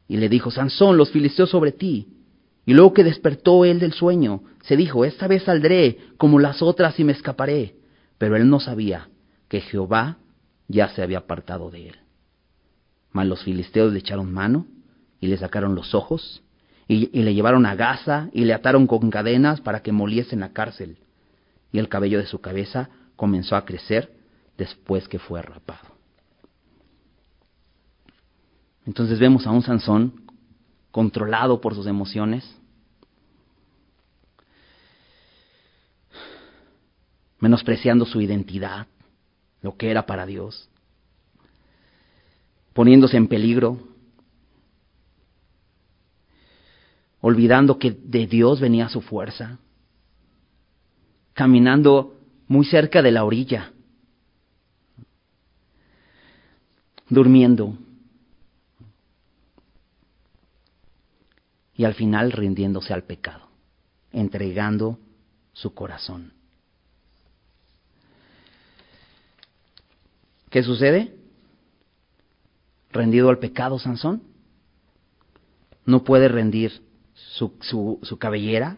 Y 0.10 0.18
le 0.18 0.28
dijo, 0.28 0.52
Sansón, 0.52 0.98
los 0.98 1.12
filisteos 1.12 1.52
sobre 1.52 1.72
ti. 1.72 2.08
Y 2.66 2.74
luego 2.74 2.94
que 2.94 3.06
despertó 3.06 3.64
él 3.64 3.80
del 3.80 3.94
sueño, 3.94 4.44
se 4.64 4.76
dijo, 4.76 5.06
esta 5.06 5.28
vez 5.28 5.44
saldré 5.44 5.98
como 6.18 6.40
las 6.40 6.62
otras 6.62 7.00
y 7.00 7.06
me 7.06 7.14
escaparé. 7.14 7.76
Pero 8.18 8.36
él 8.36 8.50
no 8.50 8.60
sabía 8.60 9.08
que 9.48 9.62
Jehová 9.62 10.18
ya 10.68 10.90
se 10.90 11.02
había 11.02 11.20
apartado 11.20 11.72
de 11.72 11.90
él. 11.90 11.96
Mas 13.12 13.28
los 13.28 13.44
filisteos 13.44 13.94
le 13.94 14.00
echaron 14.00 14.34
mano 14.34 14.68
y 15.22 15.28
le 15.28 15.38
sacaron 15.38 15.74
los 15.74 15.96
ojos 15.96 16.44
y, 16.88 17.22
le 17.22 17.34
llevaron 17.36 17.68
a 17.68 17.76
Gaza 17.76 18.30
y 18.34 18.46
le 18.46 18.54
ataron 18.54 18.88
con 18.88 19.12
cadenas 19.12 19.62
para 19.62 19.82
que 19.82 19.92
moliese 19.92 20.34
en 20.34 20.42
la 20.42 20.54
cárcel. 20.54 20.98
Y 21.72 21.78
el 21.78 21.88
cabello 21.88 22.18
de 22.18 22.26
su 22.26 22.42
cabeza 22.42 22.90
comenzó 23.16 23.56
a 23.56 23.64
crecer 23.64 24.12
después 24.58 25.08
que 25.08 25.20
fue 25.20 25.42
rapado. 25.42 25.89
Entonces 28.90 29.20
vemos 29.20 29.46
a 29.46 29.52
un 29.52 29.62
Sansón 29.62 30.20
controlado 30.90 31.62
por 31.62 31.76
sus 31.76 31.86
emociones, 31.86 32.58
menospreciando 37.40 38.08
su 38.08 38.20
identidad, 38.20 38.88
lo 39.62 39.78
que 39.78 39.92
era 39.92 40.08
para 40.08 40.26
Dios, 40.26 40.72
poniéndose 42.74 43.16
en 43.16 43.28
peligro, 43.28 43.78
olvidando 47.22 47.78
que 47.78 47.92
de 47.92 48.26
Dios 48.26 48.60
venía 48.60 48.90
su 48.90 49.02
fuerza, 49.02 49.60
caminando 51.34 52.18
muy 52.48 52.66
cerca 52.66 53.04
de 53.04 53.12
la 53.12 53.24
orilla, 53.24 53.72
durmiendo 57.08 57.78
y 61.80 61.86
al 61.86 61.94
final 61.94 62.34
rindiéndose 62.34 62.94
al 62.94 63.04
pecado, 63.04 63.48
entregando 64.12 65.00
su 65.54 65.74
corazón. 65.74 66.34
¿Qué 70.50 70.62
sucede? 70.62 71.16
Rendido 72.92 73.30
al 73.30 73.40
pecado, 73.40 73.80
Sansón. 73.80 74.22
No 75.86 76.04
puede 76.04 76.28
rendir 76.28 76.84
su, 77.14 77.54
su, 77.62 78.18
cabellera 78.20 78.76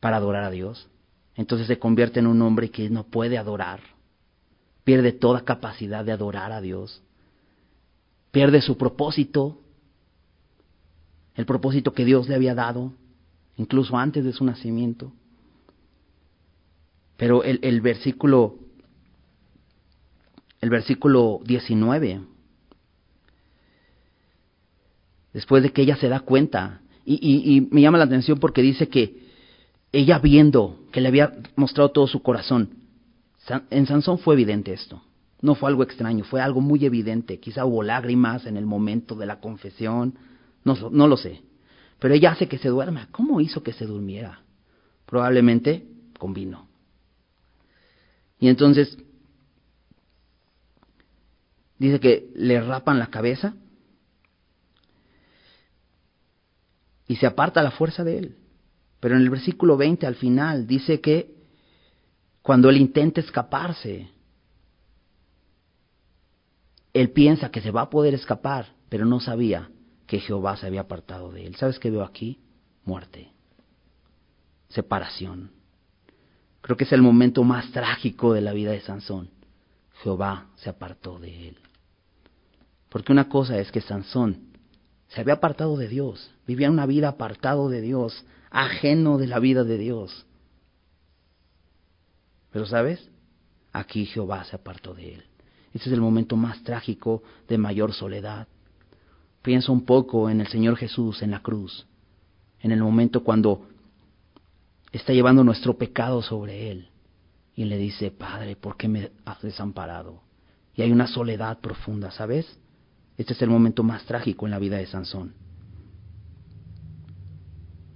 para 0.00 0.16
adorar 0.16 0.44
a 0.44 0.50
Dios. 0.50 0.88
entonces 1.34 1.66
se 1.66 1.78
convierte 1.78 2.20
en 2.20 2.28
un 2.28 2.40
hombre 2.40 2.70
que 2.70 2.88
no 2.88 3.04
puede 3.04 3.36
adorar, 3.36 3.80
pierde 4.84 5.12
toda 5.12 5.44
capacidad 5.44 6.02
de 6.02 6.12
adorar 6.12 6.50
a 6.50 6.62
Dios, 6.62 7.02
pierde 8.30 8.62
su 8.62 8.78
propósito, 8.78 9.60
el 11.34 11.46
propósito 11.46 11.92
que 11.92 12.04
Dios 12.04 12.28
le 12.28 12.34
había 12.34 12.54
dado, 12.54 12.92
incluso 13.56 13.96
antes 13.96 14.24
de 14.24 14.32
su 14.32 14.44
nacimiento. 14.44 15.12
Pero 17.16 17.42
el, 17.44 17.58
el 17.62 17.80
versículo, 17.80 18.56
el 20.60 20.70
versículo 20.70 21.40
19, 21.44 22.20
después 25.32 25.62
de 25.62 25.72
que 25.72 25.82
ella 25.82 25.96
se 25.96 26.08
da 26.08 26.20
cuenta, 26.20 26.80
y, 27.04 27.14
y, 27.14 27.56
y 27.56 27.60
me 27.60 27.82
llama 27.82 27.98
la 27.98 28.04
atención 28.04 28.38
porque 28.38 28.62
dice 28.62 28.88
que 28.88 29.24
ella 29.92 30.18
viendo 30.18 30.80
que 30.90 31.00
le 31.00 31.08
había 31.08 31.32
mostrado 31.56 31.90
todo 31.90 32.06
su 32.06 32.22
corazón, 32.22 32.70
en 33.70 33.86
Sansón 33.86 34.18
fue 34.18 34.34
evidente 34.34 34.72
esto. 34.72 35.02
No 35.42 35.54
fue 35.54 35.68
algo 35.68 35.82
extraño, 35.82 36.24
fue 36.24 36.40
algo 36.40 36.60
muy 36.60 36.84
evidente. 36.86 37.38
Quizá 37.38 37.66
hubo 37.66 37.82
lágrimas 37.82 38.46
en 38.46 38.56
el 38.56 38.64
momento 38.64 39.14
de 39.14 39.26
la 39.26 39.40
confesión, 39.40 40.14
no, 40.64 40.90
no 40.90 41.06
lo 41.06 41.16
sé. 41.16 41.42
Pero 41.98 42.14
ella 42.14 42.32
hace 42.32 42.48
que 42.48 42.58
se 42.58 42.68
duerma. 42.68 43.08
¿Cómo 43.12 43.40
hizo 43.40 43.62
que 43.62 43.72
se 43.72 43.86
durmiera? 43.86 44.42
Probablemente 45.06 45.86
con 46.18 46.34
vino. 46.34 46.68
Y 48.38 48.48
entonces 48.48 48.98
dice 51.78 52.00
que 52.00 52.30
le 52.34 52.60
rapan 52.60 52.98
la 52.98 53.08
cabeza 53.08 53.54
y 57.06 57.16
se 57.16 57.26
aparta 57.26 57.62
la 57.62 57.70
fuerza 57.70 58.04
de 58.04 58.18
él. 58.18 58.36
Pero 59.00 59.16
en 59.16 59.22
el 59.22 59.30
versículo 59.30 59.76
20 59.76 60.06
al 60.06 60.14
final 60.14 60.66
dice 60.66 61.00
que 61.00 61.34
cuando 62.42 62.70
él 62.70 62.78
intenta 62.78 63.20
escaparse, 63.20 64.10
él 66.92 67.10
piensa 67.10 67.50
que 67.50 67.60
se 67.60 67.70
va 67.70 67.82
a 67.82 67.90
poder 67.90 68.14
escapar, 68.14 68.74
pero 68.88 69.04
no 69.04 69.20
sabía 69.20 69.70
que 70.06 70.20
Jehová 70.20 70.56
se 70.56 70.66
había 70.66 70.82
apartado 70.82 71.32
de 71.32 71.46
él. 71.46 71.56
¿Sabes 71.56 71.78
qué 71.78 71.90
veo 71.90 72.02
aquí? 72.02 72.38
Muerte, 72.84 73.32
separación. 74.68 75.50
Creo 76.60 76.76
que 76.76 76.84
es 76.84 76.92
el 76.92 77.02
momento 77.02 77.44
más 77.44 77.70
trágico 77.72 78.32
de 78.32 78.40
la 78.40 78.52
vida 78.52 78.72
de 78.72 78.80
Sansón. 78.80 79.30
Jehová 80.02 80.46
se 80.56 80.70
apartó 80.70 81.18
de 81.18 81.48
él. 81.48 81.58
Porque 82.88 83.12
una 83.12 83.28
cosa 83.28 83.58
es 83.58 83.70
que 83.72 83.80
Sansón 83.80 84.52
se 85.08 85.20
había 85.20 85.34
apartado 85.34 85.76
de 85.76 85.88
Dios, 85.88 86.30
vivía 86.46 86.70
una 86.70 86.86
vida 86.86 87.08
apartado 87.08 87.68
de 87.68 87.80
Dios, 87.80 88.24
ajeno 88.50 89.18
de 89.18 89.26
la 89.26 89.38
vida 89.38 89.64
de 89.64 89.78
Dios. 89.78 90.26
Pero 92.50 92.66
sabes, 92.66 93.10
aquí 93.72 94.06
Jehová 94.06 94.44
se 94.44 94.56
apartó 94.56 94.94
de 94.94 95.14
él. 95.14 95.24
Ese 95.72 95.88
es 95.88 95.92
el 95.92 96.00
momento 96.00 96.36
más 96.36 96.62
trágico 96.62 97.22
de 97.48 97.58
mayor 97.58 97.92
soledad. 97.92 98.46
Piensa 99.44 99.72
un 99.72 99.84
poco 99.84 100.30
en 100.30 100.40
el 100.40 100.46
Señor 100.46 100.74
Jesús 100.78 101.20
en 101.20 101.30
la 101.30 101.42
cruz, 101.42 101.86
en 102.60 102.72
el 102.72 102.82
momento 102.82 103.22
cuando 103.22 103.68
está 104.90 105.12
llevando 105.12 105.44
nuestro 105.44 105.76
pecado 105.76 106.22
sobre 106.22 106.70
Él 106.70 106.88
y 107.54 107.66
le 107.66 107.76
dice, 107.76 108.10
Padre, 108.10 108.56
¿por 108.56 108.78
qué 108.78 108.88
me 108.88 109.12
has 109.26 109.42
desamparado? 109.42 110.22
Y 110.74 110.80
hay 110.80 110.92
una 110.92 111.06
soledad 111.06 111.60
profunda, 111.60 112.10
¿sabes? 112.10 112.58
Este 113.18 113.34
es 113.34 113.42
el 113.42 113.50
momento 113.50 113.82
más 113.82 114.06
trágico 114.06 114.46
en 114.46 114.50
la 114.50 114.58
vida 114.58 114.78
de 114.78 114.86
Sansón. 114.86 115.34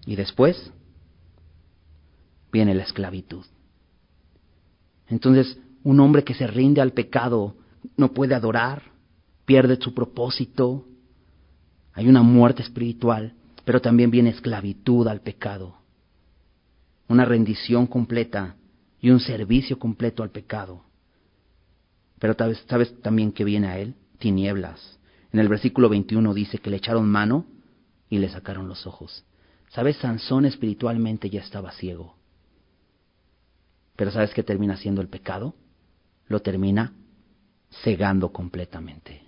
Y 0.05 0.16
después 0.16 0.70
viene 2.53 2.74
la 2.74 2.82
esclavitud. 2.82 3.46
Entonces, 5.07 5.59
un 5.82 5.99
hombre 6.01 6.24
que 6.24 6.34
se 6.34 6.46
rinde 6.46 6.82
al 6.82 6.92
pecado 6.92 7.57
no 7.96 8.12
puede 8.12 8.34
adorar, 8.34 8.82
pierde 9.46 9.78
su 9.80 9.94
propósito, 9.94 10.84
hay 11.93 12.09
una 12.09 12.22
muerte 12.22 12.62
espiritual, 12.62 13.34
pero 13.64 13.80
también 13.80 14.11
viene 14.11 14.30
esclavitud 14.30 15.07
al 15.09 15.20
pecado, 15.20 15.76
una 17.09 17.24
rendición 17.24 17.86
completa 17.86 18.57
y 19.01 19.11
un 19.11 19.20
servicio 19.20 19.78
completo 19.78 20.22
al 20.22 20.30
pecado. 20.30 20.84
Pero 22.18 22.34
sabes, 22.68 23.01
también 23.03 23.32
que 23.32 23.45
viene 23.45 23.68
a 23.68 23.78
él 23.78 23.95
tinieblas. 24.18 24.99
En 25.32 25.41
el 25.41 25.49
versículo 25.49 25.89
21 25.89 26.34
dice 26.34 26.59
que 26.59 26.70
le 26.70 26.76
echaron 26.76 27.09
mano 27.09 27.47
y 28.09 28.18
le 28.18 28.28
sacaron 28.28 28.68
los 28.68 28.86
ojos. 28.86 29.24
¿Sabes? 29.68 29.97
Sansón 29.99 30.47
espiritualmente 30.47 31.30
ya 31.30 31.41
estaba 31.41 31.72
ciego. 31.72 32.16
Pero 33.97 34.11
¿sabes 34.11 34.32
qué 34.32 34.43
termina 34.43 34.76
siendo 34.76 35.01
el 35.01 35.09
pecado? 35.09 35.55
Lo 36.26 36.41
termina 36.41 36.93
cegando 37.82 38.32
completamente. 38.32 39.22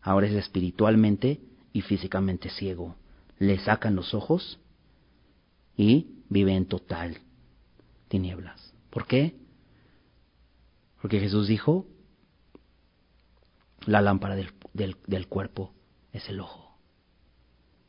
Ahora 0.00 0.26
es 0.26 0.32
espiritualmente 0.32 1.40
y 1.72 1.82
físicamente 1.82 2.50
ciego. 2.50 2.96
Le 3.38 3.58
sacan 3.58 3.94
los 3.94 4.14
ojos 4.14 4.58
y 5.76 6.06
vive 6.28 6.54
en 6.54 6.66
total 6.66 7.18
tinieblas. 8.08 8.72
¿Por 8.90 9.06
qué? 9.06 9.36
Porque 11.00 11.20
Jesús 11.20 11.46
dijo, 11.46 11.86
la 13.86 14.00
lámpara 14.00 14.34
del, 14.34 14.52
del, 14.72 14.96
del 15.06 15.28
cuerpo 15.28 15.72
es 16.12 16.28
el 16.28 16.40
ojo. 16.40 16.76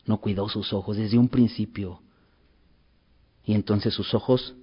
No 0.06 0.20
cuidó 0.20 0.48
sus 0.48 0.72
ojos 0.72 0.96
desde 0.96 1.18
un 1.18 1.28
principio. 1.28 2.02
Y 3.44 3.54
entonces 3.54 3.94
sus 3.94 4.14
ojos 4.14 4.54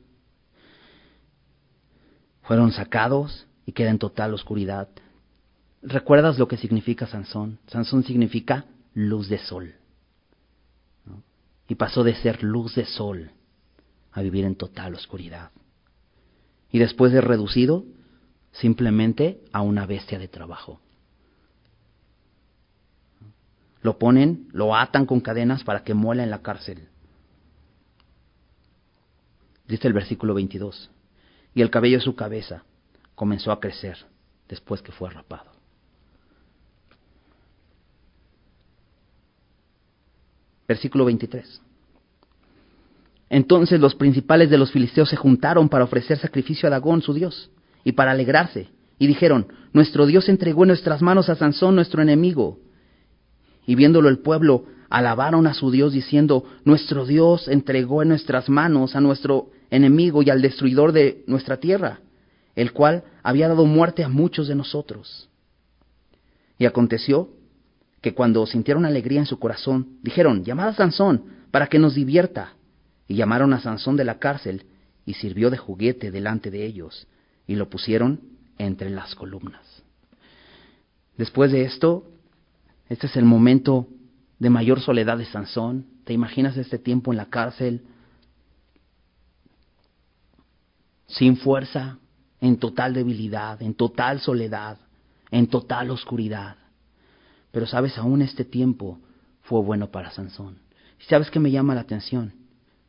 fueron 2.44 2.72
sacados 2.72 3.46
y 3.66 3.74
queda 3.74 3.90
en 3.90 4.00
total 4.00 4.34
oscuridad. 4.34 4.88
¿Recuerdas 5.82 6.40
lo 6.40 6.48
que 6.48 6.58
significa 6.58 7.06
Sansón? 7.06 7.60
Sansón 7.68 8.04
significa 8.04 8.66
luz 8.98 9.30
de 9.30 9.38
sol. 9.38 9.76
Y 11.68 11.76
pasó 11.76 12.04
de 12.04 12.16
ser 12.16 12.44
luz 12.44 12.74
de 12.74 12.86
sol 12.86 13.32
a 14.12 14.22
vivir 14.22 14.44
en 14.44 14.56
total 14.56 14.96
oscuridad. 14.96 15.52
Y 16.72 16.80
después 16.80 17.12
de 17.12 17.22
reducido 17.22 17.86
simplemente 18.52 19.44
a 19.54 19.62
una 19.62 19.86
bestia 19.86 20.18
de 20.18 20.28
trabajo. 20.28 20.82
Lo 23.84 24.00
ponen, 24.00 24.48
lo 24.52 24.76
atan 24.76 25.06
con 25.06 25.20
cadenas 25.20 25.64
para 25.64 25.84
que 25.84 25.94
muela 25.94 26.24
en 26.24 26.32
la 26.32 26.42
cárcel. 26.42 26.88
Dice 29.68 29.88
el 29.88 29.94
versículo 29.94 30.34
22. 30.34 30.90
Y 31.54 31.62
el 31.62 31.70
cabello 31.70 31.98
de 31.98 32.04
su 32.04 32.16
cabeza 32.16 32.64
comenzó 33.14 33.52
a 33.52 33.60
crecer 33.60 34.08
después 34.48 34.82
que 34.82 34.92
fue 34.92 35.12
rapado. 35.12 35.57
Versículo 40.68 41.06
23. 41.06 41.62
Entonces 43.30 43.80
los 43.80 43.96
principales 43.96 44.50
de 44.50 44.58
los 44.58 44.72
filisteos 44.72 45.10
se 45.10 45.16
juntaron 45.16 45.70
para 45.70 45.84
ofrecer 45.84 46.18
sacrificio 46.18 46.68
a 46.68 46.72
Dagón, 46.72 47.02
su 47.02 47.14
dios, 47.14 47.50
y 47.84 47.94
para 47.94 48.12
alegrarse, 48.12 48.70
y 49.00 49.08
dijeron, 49.08 49.48
Nuestro 49.74 50.06
Dios 50.06 50.30
entregó 50.30 50.64
en 50.64 50.70
nuestras 50.70 51.02
manos 51.02 51.30
a 51.30 51.36
Sansón, 51.36 51.76
nuestro 51.76 52.02
enemigo. 52.02 52.60
Y 53.66 53.76
viéndolo 53.76 54.10
el 54.10 54.20
pueblo, 54.20 54.66
alabaron 54.90 55.46
a 55.46 55.54
su 55.54 55.72
Dios 55.72 55.94
diciendo, 55.94 56.46
Nuestro 56.64 57.06
Dios 57.06 57.48
entregó 57.48 58.02
en 58.02 58.10
nuestras 58.10 58.50
manos 58.50 58.96
a 58.96 59.02
nuestro 59.02 59.50
enemigo 59.70 60.24
y 60.24 60.30
al 60.30 60.42
destruidor 60.42 60.94
de 60.94 61.24
nuestra 61.28 61.58
tierra, 61.58 62.00
el 62.56 62.72
cual 62.72 63.04
había 63.24 63.50
dado 63.50 63.66
muerte 63.66 64.04
a 64.04 64.10
muchos 64.10 64.48
de 64.48 64.56
nosotros. 64.56 65.30
Y 66.58 66.66
aconteció 66.66 67.30
que 68.02 68.14
cuando 68.14 68.46
sintieron 68.46 68.86
alegría 68.86 69.20
en 69.20 69.26
su 69.26 69.40
corazón, 69.40 69.98
dijeron, 70.04 70.44
llamad 70.44 70.70
a 70.70 70.74
Sansón 70.74 71.24
para 71.52 71.68
que 71.68 71.80
nos 71.80 71.96
divierta. 71.96 72.54
Y 73.08 73.16
llamaron 73.16 73.54
a 73.54 73.60
Sansón 73.60 73.96
de 73.96 74.04
la 74.04 74.20
cárcel 74.20 74.66
y 75.06 75.14
sirvió 75.14 75.50
de 75.50 75.58
juguete 75.58 76.12
delante 76.12 76.52
de 76.52 76.66
ellos 76.66 77.08
y 77.48 77.56
lo 77.56 77.70
pusieron 77.70 78.20
entre 78.58 78.90
las 78.90 79.16
columnas. 79.16 79.66
Después 81.18 81.52
de 81.52 81.64
esto, 81.64 82.06
este 82.90 83.08
es 83.08 83.16
el 83.16 83.26
momento 83.26 83.88
de 84.38 84.50
mayor 84.50 84.82
soledad 84.82 85.18
de 85.18 85.26
Sansón. 85.26 85.86
¿Te 86.04 86.14
imaginas 86.14 86.58
este 86.58 86.78
tiempo 86.78 87.12
en 87.12 87.18
la 87.18 87.28
cárcel? 87.28 87.84
Sin 91.08 91.38
fuerza, 91.38 91.98
en 92.42 92.58
total 92.58 92.94
debilidad, 92.94 93.62
en 93.62 93.74
total 93.74 94.20
soledad, 94.20 94.78
en 95.32 95.48
total 95.48 95.90
oscuridad. 95.90 96.58
Pero 97.52 97.66
sabes, 97.66 97.98
aún 97.98 98.22
este 98.22 98.46
tiempo 98.46 99.00
fue 99.42 99.62
bueno 99.62 99.92
para 99.92 100.12
Sansón. 100.12 100.60
¿Y 101.00 101.04
sabes 101.06 101.30
qué 101.32 101.40
me 101.40 101.52
llama 101.52 101.76
la 101.76 101.82
atención? 101.82 102.34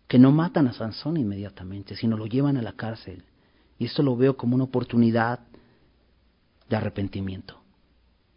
Que 0.07 0.19
no 0.19 0.33
matan 0.33 0.69
a 0.69 0.73
Sansón 0.73 1.17
inmediatamente, 1.17 1.97
sino 1.97 2.17
lo 2.17 2.27
llevan 2.27 2.57
a 2.57 2.63
la 2.63 2.73
cárcel. 2.73 3.25
Y 3.79 3.87
esto 3.87 4.03
lo 4.03 4.17
veo 4.17 4.37
como 4.37 4.55
una 4.55 4.65
oportunidad 4.65 5.41
de 6.69 6.77
arrepentimiento. 6.77 7.61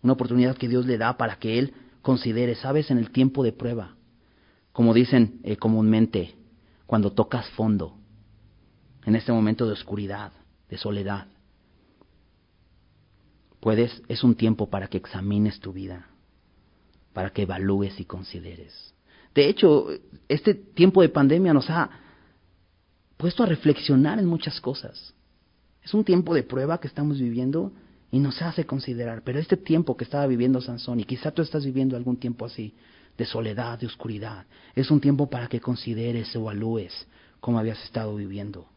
Una 0.04 0.14
oportunidad 0.14 0.58
que 0.58 0.68
Dios 0.68 0.86
le 0.86 0.98
da 0.98 1.18
para 1.18 1.38
que 1.38 1.60
él 1.60 1.74
considere, 2.02 2.56
sabes, 2.56 2.92
en 2.92 2.98
el 2.98 3.12
tiempo 3.12 3.44
de 3.44 3.54
prueba. 3.54 3.96
Como 4.72 4.94
dicen 4.94 5.40
eh, 5.44 5.58
comúnmente, 5.58 6.36
cuando 6.86 7.12
tocas 7.12 7.50
fondo, 7.52 7.98
en 9.06 9.16
este 9.16 9.32
momento 9.32 9.66
de 9.66 9.74
oscuridad, 9.74 10.32
de 10.70 10.78
soledad. 10.78 11.28
Puedes, 13.60 14.02
es 14.08 14.24
un 14.24 14.36
tiempo 14.36 14.70
para 14.70 14.88
que 14.88 14.98
examines 14.98 15.60
tu 15.60 15.74
vida, 15.74 16.08
para 17.14 17.32
que 17.32 17.44
evalúes 17.44 18.00
y 18.00 18.06
consideres. 18.06 18.94
De 19.34 19.48
hecho, 19.48 19.88
este 20.28 20.54
tiempo 20.54 21.02
de 21.02 21.10
pandemia 21.10 21.54
nos 21.54 21.70
ha 21.70 21.90
puesto 23.18 23.44
a 23.44 23.46
reflexionar 23.46 24.20
en 24.20 24.26
muchas 24.26 24.60
cosas. 24.60 25.14
Es 25.84 25.94
un 25.94 26.04
tiempo 26.04 26.34
de 26.34 26.44
prueba 26.44 26.80
que 26.80 26.88
estamos 26.88 27.20
viviendo 27.20 27.72
y 28.12 28.20
nos 28.20 28.42
hace 28.42 28.66
considerar, 28.66 29.24
pero 29.24 29.40
este 29.40 29.56
tiempo 29.56 29.96
que 29.96 30.04
estaba 30.04 30.28
viviendo 30.28 30.60
Sansón, 30.60 31.00
y 31.00 31.06
quizá 31.06 31.32
tú 31.32 31.42
estás 31.42 31.66
viviendo 31.66 31.96
algún 31.96 32.18
tiempo 32.18 32.46
así, 32.46 32.76
de 33.18 33.26
soledad, 33.26 33.80
de 33.80 33.88
oscuridad, 33.88 34.46
es 34.76 34.92
un 34.92 35.00
tiempo 35.00 35.30
para 35.30 35.48
que 35.48 35.62
consideres, 35.62 36.34
evalúes 36.36 37.08
cómo 37.40 37.58
habías 37.58 37.82
estado 37.84 38.16
viviendo. 38.16 38.68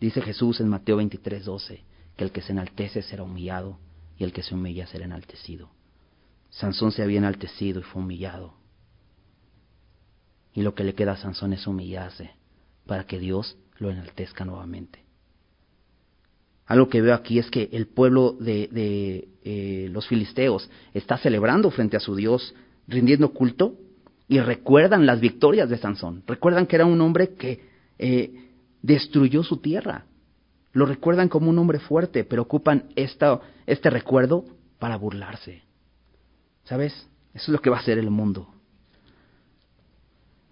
Dice 0.00 0.22
Jesús 0.22 0.60
en 0.60 0.68
Mateo 0.68 0.96
23, 0.96 1.44
12, 1.44 1.82
que 2.16 2.24
el 2.24 2.32
que 2.32 2.42
se 2.42 2.52
enaltece 2.52 3.02
será 3.02 3.22
humillado 3.22 3.78
y 4.18 4.24
el 4.24 4.32
que 4.32 4.42
se 4.42 4.54
humilla 4.54 4.86
será 4.86 5.04
enaltecido. 5.04 5.70
Sansón 6.50 6.92
se 6.92 7.02
había 7.02 7.18
enaltecido 7.18 7.80
y 7.80 7.82
fue 7.82 8.02
humillado. 8.02 8.54
Y 10.52 10.62
lo 10.62 10.74
que 10.74 10.84
le 10.84 10.94
queda 10.94 11.12
a 11.12 11.16
Sansón 11.16 11.52
es 11.52 11.66
humillarse 11.66 12.30
para 12.86 13.04
que 13.06 13.18
Dios 13.18 13.56
lo 13.78 13.90
enaltezca 13.90 14.44
nuevamente. 14.44 15.04
Algo 16.66 16.88
que 16.88 17.02
veo 17.02 17.14
aquí 17.14 17.38
es 17.38 17.50
que 17.50 17.68
el 17.72 17.88
pueblo 17.88 18.36
de, 18.38 19.28
eh, 19.42 19.88
los 19.90 20.06
filisteos 20.06 20.70
está 20.94 21.18
celebrando 21.18 21.70
frente 21.70 21.96
a 21.96 22.00
su 22.00 22.14
Dios, 22.14 22.54
rindiendo 22.86 23.32
culto, 23.32 23.76
y 24.28 24.38
recuerdan 24.40 25.04
las 25.04 25.20
victorias 25.20 25.68
de 25.68 25.76
Sansón. 25.76 26.22
Recuerdan 26.26 26.66
que 26.66 26.76
era 26.76 26.86
un 26.86 27.00
hombre 27.00 27.34
que 27.34 27.60
eh, 27.98 28.50
destruyó 28.80 29.42
su 29.42 29.58
tierra. 29.58 30.06
Lo 30.74 30.86
recuerdan 30.86 31.28
como 31.28 31.48
un 31.48 31.58
hombre 31.58 31.78
fuerte, 31.78 32.24
pero 32.24 32.42
ocupan 32.42 32.90
esta, 32.96 33.40
este 33.64 33.90
recuerdo 33.90 34.44
para 34.78 34.96
burlarse. 34.96 35.62
¿Sabes? 36.64 36.92
Eso 37.32 37.44
es 37.44 37.48
lo 37.48 37.60
que 37.60 37.70
va 37.70 37.76
a 37.76 37.80
hacer 37.80 37.96
el 37.96 38.10
mundo. 38.10 38.52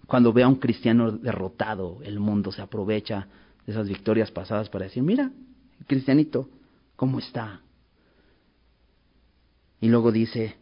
Cuando 0.07 0.31
ve 0.31 0.43
a 0.43 0.47
un 0.47 0.55
cristiano 0.55 1.11
derrotado, 1.11 1.99
el 2.03 2.19
mundo 2.19 2.51
se 2.51 2.61
aprovecha 2.61 3.27
de 3.65 3.73
esas 3.73 3.87
victorias 3.87 4.31
pasadas 4.31 4.69
para 4.69 4.85
decir, 4.85 5.03
mira, 5.03 5.29
cristianito, 5.87 6.47
¿cómo 6.95 7.19
está? 7.19 7.61
Y 9.81 9.89
luego 9.89 10.13
dice 10.13 10.55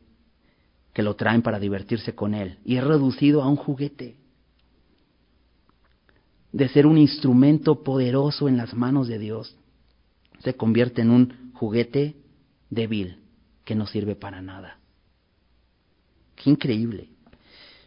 que 0.94 1.04
lo 1.04 1.16
traen 1.16 1.44
para 1.44 1.60
divertirse 1.60 2.16
con 2.16 2.34
él 2.34 2.58
y 2.66 2.78
es 2.78 2.84
reducido 2.84 3.44
a 3.44 3.48
un 3.48 3.56
juguete 3.56 4.16
de 6.52 6.68
ser 6.70 6.86
un 6.86 6.98
instrumento 6.98 7.84
poderoso 7.84 8.48
en 8.48 8.58
las 8.58 8.74
manos 8.74 9.08
de 9.08 9.20
Dios, 9.20 9.56
se 10.40 10.56
convierte 10.56 11.02
en 11.02 11.12
un 11.12 11.52
juguete 11.54 12.16
débil 12.70 13.18
que 13.64 13.76
no 13.76 13.88
sirve 13.88 14.16
para 14.16 14.42
nada. 14.42 14.78
Qué 16.36 16.50
increíble. 16.50 17.10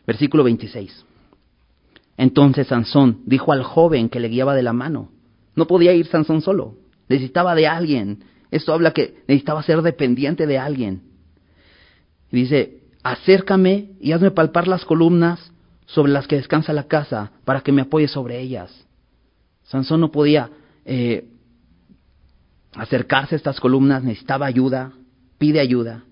Versículo 0.07 0.45
26. 0.45 1.05
Entonces 2.17 2.69
Sansón 2.69 3.23
dijo 3.27 3.53
al 3.53 3.65
joven 3.65 4.09
que 4.09 4.21
le 4.21 4.29
guiaba 4.29 4.55
de 4.55 4.62
la 4.62 4.73
mano, 4.73 5.11
no 5.57 5.67
podía 5.67 5.93
ir 5.93 6.07
Sansón 6.07 6.43
solo, 6.43 6.77
necesitaba 7.09 7.55
de 7.55 7.67
alguien. 7.67 8.25
Esto 8.51 8.73
habla 8.73 8.93
que 8.93 9.23
necesitaba 9.27 9.62
ser 9.62 9.83
dependiente 9.83 10.47
de 10.47 10.59
alguien. 10.59 11.03
dice, 12.31 12.83
acércame 13.03 13.91
y 14.01 14.12
hazme 14.12 14.31
palpar 14.31 14.69
las 14.69 14.85
columnas 14.85 15.53
sobre 15.87 16.12
las 16.12 16.26
que 16.26 16.37
descansa 16.37 16.72
la 16.72 16.85
casa 16.85 17.32
para 17.45 17.61
que 17.61 17.72
me 17.72 17.82
apoye 17.82 18.09
sobre 18.09 18.41
ellas. 18.41 18.87
Sansón 19.64 20.01
no 20.01 20.11
podía 20.11 20.51
eh, 20.85 21.28
acercarse 22.74 23.35
a 23.35 23.37
estas 23.39 23.61
columnas, 23.61 24.03
necesitaba 24.03 24.47
ayuda, 24.47 24.93
pide 25.39 25.61
ayuda. 25.61 26.05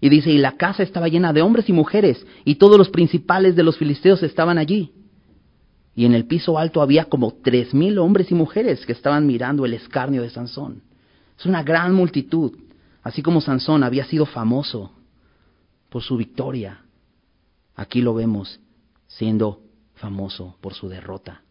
Y 0.00 0.08
dice, 0.08 0.30
y 0.30 0.38
la 0.38 0.52
casa 0.52 0.82
estaba 0.82 1.08
llena 1.08 1.32
de 1.32 1.42
hombres 1.42 1.68
y 1.68 1.72
mujeres, 1.72 2.24
y 2.44 2.56
todos 2.56 2.76
los 2.78 2.90
principales 2.90 3.56
de 3.56 3.62
los 3.62 3.78
filisteos 3.78 4.22
estaban 4.22 4.58
allí. 4.58 4.92
Y 5.94 6.04
en 6.04 6.14
el 6.14 6.26
piso 6.26 6.58
alto 6.58 6.82
había 6.82 7.06
como 7.06 7.32
tres 7.42 7.72
mil 7.72 7.98
hombres 7.98 8.30
y 8.30 8.34
mujeres 8.34 8.84
que 8.84 8.92
estaban 8.92 9.26
mirando 9.26 9.64
el 9.64 9.72
escarnio 9.72 10.22
de 10.22 10.30
Sansón. 10.30 10.82
Es 11.38 11.46
una 11.46 11.62
gran 11.62 11.94
multitud, 11.94 12.52
así 13.02 13.22
como 13.22 13.40
Sansón 13.40 13.82
había 13.82 14.04
sido 14.04 14.26
famoso 14.26 14.92
por 15.88 16.02
su 16.02 16.18
victoria. 16.18 16.82
Aquí 17.74 18.02
lo 18.02 18.14
vemos 18.14 18.60
siendo 19.16 19.62
famoso 19.94 20.56
por 20.60 20.74
su 20.74 20.88
derrota. 20.88 21.42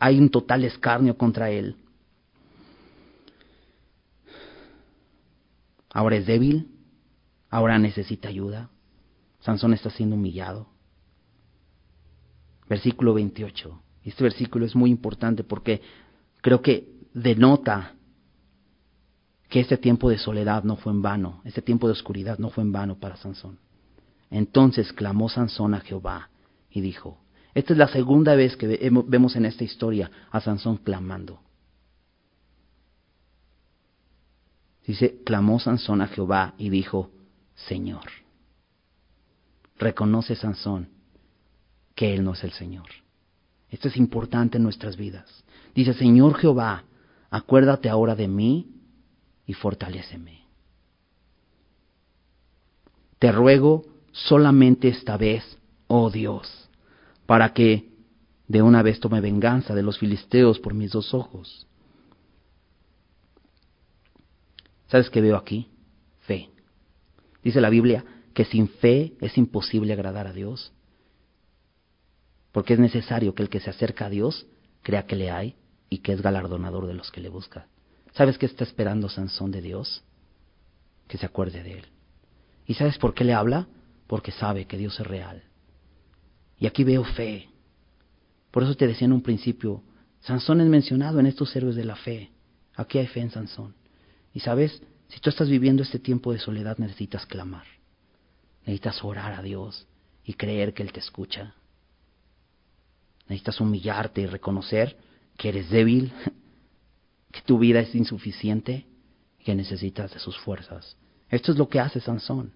Hay 0.00 0.18
un 0.18 0.30
total 0.30 0.64
escarnio 0.64 1.16
contra 1.16 1.50
él. 1.50 1.76
Ahora 5.90 6.16
es 6.16 6.26
débil, 6.26 6.68
ahora 7.48 7.78
necesita 7.78 8.28
ayuda. 8.28 8.70
Sansón 9.40 9.74
está 9.74 9.90
siendo 9.90 10.16
humillado. 10.16 10.68
Versículo 12.68 13.14
28. 13.14 13.82
Este 14.04 14.24
versículo 14.24 14.66
es 14.66 14.74
muy 14.74 14.90
importante 14.90 15.44
porque 15.44 15.80
creo 16.40 16.60
que 16.60 16.88
denota 17.14 17.94
que 19.48 19.60
este 19.60 19.78
tiempo 19.78 20.10
de 20.10 20.18
soledad 20.18 20.64
no 20.64 20.76
fue 20.76 20.92
en 20.92 21.00
vano, 21.00 21.40
este 21.44 21.62
tiempo 21.62 21.86
de 21.86 21.92
oscuridad 21.92 22.38
no 22.38 22.50
fue 22.50 22.64
en 22.64 22.72
vano 22.72 22.98
para 22.98 23.16
Sansón. 23.16 23.58
Entonces 24.30 24.92
clamó 24.92 25.28
Sansón 25.28 25.74
a 25.74 25.80
Jehová 25.80 26.30
y 26.70 26.80
dijo, 26.80 27.18
esta 27.54 27.72
es 27.72 27.78
la 27.78 27.88
segunda 27.88 28.34
vez 28.34 28.56
que 28.56 28.66
vemos 28.68 29.36
en 29.36 29.46
esta 29.46 29.64
historia 29.64 30.10
a 30.30 30.40
Sansón 30.40 30.76
clamando. 30.76 31.40
Dice, 34.86 35.20
clamó 35.24 35.58
Sansón 35.58 36.00
a 36.00 36.06
Jehová 36.06 36.54
y 36.56 36.70
dijo, 36.70 37.10
Señor. 37.54 38.04
Reconoce 39.76 40.34
Sansón 40.34 40.88
que 41.94 42.14
Él 42.14 42.22
no 42.22 42.34
es 42.34 42.44
el 42.44 42.52
Señor. 42.52 42.86
Esto 43.70 43.88
es 43.88 43.96
importante 43.96 44.56
en 44.56 44.62
nuestras 44.62 44.96
vidas. 44.96 45.44
Dice, 45.74 45.94
Señor 45.94 46.38
Jehová, 46.38 46.84
acuérdate 47.28 47.88
ahora 47.88 48.14
de 48.14 48.28
mí 48.28 48.70
y 49.46 49.54
fortaléceme. 49.54 50.44
Te 53.18 53.32
ruego 53.32 53.84
solamente 54.12 54.88
esta 54.88 55.16
vez, 55.16 55.58
oh 55.86 56.10
Dios, 56.10 56.68
para 57.26 57.52
que 57.52 57.90
de 58.46 58.62
una 58.62 58.82
vez 58.82 58.98
tome 59.00 59.20
venganza 59.20 59.74
de 59.74 59.82
los 59.82 59.98
filisteos 59.98 60.58
por 60.58 60.74
mis 60.74 60.92
dos 60.92 61.12
ojos. 61.14 61.66
¿Sabes 64.88 65.10
qué 65.10 65.20
veo 65.20 65.36
aquí? 65.36 65.68
Fe. 66.20 66.48
Dice 67.42 67.60
la 67.60 67.70
Biblia 67.70 68.04
que 68.32 68.44
sin 68.44 68.68
fe 68.68 69.14
es 69.20 69.36
imposible 69.36 69.92
agradar 69.92 70.26
a 70.26 70.32
Dios, 70.32 70.72
porque 72.52 72.74
es 72.74 72.78
necesario 72.78 73.34
que 73.34 73.42
el 73.42 73.48
que 73.48 73.60
se 73.60 73.70
acerca 73.70 74.06
a 74.06 74.10
Dios 74.10 74.46
crea 74.82 75.06
que 75.06 75.16
le 75.16 75.30
hay 75.30 75.56
y 75.90 75.98
que 75.98 76.12
es 76.12 76.22
galardonador 76.22 76.86
de 76.86 76.94
los 76.94 77.10
que 77.10 77.20
le 77.20 77.28
buscan. 77.28 77.66
¿Sabes 78.12 78.38
qué 78.38 78.46
está 78.46 78.64
esperando 78.64 79.08
Sansón 79.08 79.50
de 79.50 79.60
Dios? 79.60 80.02
Que 81.06 81.18
se 81.18 81.26
acuerde 81.26 81.62
de 81.62 81.78
él. 81.78 81.86
¿Y 82.66 82.74
sabes 82.74 82.98
por 82.98 83.14
qué 83.14 83.24
le 83.24 83.34
habla? 83.34 83.66
Porque 84.08 84.32
sabe 84.32 84.64
que 84.64 84.76
Dios 84.76 84.98
es 84.98 85.06
real. 85.06 85.44
Y 86.58 86.66
aquí 86.66 86.82
veo 86.82 87.04
fe. 87.04 87.48
Por 88.50 88.64
eso 88.64 88.74
te 88.74 88.88
decía 88.88 89.04
en 89.04 89.12
un 89.12 89.22
principio, 89.22 89.84
Sansón 90.20 90.60
es 90.60 90.66
mencionado 90.66 91.20
en 91.20 91.26
estos 91.26 91.54
héroes 91.54 91.76
de 91.76 91.84
la 91.84 91.94
fe. 91.94 92.32
Aquí 92.74 92.98
hay 92.98 93.06
fe 93.06 93.20
en 93.20 93.30
Sansón. 93.30 93.76
Y 94.34 94.40
sabes, 94.40 94.82
si 95.08 95.20
tú 95.20 95.30
estás 95.30 95.48
viviendo 95.48 95.82
este 95.82 95.98
tiempo 95.98 96.32
de 96.32 96.40
soledad, 96.40 96.78
necesitas 96.78 97.26
clamar. 97.26 97.66
Necesitas 98.62 99.04
orar 99.04 99.34
a 99.34 99.42
Dios 99.42 99.86
y 100.24 100.34
creer 100.34 100.74
que 100.74 100.82
Él 100.82 100.92
te 100.92 101.00
escucha. 101.00 101.54
Necesitas 103.28 103.60
humillarte 103.60 104.22
y 104.22 104.26
reconocer 104.26 104.96
que 105.36 105.50
eres 105.50 105.68
débil, 105.70 106.12
que 107.30 107.42
tu 107.42 107.58
vida 107.58 107.80
es 107.80 107.94
insuficiente 107.94 108.86
que 109.44 109.54
necesitas 109.54 110.12
de 110.12 110.18
sus 110.18 110.36
fuerzas. 110.38 110.96
Esto 111.28 111.52
es 111.52 111.58
lo 111.58 111.68
que 111.68 111.78
hace 111.78 112.00
Sansón. 112.00 112.52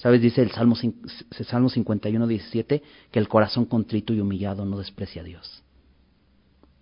¿Sabes? 0.00 0.22
Dice 0.22 0.40
el 0.40 0.50
Salmo, 0.50 0.76
Salmo 1.30 1.68
51, 1.68 2.26
17, 2.26 2.82
que 3.10 3.18
el 3.18 3.28
corazón 3.28 3.66
contrito 3.66 4.14
y 4.14 4.20
humillado 4.20 4.64
no 4.64 4.78
desprecia 4.78 5.20
a 5.20 5.24
Dios. 5.26 5.62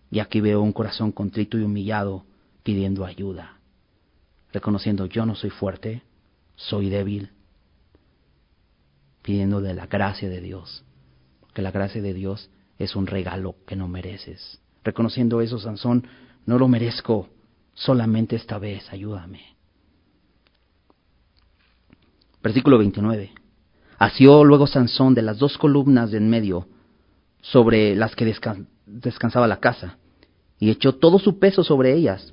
Y 0.08 0.20
aquí 0.20 0.40
veo 0.40 0.62
un 0.62 0.72
corazón 0.72 1.10
contrito 1.10 1.58
y 1.58 1.62
humillado 1.62 2.24
pidiendo 2.62 3.04
ayuda, 3.04 3.58
reconociendo 4.52 5.06
yo 5.06 5.26
no 5.26 5.34
soy 5.34 5.50
fuerte, 5.50 6.02
soy 6.54 6.90
débil, 6.90 7.30
pidiendo 9.22 9.60
de 9.60 9.74
la 9.74 9.88
gracia 9.88 10.28
de 10.28 10.40
Dios, 10.40 10.84
porque 11.40 11.60
la 11.60 11.72
gracia 11.72 12.00
de 12.00 12.14
Dios 12.14 12.50
es 12.78 12.94
un 12.94 13.08
regalo 13.08 13.56
que 13.66 13.74
no 13.74 13.88
mereces. 13.88 14.60
Reconociendo 14.84 15.40
eso, 15.40 15.58
Sansón, 15.58 16.06
no 16.46 16.56
lo 16.56 16.68
merezco, 16.68 17.28
solamente 17.74 18.36
esta 18.36 18.60
vez, 18.60 18.88
ayúdame. 18.92 19.57
Versículo 22.48 22.78
29. 22.78 23.30
Asió 23.98 24.42
luego 24.42 24.66
Sansón 24.66 25.12
de 25.12 25.20
las 25.20 25.36
dos 25.36 25.58
columnas 25.58 26.10
de 26.10 26.16
en 26.16 26.30
medio 26.30 26.66
sobre 27.42 27.94
las 27.94 28.16
que 28.16 28.24
descansaba 28.86 29.46
la 29.46 29.60
casa, 29.60 29.98
y 30.58 30.70
echó 30.70 30.94
todo 30.94 31.18
su 31.18 31.38
peso 31.38 31.62
sobre 31.62 31.92
ellas, 31.92 32.32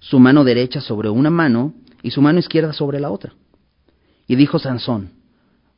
su 0.00 0.18
mano 0.18 0.42
derecha 0.42 0.80
sobre 0.80 1.08
una 1.08 1.30
mano 1.30 1.72
y 2.02 2.10
su 2.10 2.20
mano 2.20 2.40
izquierda 2.40 2.72
sobre 2.72 2.98
la 2.98 3.12
otra. 3.12 3.34
Y 4.26 4.34
dijo 4.34 4.58
Sansón, 4.58 5.12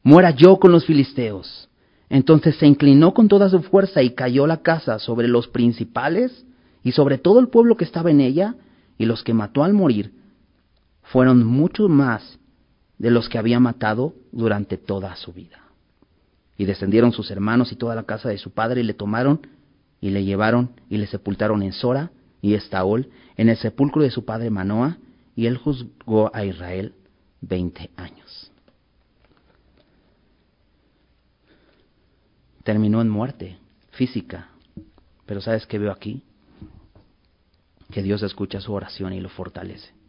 muera 0.02 0.30
yo 0.30 0.58
con 0.58 0.72
los 0.72 0.86
filisteos. 0.86 1.68
Entonces 2.08 2.56
se 2.56 2.66
inclinó 2.66 3.12
con 3.12 3.28
toda 3.28 3.50
su 3.50 3.60
fuerza 3.60 4.02
y 4.02 4.14
cayó 4.14 4.46
la 4.46 4.62
casa 4.62 4.98
sobre 4.98 5.28
los 5.28 5.48
principales 5.48 6.46
y 6.82 6.92
sobre 6.92 7.18
todo 7.18 7.40
el 7.40 7.48
pueblo 7.48 7.76
que 7.76 7.84
estaba 7.84 8.10
en 8.10 8.22
ella, 8.22 8.54
y 8.96 9.04
los 9.04 9.22
que 9.22 9.34
mató 9.34 9.64
al 9.64 9.74
morir 9.74 10.14
fueron 11.02 11.44
muchos 11.44 11.90
más 11.90 12.39
de 13.00 13.10
los 13.10 13.30
que 13.30 13.38
había 13.38 13.58
matado 13.58 14.14
durante 14.30 14.76
toda 14.76 15.16
su 15.16 15.32
vida. 15.32 15.58
Y 16.58 16.66
descendieron 16.66 17.12
sus 17.12 17.30
hermanos 17.30 17.72
y 17.72 17.76
toda 17.76 17.94
la 17.94 18.02
casa 18.02 18.28
de 18.28 18.36
su 18.36 18.50
padre 18.50 18.82
y 18.82 18.84
le 18.84 18.92
tomaron 18.92 19.40
y 20.02 20.10
le 20.10 20.22
llevaron 20.22 20.72
y 20.90 20.98
le 20.98 21.06
sepultaron 21.06 21.62
en 21.62 21.72
Sora 21.72 22.10
y 22.42 22.52
Estaol, 22.52 23.08
en 23.38 23.48
el 23.48 23.56
sepulcro 23.56 24.02
de 24.02 24.10
su 24.10 24.26
padre 24.26 24.50
Manoa, 24.50 24.98
y 25.34 25.46
él 25.46 25.56
juzgó 25.56 26.30
a 26.34 26.44
Israel 26.44 26.94
veinte 27.40 27.90
años. 27.96 28.52
Terminó 32.62 33.00
en 33.00 33.08
muerte 33.08 33.56
física, 33.92 34.50
pero 35.24 35.40
¿sabes 35.40 35.66
qué 35.66 35.78
veo 35.78 35.90
aquí? 35.90 36.22
Que 37.90 38.02
Dios 38.02 38.22
escucha 38.22 38.60
su 38.60 38.74
oración 38.74 39.14
y 39.14 39.20
lo 39.20 39.30
fortalece. 39.30 39.99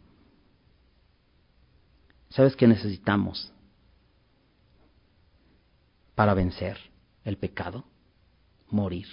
¿Sabes 2.32 2.55
qué 2.55 2.65
necesitamos 2.65 3.51
para 6.15 6.34
vencer 6.34 6.77
el 7.25 7.38
pecado? 7.38 7.84
Morir. 8.69 9.07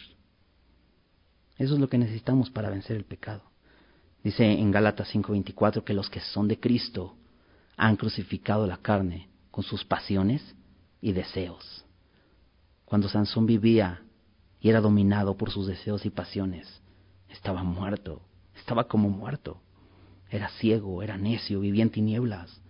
Eso 1.57 1.75
es 1.75 1.81
lo 1.81 1.89
que 1.89 1.99
necesitamos 1.99 2.49
para 2.49 2.71
vencer 2.71 2.97
el 2.97 3.05
pecado. 3.05 3.43
Dice 4.23 4.45
en 4.45 4.71
Gálatas 4.71 5.09
5:24 5.13 5.83
que 5.83 5.95
los 5.95 6.09
que 6.09 6.21
son 6.21 6.47
de 6.47 6.61
Cristo 6.61 7.17
han 7.77 7.97
crucificado 7.97 8.69
la 8.69 8.77
carne 8.77 9.29
con 9.51 9.65
sus 9.65 9.85
pasiones 9.85 10.55
y 11.01 11.13
deseos. 11.13 11.85
Cuando 12.85 13.09
Sansón 13.09 13.47
vivía 13.47 14.03
y 14.61 14.71
era 14.71 14.81
dominado 14.81 15.37
por 15.37 15.51
sus 15.51 15.67
deseos 15.67 16.07
y 16.07 16.11
pasiones, 16.11 16.83
estaba 17.29 17.65
muerto, 17.65 18.23
estaba 18.57 18.87
como 18.87 19.09
muerto. 19.11 19.61
Era 20.31 20.49
ciego, 20.51 21.03
era 21.03 21.17
necio, 21.17 21.61
vivía 21.61 21.83
en 21.83 21.91
tinieblas. 21.91 22.61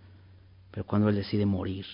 Pero 0.71 0.85
cuando 0.85 1.09
él 1.09 1.15
decide 1.15 1.45
morir, 1.45 1.85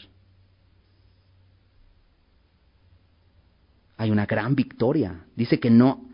hay 3.97 4.11
una 4.11 4.25
gran 4.25 4.55
victoria. 4.55 5.25
Dice 5.35 5.59
que 5.59 5.69
no, 5.69 6.05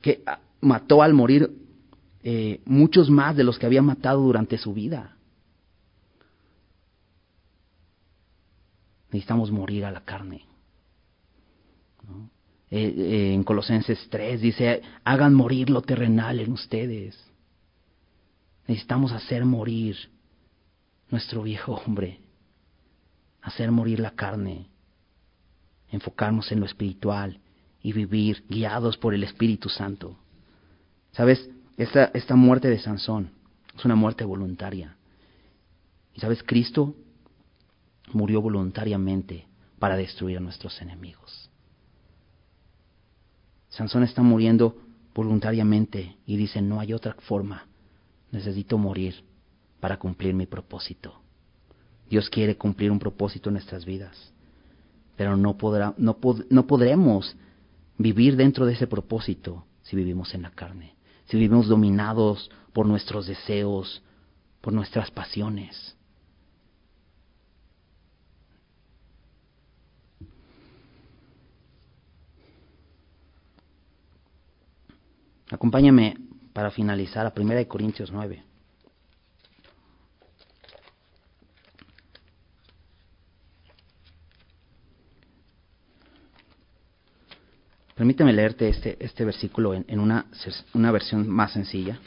que 0.00 0.22
ah, 0.26 0.38
mató 0.60 1.02
al 1.02 1.14
morir 1.14 1.50
eh, 2.22 2.60
muchos 2.64 3.10
más 3.10 3.36
de 3.36 3.44
los 3.44 3.58
que 3.58 3.66
había 3.66 3.82
matado 3.82 4.22
durante 4.22 4.58
su 4.58 4.72
vida. 4.72 5.16
Necesitamos 9.10 9.50
morir 9.50 9.84
a 9.84 9.90
la 9.90 10.00
carne. 10.00 10.42
Eh, 12.70 12.94
eh, 12.96 13.34
en 13.34 13.44
Colosenses 13.44 14.08
3 14.10 14.40
dice, 14.40 14.82
hagan 15.04 15.34
morir 15.34 15.70
lo 15.70 15.82
terrenal 15.82 16.40
en 16.40 16.52
ustedes. 16.52 17.16
Necesitamos 18.66 19.12
hacer 19.12 19.44
morir 19.44 19.96
nuestro 21.10 21.42
viejo 21.42 21.74
hombre, 21.74 22.20
hacer 23.42 23.70
morir 23.70 24.00
la 24.00 24.12
carne, 24.12 24.68
enfocarnos 25.90 26.50
en 26.50 26.60
lo 26.60 26.66
espiritual 26.66 27.40
y 27.82 27.92
vivir 27.92 28.44
guiados 28.48 28.96
por 28.96 29.14
el 29.14 29.22
Espíritu 29.22 29.68
Santo. 29.68 30.16
¿Sabes? 31.12 31.48
Esta, 31.76 32.06
esta 32.14 32.34
muerte 32.34 32.68
de 32.68 32.78
Sansón 32.78 33.30
es 33.76 33.84
una 33.84 33.94
muerte 33.94 34.24
voluntaria. 34.24 34.96
Y 36.14 36.20
sabes, 36.20 36.42
Cristo 36.42 36.94
murió 38.12 38.40
voluntariamente 38.40 39.46
para 39.78 39.96
destruir 39.96 40.38
a 40.38 40.40
nuestros 40.40 40.80
enemigos. 40.80 41.50
Sansón 43.68 44.04
está 44.04 44.22
muriendo 44.22 44.76
voluntariamente 45.14 46.16
y 46.26 46.36
dice, 46.36 46.62
no 46.62 46.80
hay 46.80 46.92
otra 46.92 47.14
forma, 47.14 47.66
necesito 48.30 48.78
morir 48.78 49.24
para 49.84 49.98
cumplir 49.98 50.32
mi 50.32 50.46
propósito. 50.46 51.20
Dios 52.08 52.30
quiere 52.30 52.56
cumplir 52.56 52.90
un 52.90 52.98
propósito 52.98 53.50
en 53.50 53.52
nuestras 53.56 53.84
vidas, 53.84 54.32
pero 55.14 55.36
no, 55.36 55.58
podrá, 55.58 55.92
no, 55.98 56.16
no 56.48 56.66
podremos 56.66 57.36
vivir 57.98 58.34
dentro 58.34 58.64
de 58.64 58.72
ese 58.72 58.86
propósito 58.86 59.66
si 59.82 59.94
vivimos 59.94 60.32
en 60.32 60.40
la 60.40 60.52
carne, 60.52 60.94
si 61.26 61.36
vivimos 61.36 61.68
dominados 61.68 62.50
por 62.72 62.86
nuestros 62.86 63.26
deseos, 63.26 64.02
por 64.62 64.72
nuestras 64.72 65.10
pasiones. 65.10 65.94
Acompáñame 75.50 76.16
para 76.54 76.70
finalizar 76.70 77.26
a 77.26 77.34
1 77.38 77.68
Corintios 77.68 78.10
9. 78.10 78.53
Permíteme 87.94 88.32
leerte 88.32 88.68
este, 88.68 88.96
este 89.04 89.24
versículo 89.24 89.72
en, 89.72 89.84
en 89.86 90.00
una, 90.00 90.26
una, 90.74 90.90
versión 90.90 91.28
más 91.28 91.52
sencilla. 91.52 91.98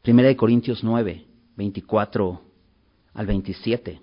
Primera 0.00 0.28
de 0.28 0.36
Corintios 0.36 0.82
9, 0.82 1.26
24 1.56 2.40
al 3.12 3.26
27. 3.26 4.00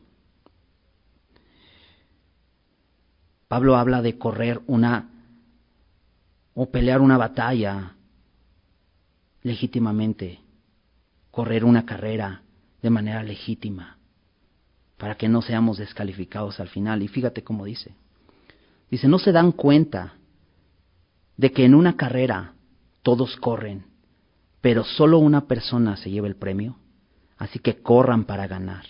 Pablo 3.48 3.76
habla 3.76 4.02
de 4.02 4.18
correr 4.18 4.62
una 4.68 5.10
o 6.54 6.70
pelear 6.70 7.02
una 7.02 7.18
batalla 7.18 7.96
legítimamente, 9.42 10.40
correr 11.32 11.66
una 11.66 11.86
carrera 11.86 12.44
de 12.84 12.90
manera 12.92 13.24
legítima, 13.24 13.98
para 14.98 15.16
que 15.16 15.28
no 15.28 15.42
seamos 15.42 15.78
descalificados 15.78 16.60
al 16.60 16.68
final. 16.68 17.02
Y 17.02 17.08
fíjate 17.08 17.44
cómo 17.44 17.66
dice. 17.66 17.96
Dice, 18.94 19.08
no 19.08 19.18
se 19.18 19.32
dan 19.32 19.54
cuenta 19.54 20.14
de 21.36 21.52
que 21.52 21.66
en 21.66 21.74
una 21.74 21.98
carrera 21.98 22.54
todos 23.02 23.36
corren, 23.38 23.86
pero 24.62 24.84
solo 24.84 25.18
una 25.18 25.48
persona 25.48 25.98
se 25.98 26.12
lleva 26.12 26.28
el 26.28 26.36
premio. 26.36 26.76
Así 27.40 27.58
que 27.58 27.82
corran 27.82 28.26
para 28.26 28.46
ganar. 28.46 28.86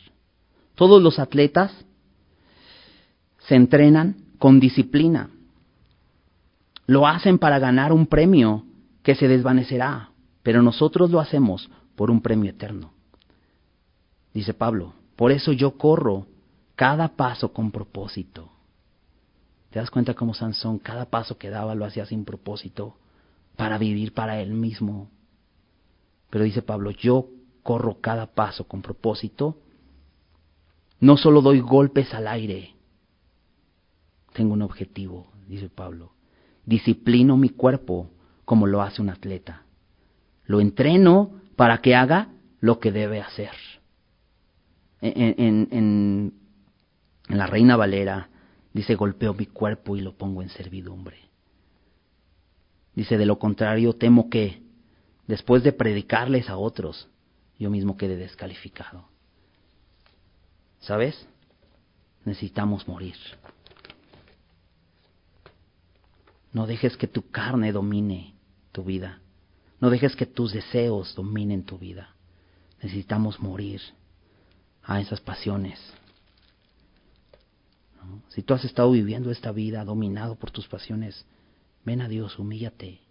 Todos 0.76 1.02
los 1.02 1.20
atletas 1.20 1.72
se 3.48 3.56
entrenan 3.56 4.18
con 4.40 4.60
disciplina. 4.60 5.30
Lo 6.86 7.08
hacen 7.08 7.38
para 7.38 7.58
ganar 7.60 7.94
un 7.94 8.08
premio 8.08 8.66
que 9.04 9.16
se 9.16 9.30
desvanecerá, 9.30 10.10
pero 10.44 10.62
nosotros 10.62 11.12
lo 11.12 11.22
hacemos 11.22 11.70
por 11.96 12.12
un 12.12 12.22
premio 12.22 12.50
eterno. 12.50 12.92
Dice 14.34 14.54
Pablo, 14.54 14.96
por 15.16 15.32
eso 15.32 15.54
yo 15.54 15.78
corro 15.78 16.28
cada 16.76 17.16
paso 17.16 17.54
con 17.54 17.72
propósito. 17.72 18.50
¿Te 19.74 19.80
das 19.80 19.90
cuenta 19.90 20.14
cómo 20.14 20.36
Sansón 20.36 20.78
cada 20.78 21.06
paso 21.06 21.40
que 21.40 21.50
daba 21.50 21.74
lo 21.74 21.84
hacía 21.84 22.06
sin 22.06 22.26
propósito 22.26 22.96
para 23.56 23.80
vivir 23.80 24.14
para 24.14 24.40
él 24.40 24.54
mismo? 24.54 25.10
Pero 26.30 26.46
dice 26.46 26.62
Pablo, 26.62 26.92
yo 26.92 27.30
corro 27.64 28.00
cada 28.00 28.28
paso 28.28 28.68
con 28.68 28.84
propósito. 28.84 29.58
No 31.00 31.18
solo 31.18 31.42
doy 31.42 31.60
golpes 31.60 32.14
al 32.14 32.28
aire, 32.28 32.76
tengo 34.34 34.54
un 34.54 34.62
objetivo, 34.62 35.26
dice 35.48 35.70
Pablo. 35.70 36.12
Disciplino 36.68 37.36
mi 37.36 37.50
cuerpo 37.50 38.12
como 38.46 38.68
lo 38.68 38.84
hace 38.84 39.02
un 39.02 39.10
atleta. 39.10 39.64
Lo 40.46 40.62
entreno 40.62 41.32
para 41.56 41.80
que 41.80 41.96
haga 41.96 42.28
lo 42.60 42.78
que 42.78 42.92
debe 42.92 43.22
hacer. 43.22 43.50
En, 45.02 45.34
en, 45.40 45.68
en, 45.72 46.34
en 47.28 47.38
la 47.40 47.48
Reina 47.48 47.76
Valera 47.76 48.30
Dice, 48.74 48.96
golpeo 48.96 49.34
mi 49.34 49.46
cuerpo 49.46 49.96
y 49.96 50.02
lo 50.02 50.18
pongo 50.18 50.42
en 50.42 50.50
servidumbre. 50.50 51.18
Dice, 52.96 53.18
de 53.18 53.26
lo 53.26 53.38
contrario, 53.38 53.94
temo 53.94 54.30
que, 54.30 54.64
después 55.28 55.64
de 55.64 55.74
predicarles 55.74 56.50
a 56.50 56.58
otros, 56.58 57.08
yo 57.60 57.70
mismo 57.70 57.98
quede 57.98 58.18
descalificado. 58.18 59.06
¿Sabes? 60.80 61.28
Necesitamos 62.26 62.88
morir. 62.88 63.16
No 66.52 66.68
dejes 66.68 66.98
que 66.98 67.08
tu 67.08 67.30
carne 67.30 67.72
domine 67.72 68.34
tu 68.72 68.84
vida. 68.84 69.20
No 69.80 69.90
dejes 69.90 70.16
que 70.16 70.26
tus 70.26 70.54
deseos 70.54 71.16
dominen 71.16 71.64
tu 71.64 71.78
vida. 71.78 72.16
Necesitamos 72.82 73.40
morir 73.40 73.82
a 74.84 75.00
esas 75.00 75.22
pasiones. 75.22 75.80
Si 78.30 78.42
tú 78.42 78.54
has 78.54 78.64
estado 78.66 78.92
viviendo 78.92 79.32
esta 79.32 79.52
vida 79.52 79.86
dominado 79.86 80.36
por 80.36 80.52
tus 80.52 80.68
pasiones, 80.68 81.26
ven 81.86 82.02
a 82.02 82.08
Dios, 82.08 82.40
humíllate. 82.40 83.02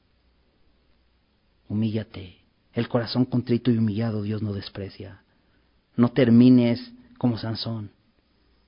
Humíllate. 1.68 2.38
El 2.72 2.88
corazón 2.88 3.24
contrito 3.24 3.70
y 3.70 3.78
humillado 3.78 4.22
Dios 4.22 4.42
no 4.42 4.52
desprecia. 4.52 5.22
No 5.96 6.10
termines 6.10 6.92
como 7.18 7.38
Sansón, 7.38 7.90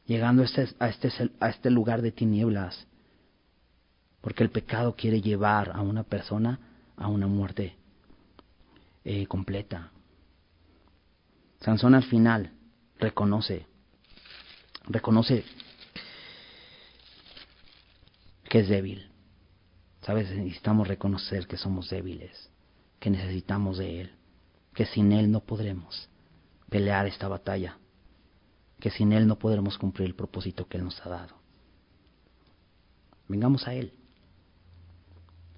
llegando 0.07 0.43
a 0.43 0.45
este, 0.45 0.69
este, 0.81 1.11
este 1.41 1.71
lugar 1.71 2.03
de 2.03 2.13
tinieblas, 2.13 2.87
porque 4.21 4.43
el 4.43 4.51
pecado 4.51 4.95
quiere 4.95 5.21
llevar 5.21 5.73
a 5.75 5.81
una 5.81 6.03
persona 6.03 6.61
a 6.97 7.09
una 7.09 7.27
muerte 7.27 7.77
eh, 9.05 9.27
completa. 9.27 9.91
Sansón 11.61 11.95
al 11.95 12.05
final 12.05 12.53
reconoce, 12.99 13.67
reconoce 14.87 15.45
que 18.55 18.61
es 18.61 18.69
débil. 18.69 19.11
Sabes, 20.03 20.31
necesitamos 20.31 20.87
reconocer 20.87 21.49
que 21.49 21.57
somos 21.57 21.91
débiles, 21.91 22.53
que 23.01 23.11
necesitamos 23.11 23.79
de 23.79 24.03
Él, 24.03 24.15
que 24.73 24.87
sin 24.87 25.11
Él 25.11 25.29
no 25.29 25.41
podremos 25.41 26.09
pelear 26.71 27.05
esta 27.09 27.27
batalla, 27.27 27.79
que 28.79 28.91
sin 28.91 29.13
Él 29.13 29.27
no 29.27 29.41
podremos 29.41 29.77
cumplir 29.77 30.07
el 30.07 30.15
propósito 30.15 30.69
que 30.69 30.77
Él 30.77 30.85
nos 30.85 31.05
ha 31.05 31.09
dado. 31.09 31.35
Vengamos 33.27 33.67
a 33.67 33.75
Él. 33.75 33.93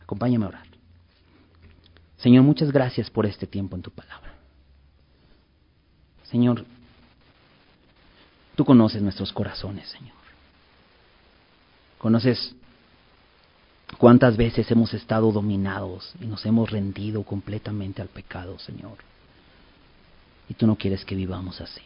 Acompáñame 0.01 0.47
a 0.47 0.49
orar. 0.49 0.67
Señor, 2.17 2.45
muchas 2.45 2.73
gracias 2.73 3.11
por 3.11 3.27
este 3.27 3.47
tiempo 3.47 3.77
en 3.77 3.83
tu 3.83 3.91
palabra. 3.91 4.33
Señor, 6.23 6.65
tú 8.55 8.65
conoces 8.65 9.03
nuestros 9.03 9.35
corazones, 9.35 9.87
Señor. 9.87 10.17
Conoces 11.99 12.57
cuántas 13.97 14.37
veces 14.37 14.71
hemos 14.71 14.93
estado 14.95 15.33
dominados 15.33 16.15
y 16.21 16.27
nos 16.27 16.45
hemos 16.47 16.71
rendido 16.71 17.23
completamente 17.23 18.03
al 18.03 18.09
pecado, 18.09 18.59
Señor. 18.59 18.99
Y 20.49 20.55
tú 20.55 20.67
no 20.67 20.77
quieres 20.77 21.05
que 21.05 21.15
vivamos 21.15 21.61
así. 21.61 21.83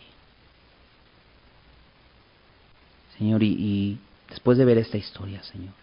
Señor, 3.18 3.42
y, 3.42 3.98
después 4.28 4.56
de 4.56 4.64
ver 4.64 4.78
esta 4.78 4.96
historia, 4.96 5.42
Señor, 5.42 5.74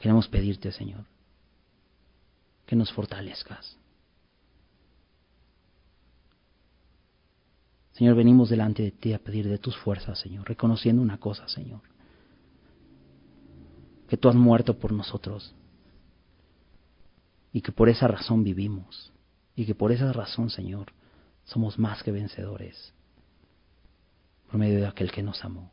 queremos 0.00 0.28
pedirte, 0.28 0.70
Señor, 0.70 1.04
que 2.66 2.76
nos 2.76 2.92
fortalezcas. 2.92 3.76
Señor, 7.92 8.16
venimos 8.16 8.48
delante 8.50 8.82
de 8.82 8.90
ti 8.90 9.12
a 9.12 9.18
pedir 9.18 9.48
de 9.48 9.58
tus 9.58 9.76
fuerzas, 9.76 10.18
Señor, 10.18 10.46
reconociendo 10.46 11.02
una 11.02 11.18
cosa, 11.18 11.48
Señor, 11.48 11.80
que 14.10 14.16
tú 14.16 14.28
has 14.28 14.34
muerto 14.34 14.76
por 14.76 14.90
nosotros 14.90 15.54
y 17.52 17.60
que 17.60 17.70
por 17.70 17.88
esa 17.88 18.08
razón 18.08 18.42
vivimos 18.42 19.12
y 19.54 19.64
que 19.64 19.76
por 19.76 19.92
esa 19.92 20.12
razón, 20.12 20.50
Señor, 20.50 20.92
somos 21.44 21.78
más 21.78 22.02
que 22.02 22.10
vencedores 22.10 22.92
por 24.50 24.58
medio 24.58 24.80
de 24.80 24.88
aquel 24.88 25.12
que 25.12 25.22
nos 25.22 25.44
amó. 25.44 25.70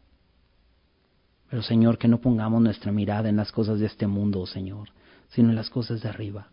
Pero 1.49 1.63
Señor, 1.63 1.97
que 1.97 2.07
no 2.07 2.21
pongamos 2.21 2.61
nuestra 2.61 2.91
mirada 2.91 3.27
en 3.27 3.37
las 3.37 3.51
cosas 3.51 3.79
de 3.79 3.87
este 3.87 4.05
mundo, 4.05 4.45
Señor, 4.45 4.89
sino 5.29 5.49
en 5.49 5.55
las 5.55 5.71
cosas 5.71 6.03
de 6.03 6.09
arriba. 6.09 6.49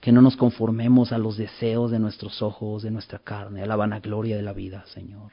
que 0.00 0.12
no 0.12 0.20
nos 0.20 0.36
conformemos 0.36 1.12
a 1.12 1.18
los 1.18 1.38
deseos 1.38 1.90
de 1.90 1.98
nuestros 1.98 2.42
ojos, 2.42 2.82
de 2.82 2.90
nuestra 2.90 3.20
carne, 3.20 3.62
a 3.62 3.66
la 3.66 3.74
vanagloria 3.74 4.36
de 4.36 4.42
la 4.42 4.52
vida, 4.52 4.84
Señor, 4.88 5.32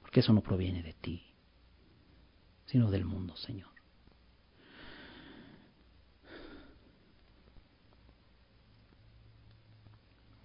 porque 0.00 0.20
eso 0.20 0.32
no 0.32 0.42
proviene 0.42 0.80
de 0.80 0.92
ti, 0.92 1.31
sino 2.66 2.90
del 2.90 3.04
mundo, 3.04 3.36
Señor. 3.36 3.70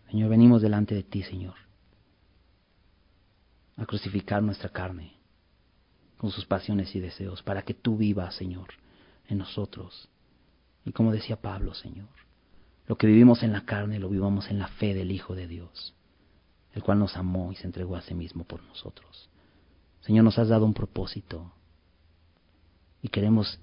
Señor, 0.10 0.30
venimos 0.30 0.62
delante 0.62 0.96
de 0.96 1.04
ti, 1.04 1.24
Señor, 1.24 1.56
a 3.76 3.86
crucificar 3.86 4.42
nuestra 4.42 4.70
carne 4.70 5.14
con 6.18 6.32
sus 6.32 6.46
pasiones 6.46 6.96
y 6.96 7.00
deseos, 7.00 7.44
para 7.44 7.62
que 7.62 7.74
tú 7.74 7.98
vivas, 7.98 8.36
Señor, 8.36 8.70
en 9.28 9.38
nosotros. 9.38 10.10
Y 10.86 10.92
como 10.92 11.12
decía 11.12 11.40
Pablo, 11.40 11.74
Señor, 11.76 12.08
lo 12.88 12.98
que 12.98 13.06
vivimos 13.06 13.44
en 13.44 13.52
la 13.52 13.66
carne 13.66 14.00
lo 14.00 14.10
vivamos 14.10 14.50
en 14.50 14.60
la 14.60 14.68
fe 14.68 14.94
del 14.94 15.12
Hijo 15.12 15.36
de 15.36 15.48
Dios, 15.48 15.94
el 16.74 16.82
cual 16.82 17.00
nos 17.00 17.18
amó 17.18 17.52
y 17.52 17.56
se 17.56 17.68
entregó 17.68 17.96
a 17.96 18.02
sí 18.02 18.16
mismo 18.16 18.46
por 18.46 18.64
nosotros. 18.64 19.30
Señor, 20.02 20.24
nos 20.24 20.40
has 20.40 20.48
dado 20.48 20.66
un 20.66 20.74
propósito 20.74 21.52
y 23.08 23.10
queremos 23.10 23.58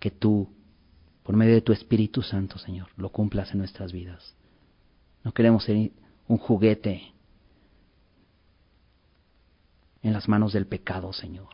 que 0.00 0.10
tú, 0.10 0.48
por 1.22 1.36
medio 1.36 1.52
de 1.52 1.60
tu 1.60 1.74
Espíritu 1.74 2.22
Santo, 2.22 2.58
Señor, 2.58 2.88
lo 2.96 3.10
cumplas 3.10 3.52
en 3.52 3.58
nuestras 3.58 3.92
vidas. 3.92 4.34
No 5.22 5.32
queremos 5.32 5.64
ser 5.64 5.92
un 6.26 6.38
juguete 6.38 7.12
en 10.02 10.12
las 10.14 10.26
manos 10.26 10.54
del 10.54 10.66
pecado, 10.66 11.12
Señor, 11.12 11.50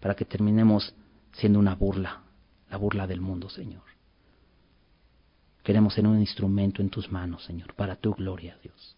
para 0.00 0.14
que 0.14 0.24
terminemos 0.24 0.94
siendo 1.32 1.58
una 1.58 1.74
burla, 1.74 2.22
la 2.70 2.78
burla 2.78 3.06
del 3.06 3.20
mundo, 3.20 3.50
Señor. 3.50 3.82
Queremos 5.62 5.92
ser 5.92 6.06
un 6.06 6.20
instrumento 6.20 6.80
en 6.80 6.88
tus 6.88 7.12
manos, 7.12 7.44
Señor, 7.44 7.74
para 7.74 7.96
tu 7.96 8.14
gloria, 8.14 8.56
Dios. 8.62 8.96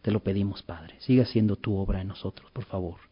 Te 0.00 0.10
lo 0.10 0.24
pedimos, 0.24 0.64
Padre. 0.64 0.96
Siga 1.02 1.22
haciendo 1.22 1.54
tu 1.54 1.76
obra 1.76 2.00
en 2.00 2.08
nosotros, 2.08 2.50
por 2.50 2.64
favor. 2.64 3.11